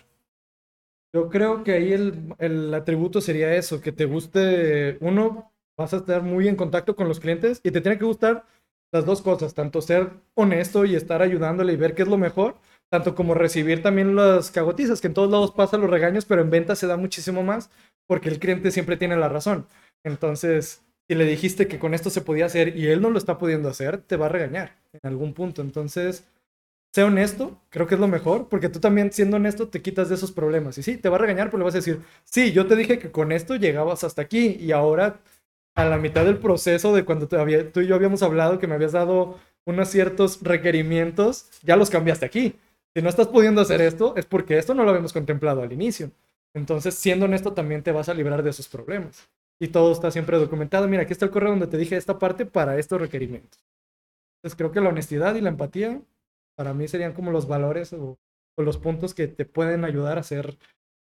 Yo 1.13 1.29
creo 1.29 1.63
que 1.63 1.73
ahí 1.73 1.93
el, 1.93 2.35
el 2.37 2.73
atributo 2.73 3.21
sería 3.21 3.55
eso, 3.55 3.81
que 3.81 3.91
te 3.91 4.05
guste, 4.05 4.97
uno, 5.01 5.51
vas 5.77 5.93
a 5.93 5.97
estar 5.97 6.21
muy 6.21 6.47
en 6.47 6.55
contacto 6.55 6.95
con 6.95 7.07
los 7.07 7.19
clientes 7.19 7.59
y 7.63 7.71
te 7.71 7.81
tiene 7.81 7.97
que 7.97 8.05
gustar 8.05 8.45
las 8.91 9.05
dos 9.05 9.21
cosas, 9.21 9.53
tanto 9.53 9.81
ser 9.81 10.11
honesto 10.35 10.85
y 10.85 10.95
estar 10.95 11.21
ayudándole 11.21 11.73
y 11.73 11.77
ver 11.77 11.95
qué 11.95 12.03
es 12.03 12.07
lo 12.07 12.17
mejor, 12.17 12.57
tanto 12.89 13.15
como 13.15 13.33
recibir 13.33 13.81
también 13.83 14.15
las 14.15 14.51
cagotizas, 14.51 15.01
que 15.01 15.07
en 15.07 15.13
todos 15.13 15.31
lados 15.31 15.51
pasan 15.51 15.81
los 15.81 15.89
regaños, 15.89 16.25
pero 16.25 16.41
en 16.41 16.49
ventas 16.49 16.79
se 16.79 16.87
da 16.87 16.97
muchísimo 16.97 17.43
más 17.43 17.69
porque 18.07 18.29
el 18.29 18.39
cliente 18.39 18.71
siempre 18.71 18.97
tiene 18.97 19.17
la 19.17 19.29
razón. 19.29 19.67
Entonces, 20.03 20.83
si 21.07 21.15
le 21.15 21.25
dijiste 21.25 21.67
que 21.67 21.79
con 21.79 21.93
esto 21.93 22.09
se 22.09 22.21
podía 22.21 22.45
hacer 22.45 22.77
y 22.77 22.87
él 22.87 23.01
no 23.01 23.09
lo 23.09 23.17
está 23.17 23.37
pudiendo 23.37 23.69
hacer, 23.69 23.97
te 23.99 24.15
va 24.17 24.27
a 24.27 24.29
regañar 24.29 24.77
en 24.93 25.01
algún 25.03 25.33
punto. 25.33 25.61
Entonces, 25.61 26.25
sé 26.93 27.03
honesto, 27.03 27.61
creo 27.69 27.87
que 27.87 27.95
es 27.95 28.01
lo 28.01 28.07
mejor, 28.07 28.49
porque 28.49 28.69
tú 28.69 28.79
también 28.79 29.11
siendo 29.11 29.37
honesto 29.37 29.67
te 29.69 29.81
quitas 29.81 30.09
de 30.09 30.15
esos 30.15 30.31
problemas. 30.31 30.77
Y 30.77 30.83
sí, 30.83 30.97
te 30.97 31.09
va 31.09 31.17
a 31.17 31.19
regañar, 31.19 31.47
pero 31.47 31.59
le 31.59 31.65
vas 31.65 31.75
a 31.75 31.77
decir, 31.79 32.01
sí, 32.23 32.51
yo 32.53 32.67
te 32.67 32.75
dije 32.75 32.99
que 32.99 33.11
con 33.11 33.31
esto 33.31 33.55
llegabas 33.55 34.03
hasta 34.03 34.21
aquí 34.23 34.57
y 34.59 34.71
ahora 34.71 35.19
a 35.75 35.85
la 35.85 35.97
mitad 35.97 36.25
del 36.25 36.39
proceso 36.39 36.95
de 36.95 37.05
cuando 37.05 37.27
había- 37.39 37.71
tú 37.71 37.81
y 37.81 37.87
yo 37.87 37.95
habíamos 37.95 38.23
hablado 38.23 38.59
que 38.59 38.67
me 38.67 38.75
habías 38.75 38.93
dado 38.93 39.37
unos 39.65 39.89
ciertos 39.89 40.41
requerimientos, 40.41 41.49
ya 41.63 41.75
los 41.75 41.89
cambiaste 41.89 42.25
aquí. 42.25 42.55
Si 42.95 43.01
no 43.01 43.09
estás 43.09 43.27
pudiendo 43.27 43.61
hacer 43.61 43.81
esto, 43.81 44.15
es 44.15 44.25
porque 44.25 44.57
esto 44.57 44.73
no 44.73 44.83
lo 44.83 44.89
habíamos 44.89 45.13
contemplado 45.13 45.61
al 45.61 45.71
inicio. 45.71 46.11
Entonces, 46.55 46.95
siendo 46.95 47.25
honesto, 47.25 47.53
también 47.53 47.83
te 47.83 47.91
vas 47.91 48.09
a 48.09 48.13
librar 48.13 48.41
de 48.41 48.49
esos 48.49 48.67
problemas. 48.67 49.29
Y 49.59 49.67
todo 49.67 49.91
está 49.91 50.09
siempre 50.11 50.37
documentado. 50.37 50.87
Mira, 50.87 51.03
aquí 51.03 51.13
está 51.13 51.25
el 51.25 51.31
correo 51.31 51.51
donde 51.51 51.67
te 51.67 51.77
dije 51.77 51.95
esta 51.95 52.17
parte 52.17 52.45
para 52.45 52.77
estos 52.77 52.99
requerimientos. 52.99 53.59
Entonces, 54.37 54.57
creo 54.57 54.71
que 54.71 54.81
la 54.81 54.89
honestidad 54.89 55.35
y 55.35 55.41
la 55.41 55.49
empatía 55.49 56.01
para 56.55 56.73
mí 56.73 56.87
serían 56.87 57.13
como 57.13 57.31
los 57.31 57.47
valores 57.47 57.93
o, 57.93 58.17
o 58.57 58.61
los 58.63 58.77
puntos 58.77 59.13
que 59.13 59.27
te 59.27 59.45
pueden 59.45 59.85
ayudar 59.85 60.17
a 60.17 60.23
ser 60.23 60.57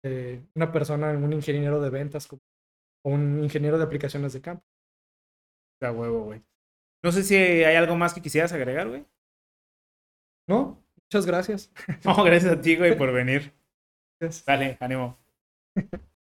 eh, 0.04 0.40
una 0.56 0.72
persona, 0.72 1.12
un 1.12 1.34
ingeniero 1.34 1.82
de 1.82 1.90
ventas 1.90 2.32
o 2.32 2.40
un 3.10 3.44
ingeniero 3.44 3.78
de 3.78 3.84
aplicaciones 3.84 4.34
de 4.34 4.42
campo. 4.42 4.64
Da 5.82 5.92
huevo, 5.92 6.26
güey. 6.26 6.44
No 7.04 7.12
sé 7.12 7.24
si 7.24 7.36
hay 7.36 7.76
algo 7.76 7.96
más 7.96 8.14
que 8.14 8.22
quisieras 8.22 8.54
agregar, 8.54 8.88
güey. 8.88 9.06
¿No? 10.48 10.85
Muchas 11.06 11.26
gracias. 11.26 11.72
No, 12.04 12.24
gracias 12.24 12.54
a 12.54 12.62
ti, 12.62 12.76
güey, 12.76 12.98
por 12.98 13.12
venir. 13.12 13.54
Gracias. 14.20 14.46
Dale, 14.46 14.78
ánimo. 14.80 15.18